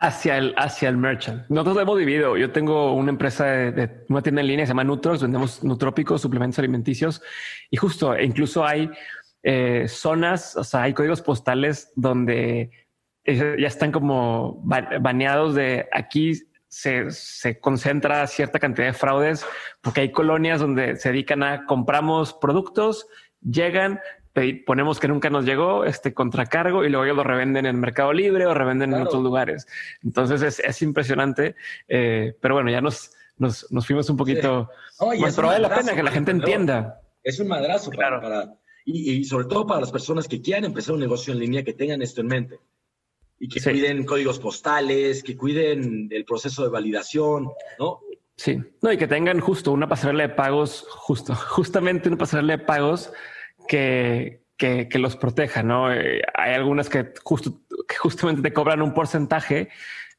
[0.00, 1.44] Hacia el, hacia el merchant.
[1.48, 2.36] Nosotros hemos dividido.
[2.36, 6.58] Yo tengo una empresa de, una tienda en línea se llama Nutros, vendemos nutrópicos, suplementos
[6.58, 7.20] alimenticios
[7.70, 8.90] y justo incluso hay
[9.42, 12.70] eh, zonas, o sea, hay códigos postales donde
[13.34, 16.34] ya están como baneados de aquí
[16.68, 19.44] se, se, concentra cierta cantidad de fraudes
[19.80, 23.06] porque hay colonias donde se dedican a compramos productos,
[23.40, 24.00] llegan,
[24.66, 28.46] ponemos que nunca nos llegó este contracargo y luego ellos lo revenden en Mercado Libre
[28.46, 29.66] o revenden en otros lugares.
[30.02, 31.56] Entonces es, impresionante.
[31.88, 34.70] Eh, pero bueno, ya nos, nos, fuimos un poquito.
[35.34, 37.00] pero vale la pena que la gente entienda.
[37.22, 38.54] Es un madrazo para,
[38.84, 42.02] y, sobre todo para las personas que quieran empezar un negocio en línea, que tengan
[42.02, 42.60] esto en mente
[43.38, 48.00] y que cuiden códigos postales, que cuiden el proceso de validación, ¿no?
[48.36, 52.64] Sí, no, y que tengan justo una pasarela de pagos, justo, justamente una pasarela de
[52.64, 53.12] pagos
[53.66, 55.92] que, que, los proteja, ¿no?
[55.92, 59.68] Eh, hay algunas que, justo, que justamente te cobran un porcentaje,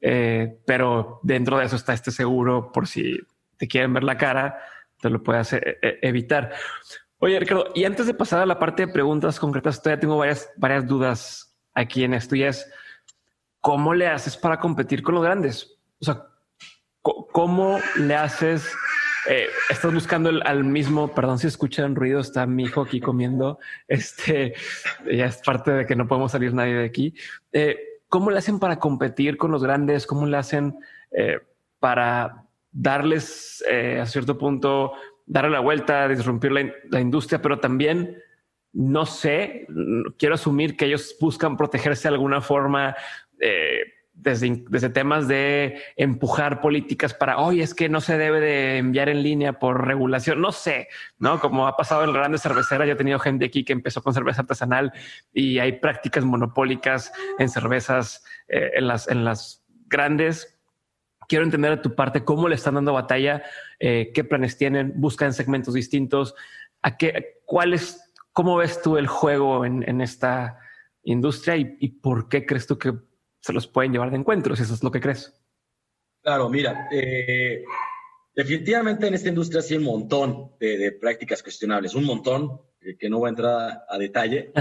[0.02, 3.20] eh, pero dentro de eso está este seguro por si
[3.58, 4.60] te quieren ver la cara,
[5.02, 6.54] te lo puedes eh, evitar.
[7.20, 10.50] Oye, Ricardo, y antes de pasar a la parte de preguntas concretas, todavía tengo varias,
[10.58, 12.70] varias dudas aquí en esto y es,
[13.62, 15.78] ¿cómo le haces para competir con los grandes?
[16.00, 16.26] O sea,
[17.02, 18.72] ¿cómo le haces
[19.28, 24.54] eh, estás buscando al mismo, perdón si escuchan ruido, está mi hijo aquí comiendo, este,
[25.12, 27.14] ya es parte de que no podemos salir nadie de aquí.
[27.52, 30.08] Eh, ¿Cómo le hacen para competir con los grandes?
[30.08, 30.80] ¿Cómo le hacen
[31.12, 31.40] eh,
[31.80, 33.64] para darles
[34.02, 34.94] a cierto punto,
[35.26, 38.18] darle la vuelta, disrumpir la industria, pero también
[38.72, 39.68] no sé,
[40.18, 42.96] quiero asumir que ellos buscan protegerse de alguna forma
[44.22, 49.24] desde, temas de empujar políticas para, hoy es que no se debe de enviar en
[49.24, 51.40] línea por regulación, no sé, ¿no?
[51.40, 54.42] Como ha pasado en grandes cerveceras, yo he tenido gente aquí que empezó con cerveza
[54.42, 54.92] artesanal
[55.34, 60.60] y hay prácticas monopólicas en cervezas, eh, en, las, en las grandes.
[61.28, 63.44] Quiero entender de tu parte cómo le están dando batalla,
[63.80, 66.36] eh, qué planes tienen, buscan segmentos distintos,
[66.82, 70.60] a qué, cuál es, cómo ves tú el juego en, esta
[71.04, 72.94] industria y por qué crees tú que
[73.42, 75.34] se los pueden llevar de encuentro, si eso es lo que crees.
[76.22, 77.64] Claro, mira, eh,
[78.36, 83.10] definitivamente en esta industria sí hay un montón de, prácticas cuestionables, un montón, eh, que
[83.10, 84.52] no voy a entrar a, detalle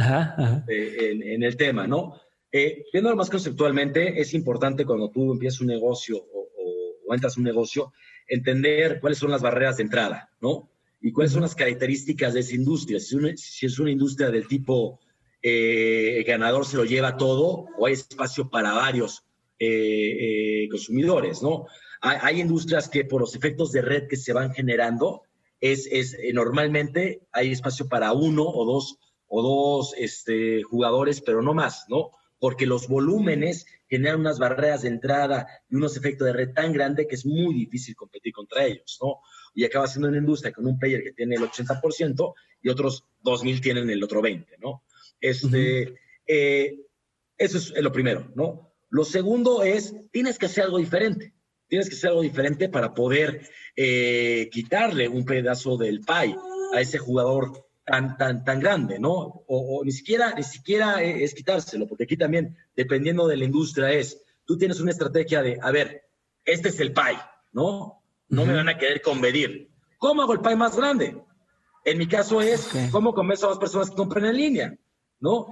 [0.69, 2.21] eh, en, el tema, ¿no?
[2.51, 7.93] viendo más conceptualmente, es importante cuando tú empiezas un negocio o, entras a un negocio,
[8.27, 10.71] entender cuáles son las barreras de entrada, ¿no?
[11.01, 13.01] Y cuáles son las características de esa industria.
[13.01, 15.01] si es una industria del tipo
[15.43, 19.25] eh, el ganador se lo lleva todo o hay espacio para varios
[19.59, 21.67] eh, eh, consumidores, ¿no?
[22.01, 25.23] Hay, industrias que por los efectos de red que se van generando,
[25.61, 31.55] es, es normalmente hay espacio para uno o dos o dos este, jugadores, pero no
[31.55, 32.11] más, ¿no?
[32.39, 37.07] Porque los volúmenes generan unas barreras de entrada y unos efectos de red tan grandes
[37.09, 39.21] que es muy difícil competir contra ellos, ¿no?
[39.55, 43.61] Y acaba siendo una industria con un player que tiene el 80% y otros 2.000
[43.61, 44.83] tienen el otro 20%, ¿no?
[45.21, 45.95] Este,
[46.27, 46.79] eh,
[47.37, 48.73] eso es lo primero, ¿no?
[48.91, 51.35] Lo segundo es, tienes que hacer algo diferente.
[51.69, 53.47] Tienes que hacer algo diferente para poder
[53.77, 56.35] eh, quitarle un pedazo del pie
[56.75, 59.45] a ese jugador tan, tan, tan grande, ¿no?
[59.47, 64.23] O, ni siquiera, ni siquiera es quitárselo, porque aquí también, dependiendo de la industria, es,
[64.45, 66.05] tú tienes una estrategia de, a ver,
[66.45, 67.19] este es el pie,
[67.53, 68.03] ¿no?
[68.29, 69.71] No me van a querer convenir.
[69.99, 71.17] ¿Cómo hago el pie más grande?
[71.85, 74.79] En mi caso es, ¿cómo convenzo a las personas que compren en línea?
[75.21, 75.47] ¿No?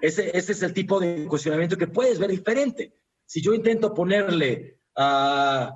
[0.00, 2.94] Ese, ese es el tipo de cuestionamiento que puedes ver diferente.
[3.26, 5.74] Si yo intento ponerle a,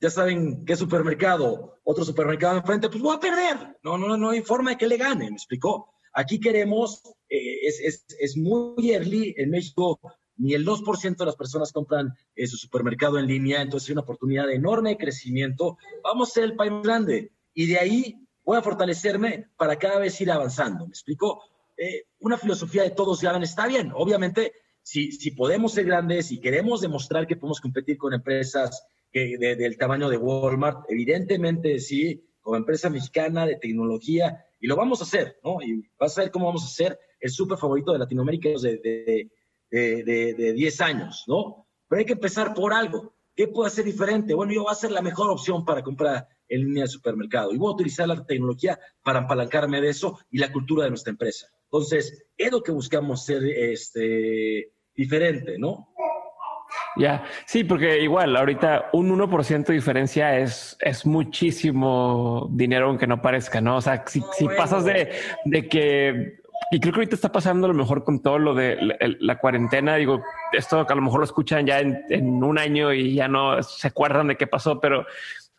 [0.00, 3.78] ya saben qué supermercado, otro supermercado enfrente, pues voy a perder.
[3.82, 5.92] No, no, no hay forma de que le gane, ¿me explicó?
[6.12, 10.00] Aquí queremos, eh, es, es, es, muy early en México,
[10.36, 14.02] ni el 2% de las personas compran eh, su supermercado en línea, entonces hay una
[14.02, 15.78] oportunidad de enorme crecimiento.
[16.02, 20.20] Vamos a ser el país grande y de ahí voy a fortalecerme para cada vez
[20.20, 20.86] ir avanzando.
[20.86, 21.42] ¿Me explico?
[21.82, 23.90] Eh, una filosofía de todos ya está bien.
[23.94, 24.52] Obviamente,
[24.82, 29.78] si, si podemos ser grandes y queremos demostrar que podemos competir con empresas que, del
[29.78, 35.38] tamaño de Walmart, evidentemente sí, como empresa mexicana de tecnología, y lo vamos a hacer,
[35.42, 35.62] ¿no?
[35.62, 39.30] Y vas a ver cómo vamos a ser el súper favorito de Latinoamérica de,
[39.70, 41.66] de, de, de 10 años, ¿no?
[41.88, 43.14] Pero hay que empezar por algo.
[43.34, 44.34] ¿Qué puedo hacer diferente?
[44.34, 47.56] Bueno, yo voy a ser la mejor opción para comprar en línea de supermercado y
[47.56, 51.48] voy a utilizar la tecnología para apalancarme de eso y la cultura de nuestra empresa.
[51.72, 55.88] Entonces, es lo que buscamos ser este, diferente, ¿no?
[56.96, 63.22] Ya, sí, porque igual ahorita un 1% de diferencia es, es muchísimo dinero aunque no
[63.22, 63.76] parezca, ¿no?
[63.76, 65.10] O sea, si, si pasas de,
[65.44, 66.40] de que
[66.72, 68.78] y creo que ahorita está pasando a lo mejor con todo lo de
[69.18, 69.96] la, cuarentena.
[69.96, 73.26] Digo, esto que a lo mejor lo escuchan ya en, en, un año y ya
[73.26, 75.04] no se acuerdan de qué pasó, pero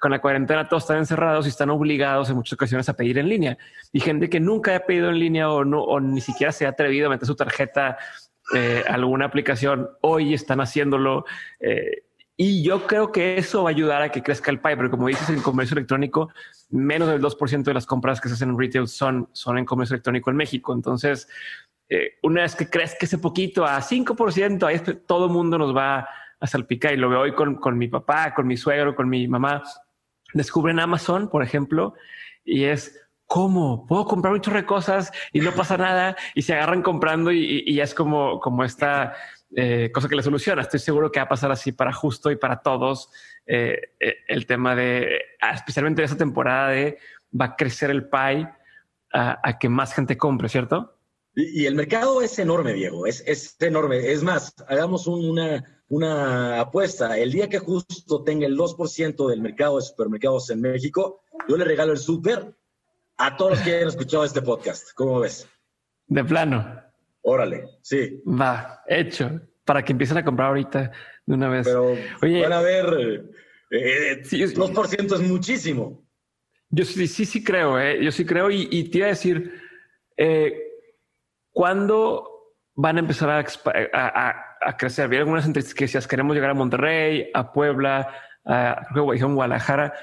[0.02, 3.30] con la cuarentena todos están encerrados y están obligados en muchas ocasiones a pedir en
[3.30, 3.58] línea.
[3.94, 6.70] Y gente que nunca ha pedido en línea o, no, o ni siquiera se ha
[6.70, 7.98] atrevido a meter su tarjeta
[8.56, 11.26] eh, alguna aplicación, hoy están haciéndolo.
[11.60, 12.04] Eh,
[12.38, 15.08] Y yo creo que eso va a ayudar a que crezca el pie, pero como
[15.08, 16.30] dices, en comercio electrónico,
[16.72, 19.94] menos del 2% de las compras que se hacen en retail son, son en comercio
[19.94, 20.74] electrónico en México.
[20.74, 21.28] Entonces,
[21.88, 26.08] eh, una vez que crezca ese poquito a 5%, ahí todo el mundo nos va
[26.40, 26.94] a salpicar.
[26.94, 29.62] Y lo veo hoy con, con mi papá, con mi suegro, con mi mamá.
[30.34, 31.94] Descubren Amazon, por ejemplo,
[32.44, 33.00] y es
[33.32, 33.86] ¿cómo?
[33.88, 37.80] Puedo comprar muchas de cosas y no pasa nada y se agarran comprando y, y,
[37.80, 39.14] es como, como esta
[39.56, 40.62] eh, cosa que le soluciona.
[40.62, 43.10] Estoy seguro que va a pasar así para justo y para todos
[43.46, 45.22] eh, eh, el tema de,
[45.54, 46.98] especialmente en esta temporada de
[47.40, 48.50] va a crecer el pie
[49.14, 50.98] a, a que más gente compre, ¿cierto?
[51.34, 54.12] Y, el mercado es enorme, Diego, es, es enorme.
[54.12, 57.18] Es más, hagamos una, una apuesta.
[57.18, 61.66] El día que justo tenga el 2% del mercado de supermercados en México, yo le
[61.66, 62.56] regalo el súper
[63.18, 64.94] a todos los que hayan escuchado este podcast.
[64.96, 65.48] ¿Cómo ves?
[66.08, 66.82] De plano.
[67.22, 68.24] Órale, sí.
[68.26, 69.42] Va, hecho.
[69.66, 70.92] Para que empiecen a comprar ahorita
[71.26, 71.68] de una vez.
[71.68, 73.30] Pero Oye, van a ver,
[73.70, 76.08] eh, 2% es muchísimo.
[76.70, 78.04] Yo sí, sí, sí creo, ¿eh?
[78.04, 79.54] Yo sí creo y, y te iba a decir,
[80.16, 80.72] eh,
[81.52, 85.06] ¿Cuándo van a empezar a, crecer?
[85.06, 88.14] Había algunas entrevistas que decías, queremos llegar a Monterrey, a Puebla,
[88.46, 89.94] a, Guadalajara.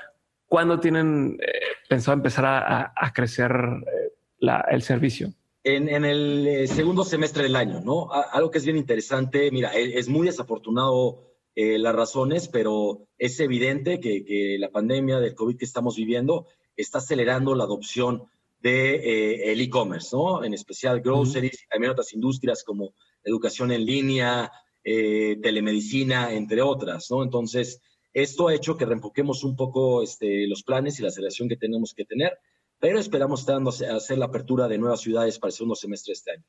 [0.47, 5.33] ¿Cuándo tienen eh, pensado empezar a, crecer eh, el servicio?
[5.65, 8.11] En, el eh, segundo semestre del año, ¿no?
[8.13, 11.25] algo que es bien interesante, mira, e, es, muy desafortunado
[11.61, 16.47] las razones, pero es evidente que, que, la pandemia del COVID que estamos viviendo
[16.77, 18.29] está acelerando la adopción
[18.61, 20.43] de eh, el e-commerce, ¿no?
[20.45, 22.95] En especial groceries, también otras industrias como
[23.29, 24.51] educación en línea,
[24.85, 27.23] eh, telemedicina, entre otras, ¿no?
[27.23, 27.81] Entonces,
[28.13, 31.95] esto ha hecho que reenfoquemos un poco este, los planes y la aceleración que tenemos
[31.95, 32.39] que tener,
[32.79, 36.31] pero esperamos dando hacer la apertura de nuevas ciudades para el segundo semestre de este
[36.33, 36.45] año.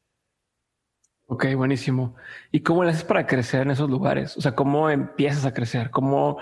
[1.28, 2.16] Ok, buenísimo.
[2.52, 4.36] ¿Y cómo le haces para crecer en esos lugares?
[4.38, 5.92] O sea, ¿cómo empiezas a crecer?
[5.92, 6.40] ¿Cómo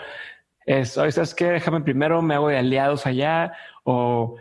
[0.65, 1.45] es, ¿sabes qué?
[1.45, 4.37] Déjame primero, me hago de aliados allá o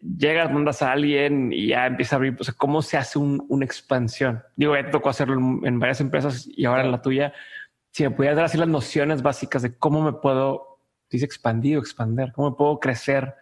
[0.00, 3.64] llegas, mandas a alguien y ya empieza a abrir, o sea, ¿cómo se hace una
[3.64, 4.42] expansión?
[4.56, 7.32] Digo, ya te tocó hacerlo en, varias empresas y ahora en la tuya.
[7.90, 11.80] Si me pudieras dar así las nociones básicas de cómo me puedo, dice expandir o
[11.80, 13.34] expander, cómo me puedo crecer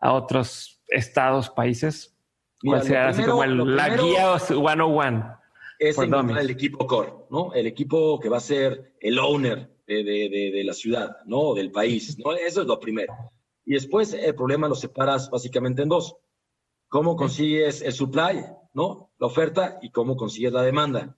[0.00, 2.16] a otros estados, países.
[2.62, 5.38] ¿Cuál sería así como el, la guía 101?
[5.78, 7.54] Es el equipo core, ¿no?
[7.54, 11.54] El equipo que va a ser el owner de, de, de la ciudad, ¿no?
[11.54, 12.32] Del país, ¿no?
[12.34, 13.14] Eso es lo primero.
[13.64, 16.16] Y después el problema lo separas básicamente en dos.
[16.88, 18.44] ¿Cómo consigues el supply,
[18.74, 19.12] no?
[19.18, 21.16] La oferta y cómo consigues la demanda.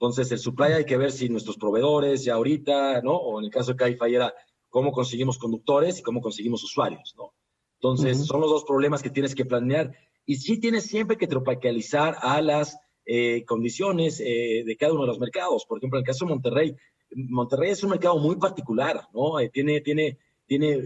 [0.00, 3.16] Entonces, el supply hay que ver si nuestros proveedores ya ahorita, ¿no?
[3.16, 4.32] O en el caso de Caify era
[4.68, 7.34] cómo conseguimos conductores y cómo conseguimos usuarios, ¿no?
[7.80, 9.92] Entonces, son los dos problemas que tienes que planear.
[10.24, 15.08] Y sí tienes siempre que tropicalizar a las eh, condiciones eh, de cada uno de
[15.08, 15.64] los mercados.
[15.66, 16.76] Por ejemplo, en el caso de Monterrey,
[17.16, 19.40] Monterrey es un mercado muy particular, ¿no?
[19.40, 20.18] Eh, tiene, tiene
[20.48, 20.82] tiene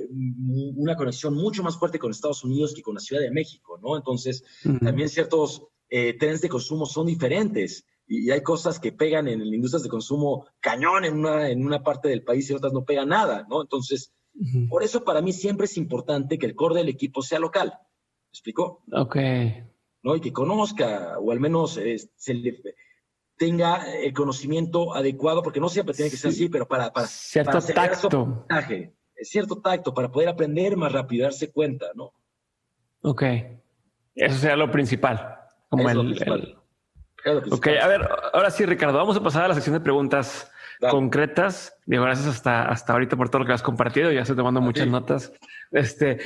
[0.76, 3.96] una conexión mucho más fuerte con Estados Unidos que con la Ciudad de México, ¿no?
[3.96, 4.44] Entonces,
[4.82, 9.84] también ciertos eh, trenes de consumo son diferentes y, hay cosas que pegan en industrias
[9.84, 13.46] de consumo cañón en una, en una parte del país y otras no pegan nada,
[13.48, 13.62] ¿no?
[13.62, 14.12] Entonces,
[14.68, 17.68] por eso para mí siempre es importante que el core del equipo sea local.
[17.68, 18.82] ¿Me explico?
[18.92, 19.16] Ok.
[20.02, 20.16] ¿No?
[20.16, 22.60] Y que conozca, o al menos eh, se le,
[23.36, 27.60] tenga el conocimiento adecuado, porque no siempre tiene que ser así, pero para, para, Cierto
[27.60, 28.46] tacto
[29.24, 32.12] cierto tacto para poder aprender más rápido, darse cuenta, ¿no?
[33.02, 33.22] Ok.
[34.14, 35.38] Eso sería lo principal.
[35.68, 36.56] Como el,
[37.50, 40.50] Ok, a ver, ahora sí, Ricardo, vamos a pasar a la sección de preguntas
[40.90, 41.78] concretas.
[41.86, 44.10] Digo, gracias hasta, hasta ahorita por todo lo que has compartido.
[44.10, 45.32] Ya estoy tomando muchas notas.
[45.70, 46.18] Este,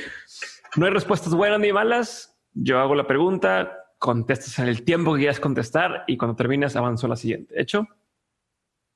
[0.75, 2.37] no hay respuestas buenas ni malas.
[2.53, 7.05] Yo hago la pregunta, contestas en el tiempo que quieras contestar y cuando termines avanzo
[7.05, 7.59] a la siguiente.
[7.61, 7.87] ¿Hecho?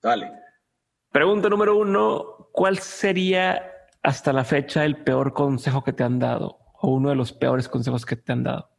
[0.01, 0.31] Dale.
[1.11, 2.49] Pregunta número uno.
[2.51, 3.70] ¿Cuál sería
[4.03, 7.69] hasta la fecha el peor consejo que te han dado o uno de los peores
[7.69, 8.69] consejos que te han dado?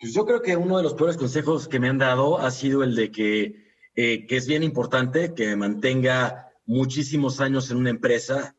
[0.00, 2.84] Pues yo creo que uno de los peores consejos que me han dado ha sido
[2.84, 8.54] el de que, eh, es bien importante que mantenga muchísimos años en una empresa,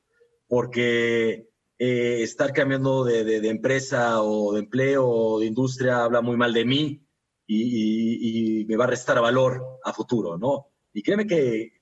[0.47, 1.47] porque
[1.77, 6.53] eh, estar cambiando de, de, empresa o de empleo o de industria habla muy mal
[6.53, 7.07] de mí
[7.47, 10.73] y, y, me va a restar valor a futuro, ¿no?
[10.91, 11.78] Y créeme que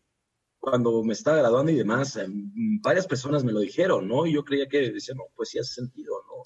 [0.70, 2.28] cuando me estaba graduando y demás, eh,
[2.82, 4.26] varias personas me lo dijeron, ¿no?
[4.26, 6.44] Y yo creía que decía, no, pues sí hace sentido, ¿no?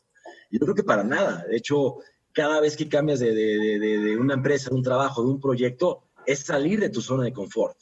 [0.51, 1.43] Yo creo que para nada.
[1.49, 1.95] De hecho,
[2.31, 6.03] cada vez que cambias de, de, de, una empresa, de un trabajo, de un proyecto,
[6.27, 7.77] es salir de tu zona de confort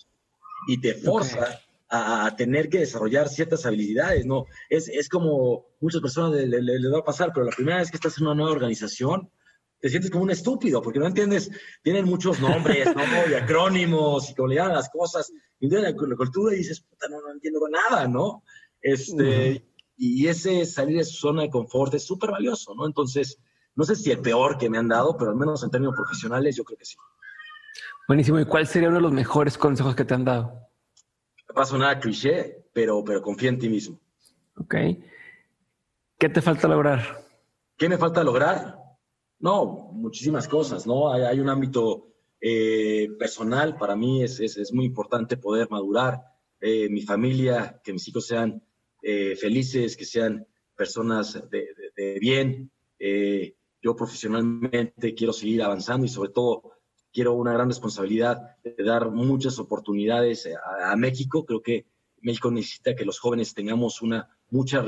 [0.67, 1.59] y te forza
[1.89, 4.45] a, tener que desarrollar ciertas habilidades, ¿no?
[4.69, 7.97] Es, es como muchas personas les le, va a pasar, pero la primera vez que
[7.97, 9.29] estás en una nueva organización,
[9.79, 11.49] te sientes como un estúpido, porque no entiendes,
[11.81, 13.01] tienen muchos nombres, ¿no?
[13.31, 17.21] y acrónimos, y como le llaman las cosas, y la cultura y dices, puta, no,
[17.21, 18.43] no entiendo nada, ¿no?
[18.81, 19.65] Este,
[19.97, 22.85] Y ese salir de su zona de confort es súper valioso, ¿no?
[22.85, 23.39] Entonces,
[23.75, 26.55] no sé si el peor que me han dado, pero al menos en términos profesionales,
[26.55, 26.95] yo creo que sí.
[28.07, 28.39] Buenísimo.
[28.39, 30.67] ¿Y cuál sería uno de los mejores consejos que te han dado?
[31.47, 33.99] No pasa nada cliché, pero, pero confía en ti mismo.
[34.57, 34.75] Ok.
[36.17, 37.23] ¿Qué te falta lograr?
[37.77, 38.78] ¿Qué me falta lograr?
[39.39, 41.13] No, muchísimas cosas, ¿no?
[41.13, 42.07] Hay, un ámbito
[42.41, 46.21] eh, personal, para mí es, es, muy importante poder madurar.
[46.59, 48.61] Eh, mi familia, que mis hijos sean
[49.01, 50.45] eh, felices, que sean
[50.75, 52.69] personas de, bien.
[53.81, 56.73] yo profesionalmente quiero seguir avanzando y sobre todo
[57.13, 61.45] quiero una gran responsabilidad de dar muchas oportunidades a, a México.
[61.45, 61.85] Creo que
[62.21, 64.83] México necesita que los jóvenes tengamos una mucha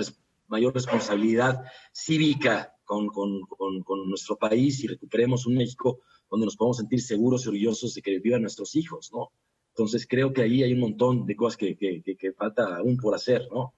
[0.48, 1.64] mayor responsabilidad
[1.94, 7.46] cívica con, con, con, nuestro país y recuperemos un México donde nos podamos sentir seguros
[7.46, 9.32] y orgullosos de que vivan nuestros hijos, ¿no?
[9.70, 13.16] Entonces creo que ahí hay un montón de cosas que, que, que, falta aún por
[13.16, 13.74] hacer, ¿no?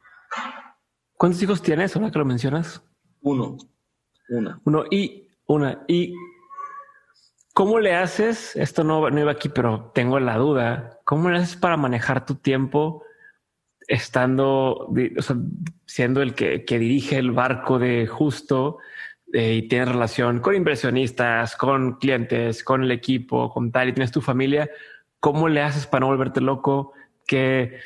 [1.15, 2.83] ¿Cuántos hijos tienes ahora que lo mencionas?
[3.21, 3.57] Uno,
[4.29, 4.59] una.
[4.65, 5.85] Uno y una.
[5.87, 6.15] ¿Y
[7.53, 8.55] cómo le haces?
[8.55, 10.99] Esto no, no iba aquí, pero tengo la duda.
[11.05, 13.03] ¿Cómo le haces para manejar tu tiempo?
[13.87, 14.87] estando,
[15.17, 15.35] o sea,
[15.85, 18.77] siendo el que, que, dirige el barco de justo
[19.33, 24.11] eh, y tienes relación con inversionistas, con clientes, con el equipo, con tal, y tienes
[24.11, 24.69] tu familia,
[25.19, 26.93] ¿cómo le haces para no volverte loco?
[27.25, 27.79] ¿Qué,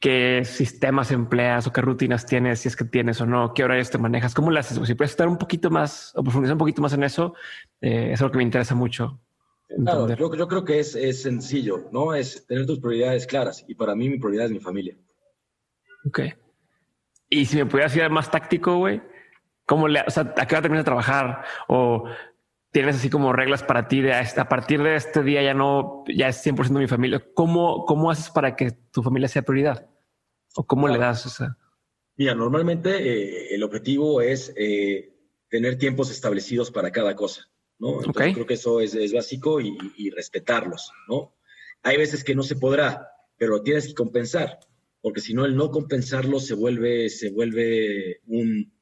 [0.00, 3.52] qué sistemas empleas o qué rutinas tienes, si es que tienes o no?
[3.52, 4.34] ¿Qué horarios te manejas?
[4.34, 4.80] ¿Cómo le haces?
[4.86, 7.34] Si puedes estar un poquito más o profundizar un poquito más en eso,
[7.82, 9.20] eh, es algo que me interesa mucho.
[9.68, 12.14] Claro, yo, yo, creo que es, es, sencillo, ¿no?
[12.14, 13.62] Es tener tus prioridades claras.
[13.68, 14.96] Y para mí mi prioridad es mi familia.
[16.06, 16.20] Ok.
[17.28, 19.02] Y si me pudieras ir más táctico, güey,
[19.66, 21.44] ¿cómo le, o sea, a qué hora terminas de trabajar?
[21.68, 22.04] O
[22.70, 26.28] tienes así como reglas para ti de a partir de este día ya no, ya
[26.28, 27.22] es 100% mi familia.
[27.34, 29.88] ¿Cómo, cómo haces para que tu familia sea prioridad?
[30.54, 31.58] ¿O cómo le das esa?
[32.16, 35.14] Mira, normalmente eh, el objetivo es eh,
[35.48, 37.50] tener tiempos establecidos para cada cosa.
[37.78, 38.02] ¿no?
[38.02, 41.34] Entonces creo que eso es, es básico y, y, respetarlos, ¿no?
[41.82, 44.60] Hay veces que no se podrá, pero tienes que compensar,
[45.02, 48.72] porque si no, el no compensarlo se vuelve, se vuelve un,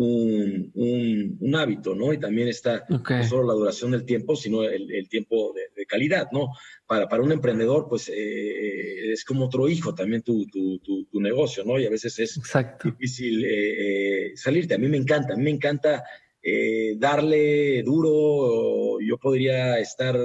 [0.00, 2.12] un, un, hábito, ¿no?
[2.12, 6.28] Y también está no solo la duración del tiempo, sino el, el tiempo de, calidad,
[6.32, 6.48] ¿no?
[6.86, 11.64] Para, para un emprendedor, pues eh, es como otro hijo también tu, tu, tu, negocio,
[11.64, 11.80] ¿no?
[11.80, 12.40] Y a veces es
[12.84, 14.74] difícil eh, eh, salirte.
[14.74, 16.04] A mí me encanta, a mí me encanta
[16.42, 20.16] eh, darle duro, yo podría estar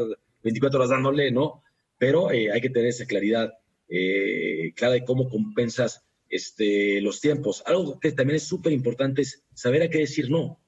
[0.43, 1.63] 24 horas dándole, ¿no?
[1.97, 3.53] Pero eh, hay que tener esa claridad
[3.89, 7.63] eh, clara de cómo compensas este, los tiempos.
[7.67, 10.59] Algo que también es súper importante es saber a qué decir no.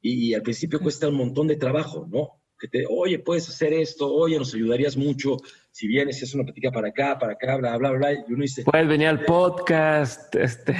[0.00, 2.40] Y, al principio cuesta un montón de trabajo, ¿no?
[2.56, 5.38] Que te, oye, puedes hacer esto, oye, nos ayudarías mucho
[5.72, 8.42] si vienes y haces una plática para acá, para acá, bla, bla, bla, y uno
[8.42, 8.62] dice...
[8.62, 10.76] Puedes venir al podcast, este...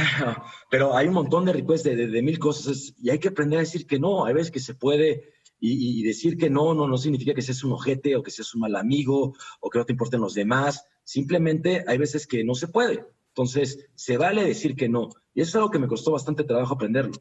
[0.70, 3.86] Pero hay un montón de requests de, mil cosas y hay que aprender a decir
[3.86, 7.42] que no, hay veces que se puede y, decir que no, no, no significa que
[7.42, 10.34] seas un ojete o que seas un mal amigo o que no te importen los
[10.34, 13.04] demás, simplemente hay veces que no se puede.
[13.36, 15.10] Entonces, se vale decir que no.
[15.34, 17.12] Y eso es algo que me costó bastante trabajo aprenderlo.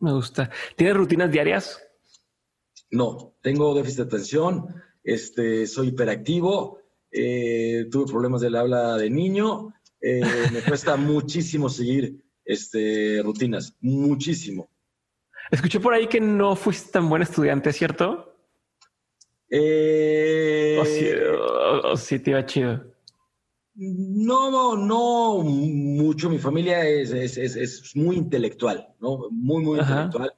[0.00, 0.50] Me gusta.
[0.76, 1.82] ¿Tienes rutinas diarias?
[2.90, 4.66] No, tengo déficit de atención,
[5.02, 10.20] este, soy hiperactivo, eh, tuve problemas del habla de niño, eh,
[10.52, 14.68] me cuesta muchísimo seguir este, rutinas, muchísimo.
[15.50, 18.36] Escuché por ahí que no fuiste tan buen estudiante, ¿cierto?
[19.48, 22.95] Eh, o, sí, te iba chido.
[23.76, 26.30] No, no mucho.
[26.30, 29.28] Mi familia es, es, muy intelectual, ¿no?
[29.30, 30.32] Muy, muy intelectual.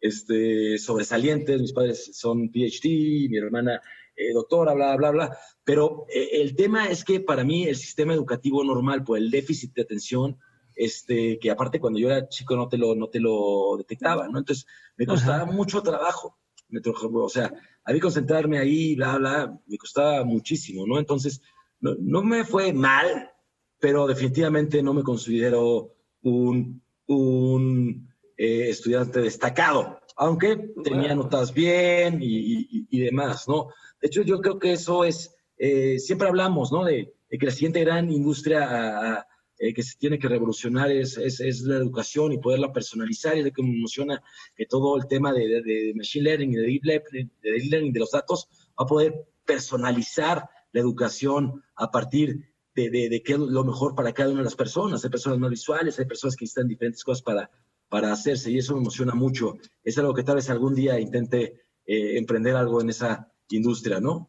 [0.00, 1.60] Este, sobresalientes.
[1.60, 3.80] Mis padres son PhD, mi hermana
[4.14, 5.38] eh, doctora, bla, bla, bla.
[5.64, 9.72] Pero eh, el tema es que para mí el sistema educativo normal, por el déficit
[9.74, 10.38] de atención,
[10.74, 14.38] este, que aparte cuando yo era chico no te lo, no te lo detectaba, ¿no?
[14.38, 14.66] Entonces
[14.96, 16.38] me costaba mucho trabajo.
[16.68, 17.52] Me, o sea,
[17.84, 20.98] a mí concentrarme ahí, bla, bla, me costaba muchísimo, ¿no?
[20.98, 21.40] Entonces,
[21.82, 23.30] no, me fue mal,
[23.78, 32.86] pero definitivamente no me considero un, un eh, estudiante destacado, aunque tenía notas bien y,
[32.90, 33.68] y demás, ¿no?
[34.02, 36.84] De hecho, yo creo que eso es, eh, siempre hablamos, ¿no?
[36.84, 39.24] De, que la siguiente gran industria
[39.58, 43.38] eh, que se tiene que revolucionar es, es, la educación y poderla personalizar.
[43.38, 44.20] Y de que me emociona
[44.56, 47.92] que todo el tema de, de, machine learning y de deep, learning, de deep learning
[47.92, 49.14] de los datos va a poder
[49.46, 54.44] personalizar la educación a partir de, de, qué es lo mejor para cada una de
[54.44, 55.04] las personas.
[55.04, 57.50] Hay personas no visuales, hay personas que necesitan diferentes cosas para,
[57.88, 59.54] para hacerse y eso me emociona mucho.
[59.84, 64.28] Es algo que tal vez algún día intente eh, emprender algo en esa industria, ¿no?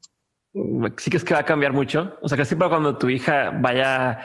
[0.97, 2.17] Sí que es que va a cambiar mucho.
[2.21, 4.19] O sea, que siempre cuando tu hija vaya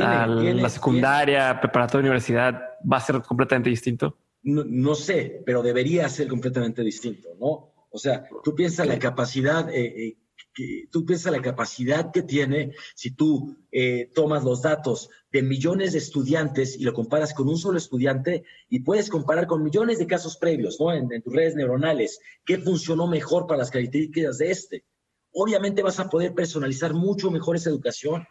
[0.00, 4.16] a la secundaria, preparatoria, universidad, va a ser completamente distinto.
[4.42, 7.72] No, sé, pero debería ser completamente distinto, ¿no?
[7.90, 10.16] O sea, tú piensas la capacidad, eh, eh,
[10.56, 15.92] que, tú piensas la capacidad que tiene si tú eh, tomas los datos de millones
[15.92, 20.06] de estudiantes y lo comparas con un solo estudiante y puedes comparar con millones de
[20.06, 20.92] casos previos, ¿no?
[20.92, 24.84] En, en tus redes neuronales, qué funcionó mejor para las características de este.
[25.32, 28.26] Obviamente vas a poder personalizar mucho mejor esa educación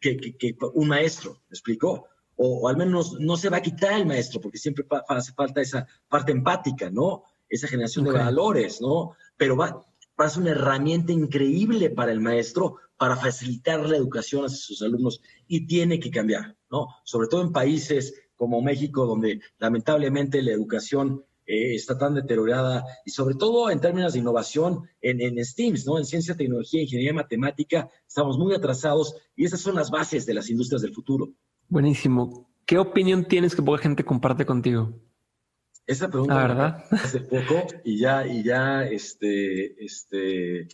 [0.00, 2.06] que, un maestro, ¿me explicó?
[2.36, 5.86] O, al menos no se va a quitar el maestro, porque siempre hace falta esa
[6.08, 7.24] parte empática, ¿no?
[7.48, 9.16] Esa generación de valores, ¿no?
[9.36, 9.84] Pero va,
[10.18, 15.66] va una herramienta increíble para el maestro para facilitar la educación a sus alumnos y
[15.66, 16.88] tiene que cambiar, ¿no?
[17.04, 23.10] Sobre todo en países como México, donde lamentablemente la educación eh, está tan deteriorada y
[23.10, 25.98] sobre todo en términos de innovación en, en STEAMs, ¿no?
[25.98, 30.50] En ciencia, tecnología, ingeniería, matemática, estamos muy atrasados y esas son las bases de las
[30.50, 31.32] industrias del futuro.
[31.68, 32.50] Buenísimo.
[32.66, 34.92] ¿Qué opinión tienes que poca gente comparte contigo?
[35.88, 36.84] Esa pregunta ¿La verdad?
[36.90, 40.68] hace poco y ya, y ya, este, este,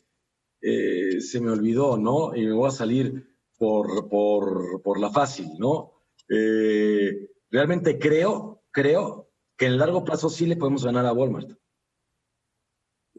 [0.61, 2.35] eh, se me olvidó, ¿no?
[2.35, 3.25] Y me voy a salir
[3.57, 5.93] por, por, por la fácil, ¿no?
[6.29, 11.53] Eh, realmente creo, creo que en largo plazo sí le podemos ganar a Walmart.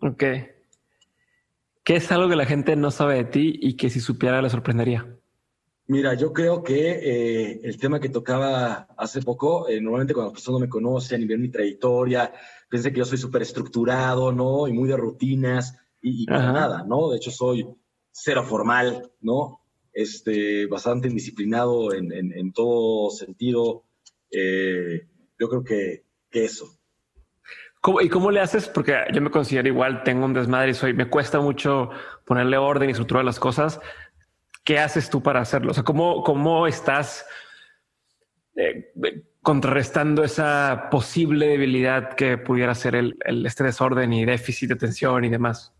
[0.01, 0.23] Ok.
[1.85, 4.49] ¿Qué es algo que la gente no sabe de ti y que si supiera le
[4.49, 5.14] sorprendería?
[5.87, 10.41] Mira, yo creo que eh, el tema que tocaba hace poco, eh, normalmente cuando las
[10.41, 12.33] personas me conocen y ven mi trayectoria,
[12.67, 14.67] piensan que yo soy súper estructurado, ¿no?
[14.67, 17.11] Y muy de rutinas y, para nada, ¿no?
[17.11, 17.67] De hecho, soy
[18.11, 19.61] cero formal, ¿no?
[19.93, 23.83] Este, bastante indisciplinado en, en, todo sentido.
[24.31, 25.07] Eh,
[25.37, 26.79] yo creo que eso.
[28.01, 28.67] ¿Y cómo le haces?
[28.67, 31.91] Porque yo me considero igual, tengo un desmadre y soy, me cuesta mucho
[32.25, 33.79] ponerle orden y estructurar las cosas.
[34.65, 35.71] ¿Qué haces tú para hacerlo?
[35.71, 37.23] O sea, ¿cómo, cómo estás
[38.55, 38.91] eh,
[39.43, 43.15] contrarrestando esa posible debilidad que pudiera ser el,
[43.45, 45.71] este desorden y déficit de atención y demás?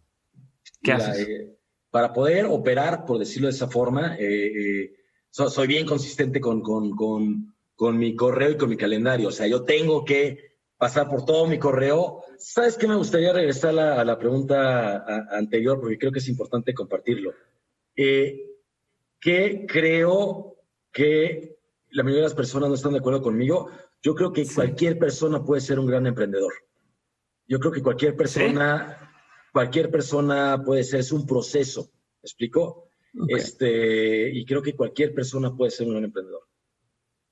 [0.83, 1.27] ¿Qué haces?
[1.27, 1.57] Eh,
[1.89, 4.93] para poder operar, por decirlo de esa forma, eh,
[5.31, 9.29] soy bien consistente con, con, con, con mi correo y con mi calendario.
[9.29, 12.23] O sea, yo tengo que pasar por todo mi correo.
[12.37, 12.87] ¿Sabes qué?
[12.87, 17.33] Me gustaría regresar a, la pregunta anterior porque creo que es importante compartirlo.
[17.95, 18.55] Eh,
[19.26, 20.56] ¿Qué creo
[20.91, 21.57] que
[21.89, 23.72] la mayoría de las personas no están de acuerdo conmigo?
[23.99, 26.53] Yo creo que cualquier persona puede ser un gran emprendedor.
[27.47, 29.11] Yo creo que cualquier persona,
[29.52, 31.89] cualquier persona puede ser, es un proceso.
[32.22, 32.89] ¿Me explico?
[33.27, 36.43] Este, y creo que cualquier persona puede ser un gran emprendedor.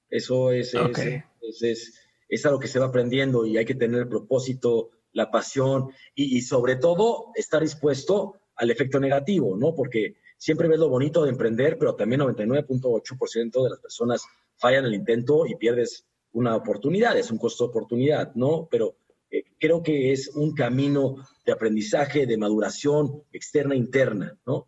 [0.09, 1.93] Eso es, es
[2.27, 6.41] es algo que se va aprendiendo y hay que tener el propósito, la pasión y,
[6.41, 9.75] sobre todo estar dispuesto al efecto negativo, ¿no?
[9.75, 14.25] Porque siempre ves lo bonito de emprender, pero también 99.8% de las personas
[14.57, 18.67] fallan el intento y pierdes una oportunidad, es un costo de oportunidad, ¿no?
[18.69, 18.97] Pero
[19.31, 21.15] eh, creo que es un camino
[21.45, 24.67] de aprendizaje, de maduración externa e interna, ¿no?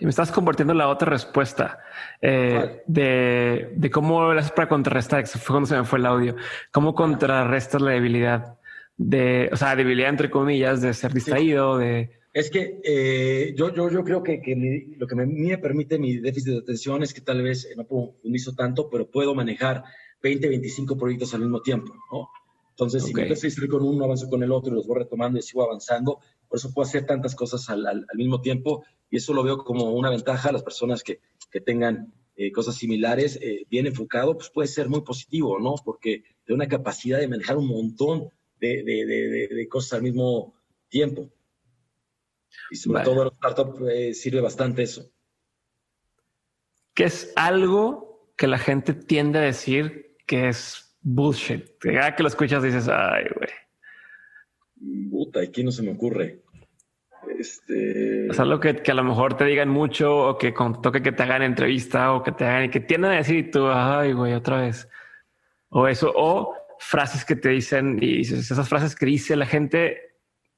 [0.00, 1.80] Y me estás compartiendo la otra respuesta
[2.22, 6.06] eh, de, de, cómo lo haces para contrarrestar, que fue cuando se me fue el
[6.06, 6.36] audio,
[6.72, 8.56] cómo contrarrestas la debilidad
[8.96, 12.16] de, o sea, debilidad entre comillas, de ser distraído, de...
[12.36, 16.18] Es que eh, yo, yo, yo creo que, que lo que me, me, permite mi
[16.18, 19.82] déficit de atención es que tal vez no profundizo tanto, pero puedo manejar
[20.22, 22.28] 20, 25 proyectos al mismo tiempo, ¿no?
[22.68, 24.98] Entonces, si me empiezo a distraer con uno, avanzo con el otro y los voy
[24.98, 28.84] retomando y sigo avanzando, por eso puedo hacer tantas cosas al, al, al mismo tiempo
[29.08, 32.74] y eso lo veo como una ventaja a las personas que, que tengan eh, cosas
[32.74, 35.76] similares, eh, bien enfocado, pues puede ser muy positivo, ¿no?
[35.82, 38.28] Porque de una capacidad de manejar un montón
[38.60, 40.52] de, de, de, de cosas al mismo
[40.90, 41.30] tiempo.
[42.70, 45.10] Y sobre todo en los startups eh, sirve bastante eso.
[46.94, 51.64] ¿Qué es algo que la gente tiende a decir que es bullshit?
[51.84, 55.10] Ya que lo escuchas dices, ay, güey.
[55.10, 56.42] Puta, aquí no se me ocurre.
[57.38, 58.28] Este...
[58.28, 61.12] Es algo que, que, a lo mejor te digan mucho o que con, toque que
[61.12, 64.12] te hagan entrevista o que te hagan y que tiendan a decir y tú, ay,
[64.12, 64.88] güey, otra vez.
[65.68, 70.16] O eso, o frases que te dicen y dices, esas frases que dice la gente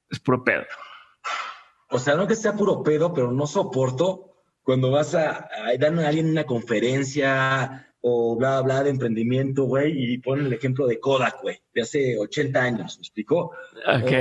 [0.09, 0.63] es puro pedo.
[1.89, 4.29] O sea, no que sea puro pedo, pero no soporto
[4.63, 10.13] cuando vas a, a dar a alguien una conferencia o bla, bla, de emprendimiento, güey,
[10.13, 13.51] y ponen el ejemplo de Kodak, güey, de hace 80 años, ¿me explicó?
[13.85, 14.11] Ok,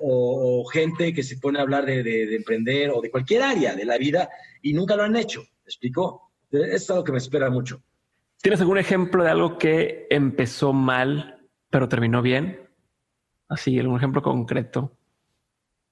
[0.00, 3.74] o, O, gente que se pone a hablar de, de, emprender o de cualquier área
[3.74, 4.30] de la vida
[4.62, 6.30] y nunca lo han hecho, ¿me explicó?
[6.50, 7.82] Es algo que me espera mucho.
[8.40, 12.68] ¿Tienes algún ejemplo de algo que empezó mal, pero terminó bien?
[13.48, 14.97] Así, algún ejemplo concreto.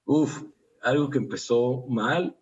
[0.07, 0.43] Uf,
[0.83, 2.37] algo que empezó mal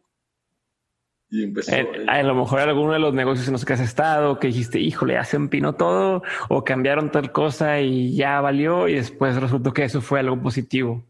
[1.31, 1.75] y empezó.
[1.75, 4.79] Eh, a lo mejor alguno de los negocios en los que has estado, que dijiste,
[4.79, 9.73] híjole, ya se empinó todo, o cambiaron tal cosa y ya valió, y después resultó
[9.73, 11.03] que eso fue algo positivo.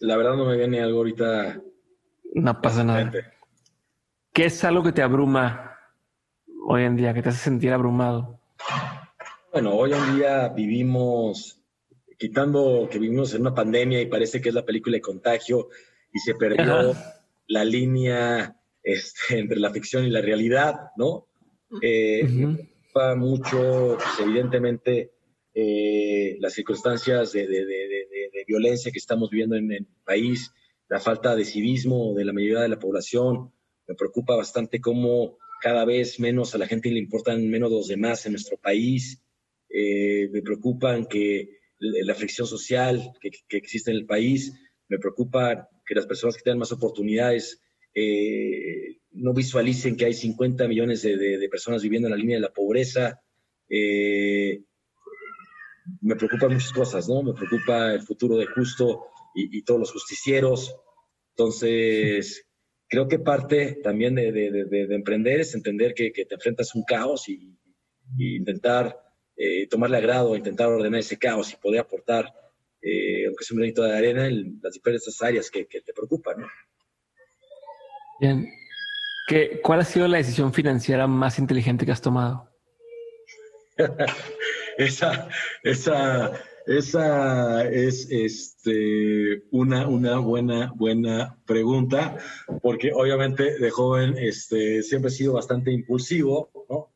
[0.00, 1.60] La verdad no me viene algo ahorita.
[2.34, 3.12] No pasa nada.
[4.32, 5.78] ¿Qué es algo que te abruma
[6.66, 8.40] hoy en día, que te hace sentir abrumado?
[9.52, 11.60] Bueno, hoy en día vivimos,
[12.18, 15.68] quitando que vivimos en una pandemia y parece que es la película de contagio
[16.12, 16.94] y se perdió
[17.48, 21.26] la línea este, entre la ficción y la realidad, ¿no?
[21.82, 25.12] Eh, Me preocupa mucho, pues, evidentemente,
[25.54, 27.46] eh, las circunstancias de,
[28.46, 30.50] violencia que estamos viviendo en el país,
[30.88, 33.52] la falta de civismo de la mayoría de la población.
[33.86, 38.26] Me preocupa bastante cómo cada vez menos a la gente le importan menos los demás
[38.26, 39.22] en nuestro país.
[39.68, 44.52] Eh, me preocupan que la fricción social que, existe en el país,
[44.88, 47.60] me preocupa que las personas que tengan más oportunidades
[47.92, 52.52] eh, no visualicen que hay 50 millones de, personas viviendo en la línea de la
[52.52, 53.20] pobreza.
[53.68, 54.62] Eh,
[56.00, 57.24] me preocupan muchas cosas, ¿no?
[57.24, 60.76] Me preocupa el futuro de Justo y, todos los justicieros.
[61.30, 62.46] Entonces,
[62.86, 67.58] creo que parte también de, emprender es entender que, te enfrentas a un caos y,
[68.16, 68.96] intentar
[69.36, 72.32] eh, tomarle agrado, intentar ordenar ese caos y poder aportar,
[72.82, 76.40] eh, aunque sea un granito de arena, en las diferentes áreas que, te preocupan.
[76.40, 76.48] ¿no?
[78.20, 78.48] Bien.
[79.28, 82.48] ¿Qué, ¿Cuál ha sido la decisión financiera más inteligente que has tomado?
[84.78, 85.28] esa,
[85.62, 86.32] esa,
[86.66, 92.16] esa es este, una, una buena, buena pregunta,
[92.62, 96.92] porque obviamente de joven este, siempre he sido bastante impulsivo, ¿no?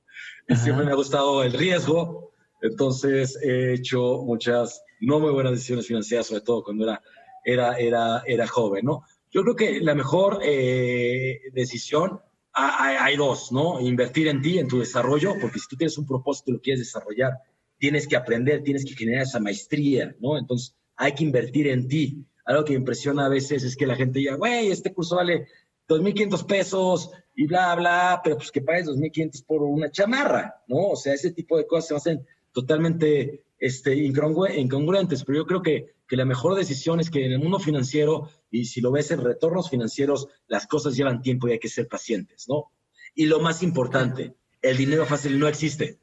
[0.56, 6.27] Siempre me ha gustado el riesgo, entonces he hecho muchas no muy buenas decisiones financieras,
[6.27, 7.03] sobre todo cuando era,
[7.45, 9.05] era, era, era joven, ¿no?
[9.31, 12.21] Yo creo que la mejor eh, decisión
[12.53, 13.81] hay, hay, dos, ¿no?
[13.81, 16.81] Invertir en ti, en tu desarrollo, porque si tú tienes un propósito y lo quieres
[16.81, 17.33] desarrollar,
[17.79, 20.39] tienes que aprender, tienes que generar esa maestría, ¿no?
[20.39, 22.25] Entonces, hay que invertir en ti.
[22.45, 25.49] Algo que me impresiona a veces es que la gente diga, güey, este curso vale
[25.89, 30.91] 2.500 pesos y bla, bla, pero pues que pagues 2.500 por una chamarra, ¿no?
[30.91, 35.95] O sea, ese tipo de cosas se hacen totalmente este, incongruentes, pero yo creo que,
[36.07, 39.24] que la mejor decisión es que en el mundo financiero, y si lo ves en
[39.24, 42.70] retornos financieros, las cosas llevan tiempo y hay que ser pacientes, ¿no?
[43.15, 45.99] Y lo más importante, el dinero fácil no existe.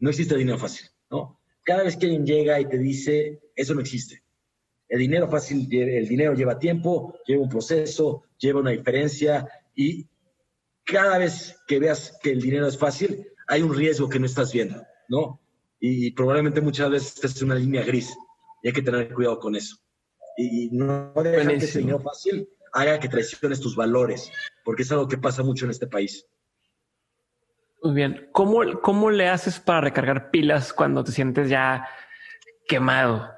[0.00, 0.88] No existe dinero fácil.
[1.08, 1.38] ¿no?
[1.62, 4.24] Cada vez que alguien llega y te dice, eso no existe.
[4.88, 9.46] El dinero fácil, el dinero lleva tiempo, lleva un proceso, lleva una diferencia
[9.76, 10.08] y
[10.84, 14.52] cada vez que veas que el dinero es fácil, hay un riesgo que no estás
[14.52, 15.40] viendo, ¿no?
[15.78, 18.16] Y, probablemente muchas veces en una línea gris
[18.62, 19.76] y hay que tener cuidado con eso.
[20.36, 24.30] Y, no dejar que ese dinero fácil haga que traiciones tus valores,
[24.64, 26.26] porque es algo que pasa mucho en este país.
[27.82, 28.28] Muy bien.
[28.32, 31.86] ¿Cómo, ¿Cómo le haces para recargar pilas cuando te sientes ya
[32.68, 33.30] quemado?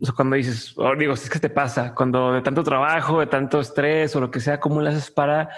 [0.00, 3.26] O sea, cuando dices, oh, digo, es que te pasa, cuando de tanto trabajo, de
[3.26, 5.50] tanto estrés o lo que sea, ¿cómo le haces para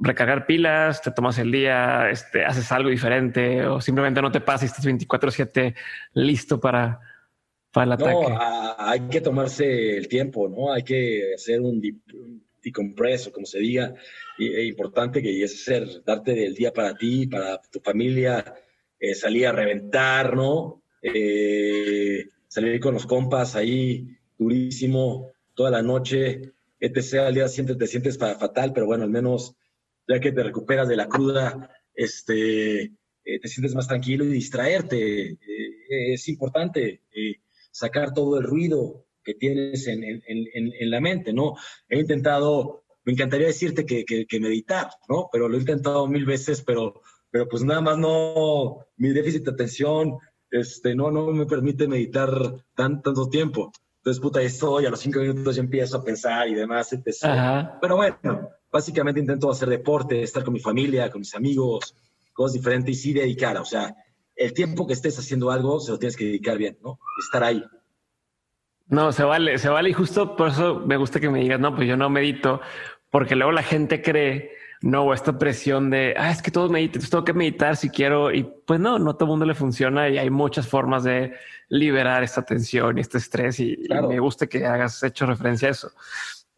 [0.00, 1.02] recargar pilas?
[1.02, 2.10] ¿Te tomas el día?
[2.10, 3.64] Este, ¿Haces algo diferente?
[3.66, 5.74] ¿O simplemente no te pasa y estás 24-7
[6.14, 6.98] listo para,
[7.70, 8.12] para el ataque?
[8.12, 8.38] No,
[8.78, 10.72] hay que tomarse el tiempo, ¿no?
[10.72, 11.80] Hay que hacer un,
[12.62, 13.94] decompreso, como se diga,
[14.38, 18.54] es importante que es ser, darte el día para ti, para tu familia,
[18.98, 20.82] eh, salir a reventar, ¿no?
[21.02, 24.08] Eh, salir con los compas ahí,
[24.38, 27.14] durísimo, toda la noche, etc.
[27.26, 29.56] Al día siempre te sientes fatal, pero bueno, al menos
[30.06, 35.38] ya que te recuperas de la cruda, este, eh, te sientes más tranquilo y distraerte.
[35.88, 37.02] es importante
[37.70, 41.54] sacar todo el ruido, que tienes en, en, en, la mente, ¿no?
[41.88, 45.28] He intentado, me encantaría decirte que, que, meditar, ¿no?
[45.32, 49.52] Pero lo he intentado mil veces, pero, pero pues nada más no, mi déficit de
[49.52, 50.18] atención,
[50.50, 52.30] este, no, no me permite meditar
[52.74, 53.72] tan, tanto tiempo.
[53.98, 57.78] Entonces, puta, estoy, a los cinco minutos ya empiezo a pensar y demás, etc.
[57.80, 61.94] Pero bueno, básicamente intento hacer deporte, estar con mi familia, con mis amigos,
[62.32, 63.94] cosas diferentes y sí dedicar, o sea,
[64.36, 66.98] el tiempo que estés haciendo algo se lo tienes que dedicar bien, ¿no?
[67.22, 67.62] Estar ahí.
[68.86, 71.74] No, se vale, se vale y justo por eso me gusta que me digas, no,
[71.74, 72.60] pues yo no medito,
[73.10, 77.24] porque luego la gente cree, no, esta presión de, ah, es que todos meditan, tengo
[77.24, 80.30] que meditar si quiero, y pues no, no todo el mundo le funciona y hay
[80.30, 81.34] muchas formas de
[81.68, 83.78] liberar esta tensión y este estrés y,
[84.08, 85.92] me gusta que hagas hecho referencia a eso.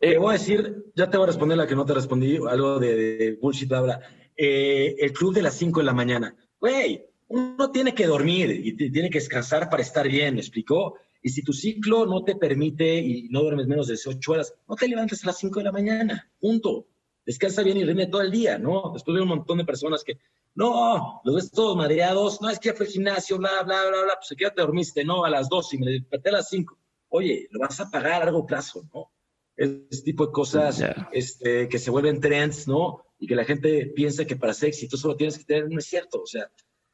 [0.03, 2.81] Te voy a decir, ya te voy a responder la que no te respondí, algo
[2.81, 4.01] de, bullshit habla.
[4.37, 6.37] Eh, el club de las 5 de la mañana.
[6.59, 10.97] güey, uno tiene que dormir y tiene que descansar para estar bien, ¿me explicó?
[11.23, 14.75] Y si tu ciclo no te permite y no duermes menos de 8 horas, no
[14.75, 16.89] te levantes a las 5 de la mañana, punto.
[17.25, 18.91] Descansa bien y rinde todo el día, ¿no?
[18.93, 20.19] Después de un montón de personas que,
[20.57, 24.03] no, los ves todos madreados, no, es que ya fue al gimnasio, bla, bla, bla,
[24.03, 26.77] bla, pues ya te dormiste, no, a las 2 y me desperté a las 5.
[27.11, 29.13] Oye, lo vas a pagar a largo plazo, ¿no?
[29.57, 33.05] Ese tipo de cosas este, que se vuelven trends, ¿no?
[33.19, 35.87] Y que la gente piensa que para ser exitoso lo tienes que tener, no es
[35.87, 36.23] cierto.
[36.23, 36.51] O sea,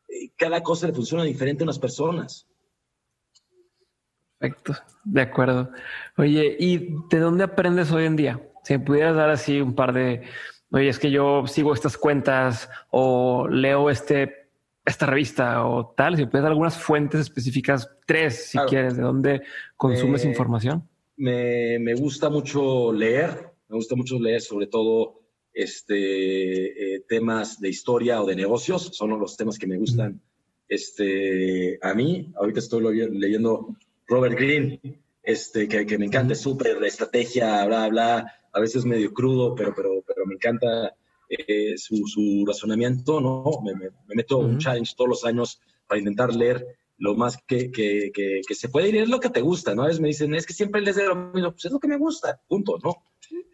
[0.08, 2.46] eh, cada cosa le funciona diferente a unas personas.
[4.38, 4.74] Perfecto,
[5.04, 5.70] de acuerdo.
[6.16, 8.40] Oye, ¿y de dónde aprendes hoy en día?
[8.62, 10.22] Si me pudieras dar así un par de,
[10.70, 14.50] oye, es que yo sigo estas cuentas o leo este,
[14.84, 19.02] esta revista o tal, si me puedes dar algunas fuentes específicas, tres si quieres, de
[19.02, 19.42] dónde
[19.76, 20.88] consumes información.
[21.18, 25.20] Me, me, gusta mucho leer, me gusta mucho leer sobre todo
[25.52, 30.20] este, eh, temas de historia o de negocios, son los temas que me gustan
[30.68, 32.32] este, a mí.
[32.36, 33.76] Ahorita estoy leyendo
[34.06, 34.80] Robert Greene,
[35.22, 39.74] este, que, que me encanta, es súper estrategia, bla, bla, a veces medio crudo, pero,
[39.74, 40.94] pero, pero me encanta
[41.28, 43.44] eh, su, su, razonamiento, ¿no?
[43.64, 46.64] Me, me, meto un challenge todos los años para intentar leer
[46.98, 49.82] lo más que, que, que, se puede y leer lo que te gusta, ¿no?
[49.82, 51.88] A veces me dicen, es que siempre lees de lo mismo, pues es lo que
[51.88, 52.96] me gusta, punto, ¿no?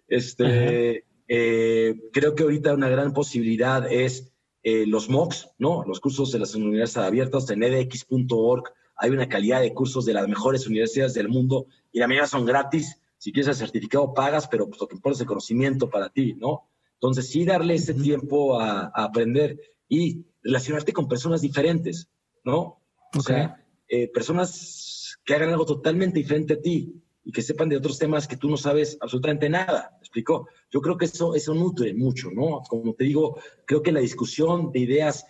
[0.08, 5.84] Este, eh, creo que ahorita una gran posibilidad es eh, los MOOCs, ¿no?
[5.86, 8.64] Los cursos de las universidades abiertas en edx.org
[8.96, 12.44] hay una calidad de cursos de las mejores universidades del mundo y la mayoría son
[12.44, 13.00] gratis.
[13.18, 16.34] Si quieres el certificado, pagas, pero pues, lo que importa es el conocimiento para ti,
[16.34, 16.68] ¿no?
[16.94, 19.58] Entonces, sí darle ese tiempo a, aprender
[19.88, 22.08] y relacionarte con personas diferentes,
[22.44, 22.80] ¿no?
[23.16, 27.76] O sea, eh, personas que hagan algo totalmente diferente a ti y que sepan de
[27.76, 29.90] otros temas que tú no sabes absolutamente nada.
[29.92, 30.48] ¿Me explico?
[30.70, 32.60] Yo creo que eso, eso nutre mucho, ¿no?
[32.68, 35.24] Como te digo, creo que la discusión de ideas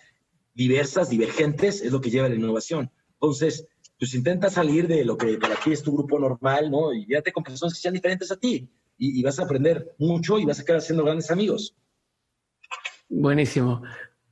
[0.53, 2.91] diversas, divergentes, es lo que lleva a la innovación.
[3.13, 3.67] Entonces,
[3.99, 6.93] pues intenta salir de lo que para ti es tu grupo normal, ¿no?
[6.93, 8.69] Y fíjate con personas que sean diferentes a ti.
[8.97, 11.75] Y, vas a aprender mucho y vas a quedar haciendo grandes amigos.
[13.09, 13.81] Buenísimo.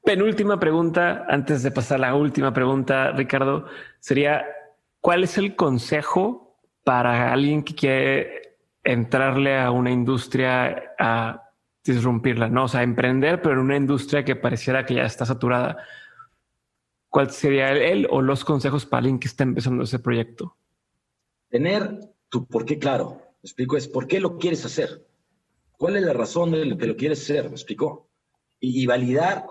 [0.04, 3.66] Penúltima pregunta, antes de pasar a la última pregunta, Ricardo,
[4.00, 4.46] sería,
[5.00, 11.44] ¿cuál es el consejo para alguien que quiere entrarle a una industria a
[11.84, 12.66] disrumpirla, ¿no?
[12.66, 15.78] O sea, emprender, pero en una industria que pareciera que ya está saturada.
[17.10, 20.56] ¿Cuál sería él o los consejos para alguien que está empezando ese proyecto?
[21.50, 22.00] Tener
[22.30, 23.22] tu por qué claro.
[23.44, 25.06] Me explico, es por qué lo quieres hacer.
[25.78, 27.46] ¿Cuál es la razón de lo que lo quieres hacer?
[27.46, 28.08] Me explico.
[28.60, 29.46] Y, validar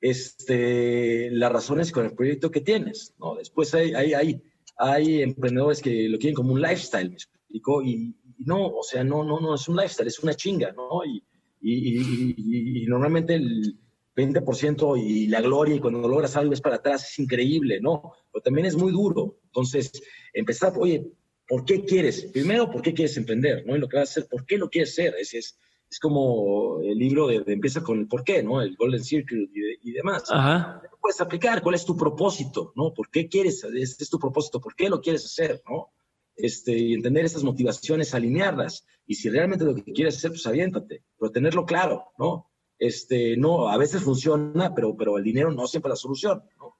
[0.00, 3.14] este, las razones con el proyecto que tienes.
[3.18, 3.36] ¿no?
[3.36, 4.42] Después hay, hay, hay,
[4.76, 7.82] hay emprendedores que lo quieren como un lifestyle, me explico.
[7.82, 11.04] Y, no, o sea, no, no, no es un lifestyle, es una chinga, ¿no?
[11.04, 11.22] Y,
[11.62, 13.78] y normalmente el,
[14.16, 18.12] 20% y la gloria y cuando logras algo es para atrás, es increíble, ¿no?
[18.32, 19.38] Pero también es muy duro.
[19.46, 19.90] Entonces,
[20.32, 21.06] empezar, oye,
[21.48, 22.24] ¿por qué quieres?
[22.26, 23.64] Primero, ¿por qué quieres emprender?
[23.66, 23.76] ¿no?
[23.76, 25.14] Y lo que vas a hacer, ¿por qué lo quieres hacer?
[25.18, 25.58] Es, es,
[25.90, 28.62] es como el libro de, empieza con el por qué, ¿no?
[28.62, 30.24] El Golden Circle y, demás.
[30.30, 30.82] Ajá.
[31.00, 32.72] Puedes aplicar, ¿cuál es tu propósito?
[32.76, 32.94] ¿No?
[32.94, 33.64] ¿Por qué quieres?
[33.64, 35.62] Este es tu propósito, ¿por qué lo quieres hacer?
[35.68, 35.92] ¿No?
[36.36, 38.86] Este, y entender esas motivaciones, alinearlas.
[39.06, 42.50] Y si realmente lo que quieres hacer, pues aviéntate, pero tenerlo claro, ¿no?
[42.80, 46.78] este, no, a veces funciona, pero, pero el dinero no siempre es la solución, ¿no?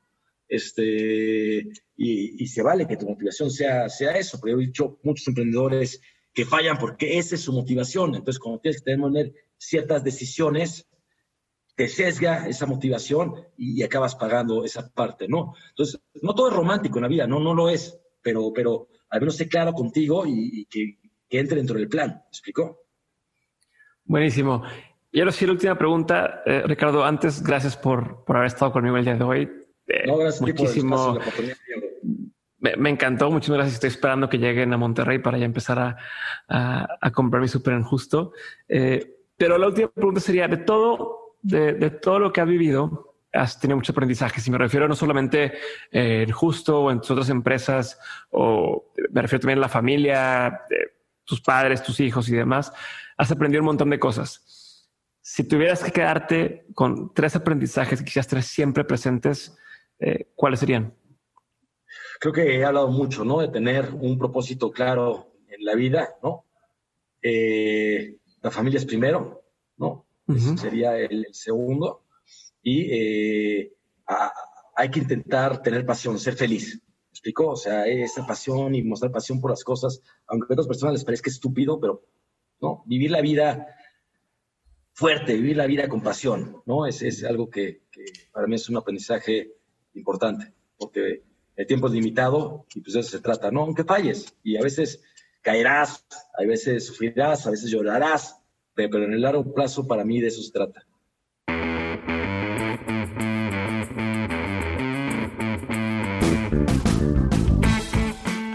[0.48, 6.00] Este, y, se vale que tu motivación sea, sea eso, porque he dicho muchos emprendedores
[6.32, 8.14] que fallan porque esa es su motivación.
[8.14, 10.88] Entonces, cuando tienes que tener ciertas decisiones,
[11.74, 15.54] te sesga esa motivación y, acabas pagando esa parte, ¿no?
[15.70, 19.20] Entonces, no todo es romántico en la vida, no, no lo es, pero, pero al
[19.20, 20.98] menos sé claro contigo y, que,
[21.28, 22.10] que, entre dentro del plan.
[22.10, 22.84] ¿Me explicó?
[24.04, 24.62] Buenísimo.
[25.12, 27.04] Y ahora sí, la última pregunta, eh, Ricardo.
[27.04, 29.50] Antes, gracias por, por, haber estado conmigo el día de hoy.
[29.86, 31.18] Eh, no, gracias muchísimo.
[32.60, 33.30] Me, me, encantó.
[33.30, 33.74] Muchísimas gracias.
[33.74, 37.82] Estoy esperando que lleguen a Monterrey para ya empezar a, a, comprar mi súper en
[37.82, 38.32] justo.
[38.68, 43.16] Eh, pero la última pregunta sería de todo, de, de, todo lo que has vivido,
[43.32, 44.40] has tenido mucho aprendizaje.
[44.40, 45.54] Si me refiero no solamente
[45.90, 47.98] en justo o en tus otras empresas,
[48.30, 50.62] o me refiero también a la familia,
[51.24, 52.72] tus padres, tus hijos y demás,
[53.16, 54.88] has aprendido un montón de cosas.
[55.22, 59.56] Si tuvieras que quedarte con tres aprendizajes que quisieras tener siempre presentes,
[60.00, 60.92] eh, ¿cuáles serían?
[62.20, 63.40] Creo que he hablado mucho, ¿no?
[63.40, 66.44] De tener un propósito claro en la vida, ¿no?
[67.22, 69.42] Eh, la familia es primero,
[69.78, 70.06] ¿no?
[70.58, 72.04] sería el, segundo.
[72.62, 73.72] Y eh,
[74.76, 76.74] hay que intentar tener pasión, ser feliz.
[76.74, 77.48] ¿Me explico?
[77.48, 81.04] O sea, esa pasión y mostrar pasión por las cosas, aunque a otras personas les
[81.04, 82.04] parezca estúpido, pero
[82.60, 83.66] no, vivir la vida
[84.92, 86.86] fuerte, vivir la vida con pasión, ¿no?
[86.86, 89.54] Es, es algo que, que, para mí es un aprendizaje
[89.94, 91.29] importante, porque
[91.60, 93.60] el tiempo es limitado y pues de eso se trata, ¿no?
[93.60, 95.02] Aunque falles y a veces
[95.42, 96.06] caerás,
[96.38, 98.40] a veces sufrirás, a veces llorarás,
[98.72, 100.86] pero en el largo plazo para mí de eso se trata.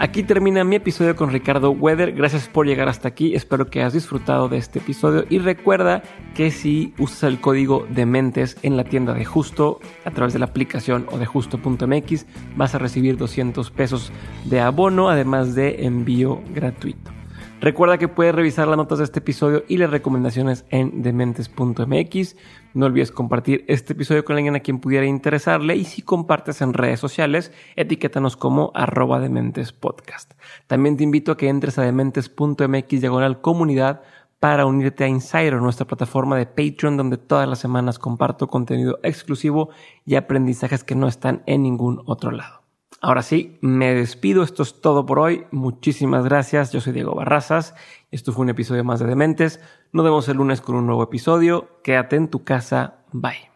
[0.06, 2.12] Aquí termina mi episodio con Ricardo Weather.
[2.12, 3.34] Gracias por llegar hasta aquí.
[3.34, 5.24] Espero que hayas disfrutado de este episodio.
[5.28, 6.00] Y recuerda
[6.32, 10.38] que si usas el código de mentes en la tienda de Justo a través de
[10.38, 12.24] la aplicación o de justo.mx,
[12.54, 14.12] vas a recibir 200 pesos
[14.44, 17.15] de abono, además de envío gratuito.
[17.60, 22.36] Recuerda que puedes revisar las notas de este episodio y las recomendaciones en dementes.mx.
[22.74, 26.74] No olvides compartir este episodio con alguien a quien pudiera interesarle y si compartes en
[26.74, 30.34] redes sociales, etiquétanos como arroba dementespodcast.
[30.66, 34.02] También te invito a que entres a dementes.mx diagonal comunidad
[34.38, 39.70] para unirte a Insider, nuestra plataforma de Patreon, donde todas las semanas comparto contenido exclusivo
[40.04, 42.65] y aprendizajes que no están en ningún otro lado.
[43.00, 44.42] Ahora sí, me despido.
[44.42, 45.44] Esto es todo por hoy.
[45.50, 46.72] Muchísimas gracias.
[46.72, 47.74] Yo soy Diego Barrazas.
[48.10, 49.60] Esto fue un episodio más de Dementes.
[49.92, 51.80] Nos vemos el lunes con un nuevo episodio.
[51.82, 53.04] Quédate en tu casa.
[53.12, 53.55] Bye.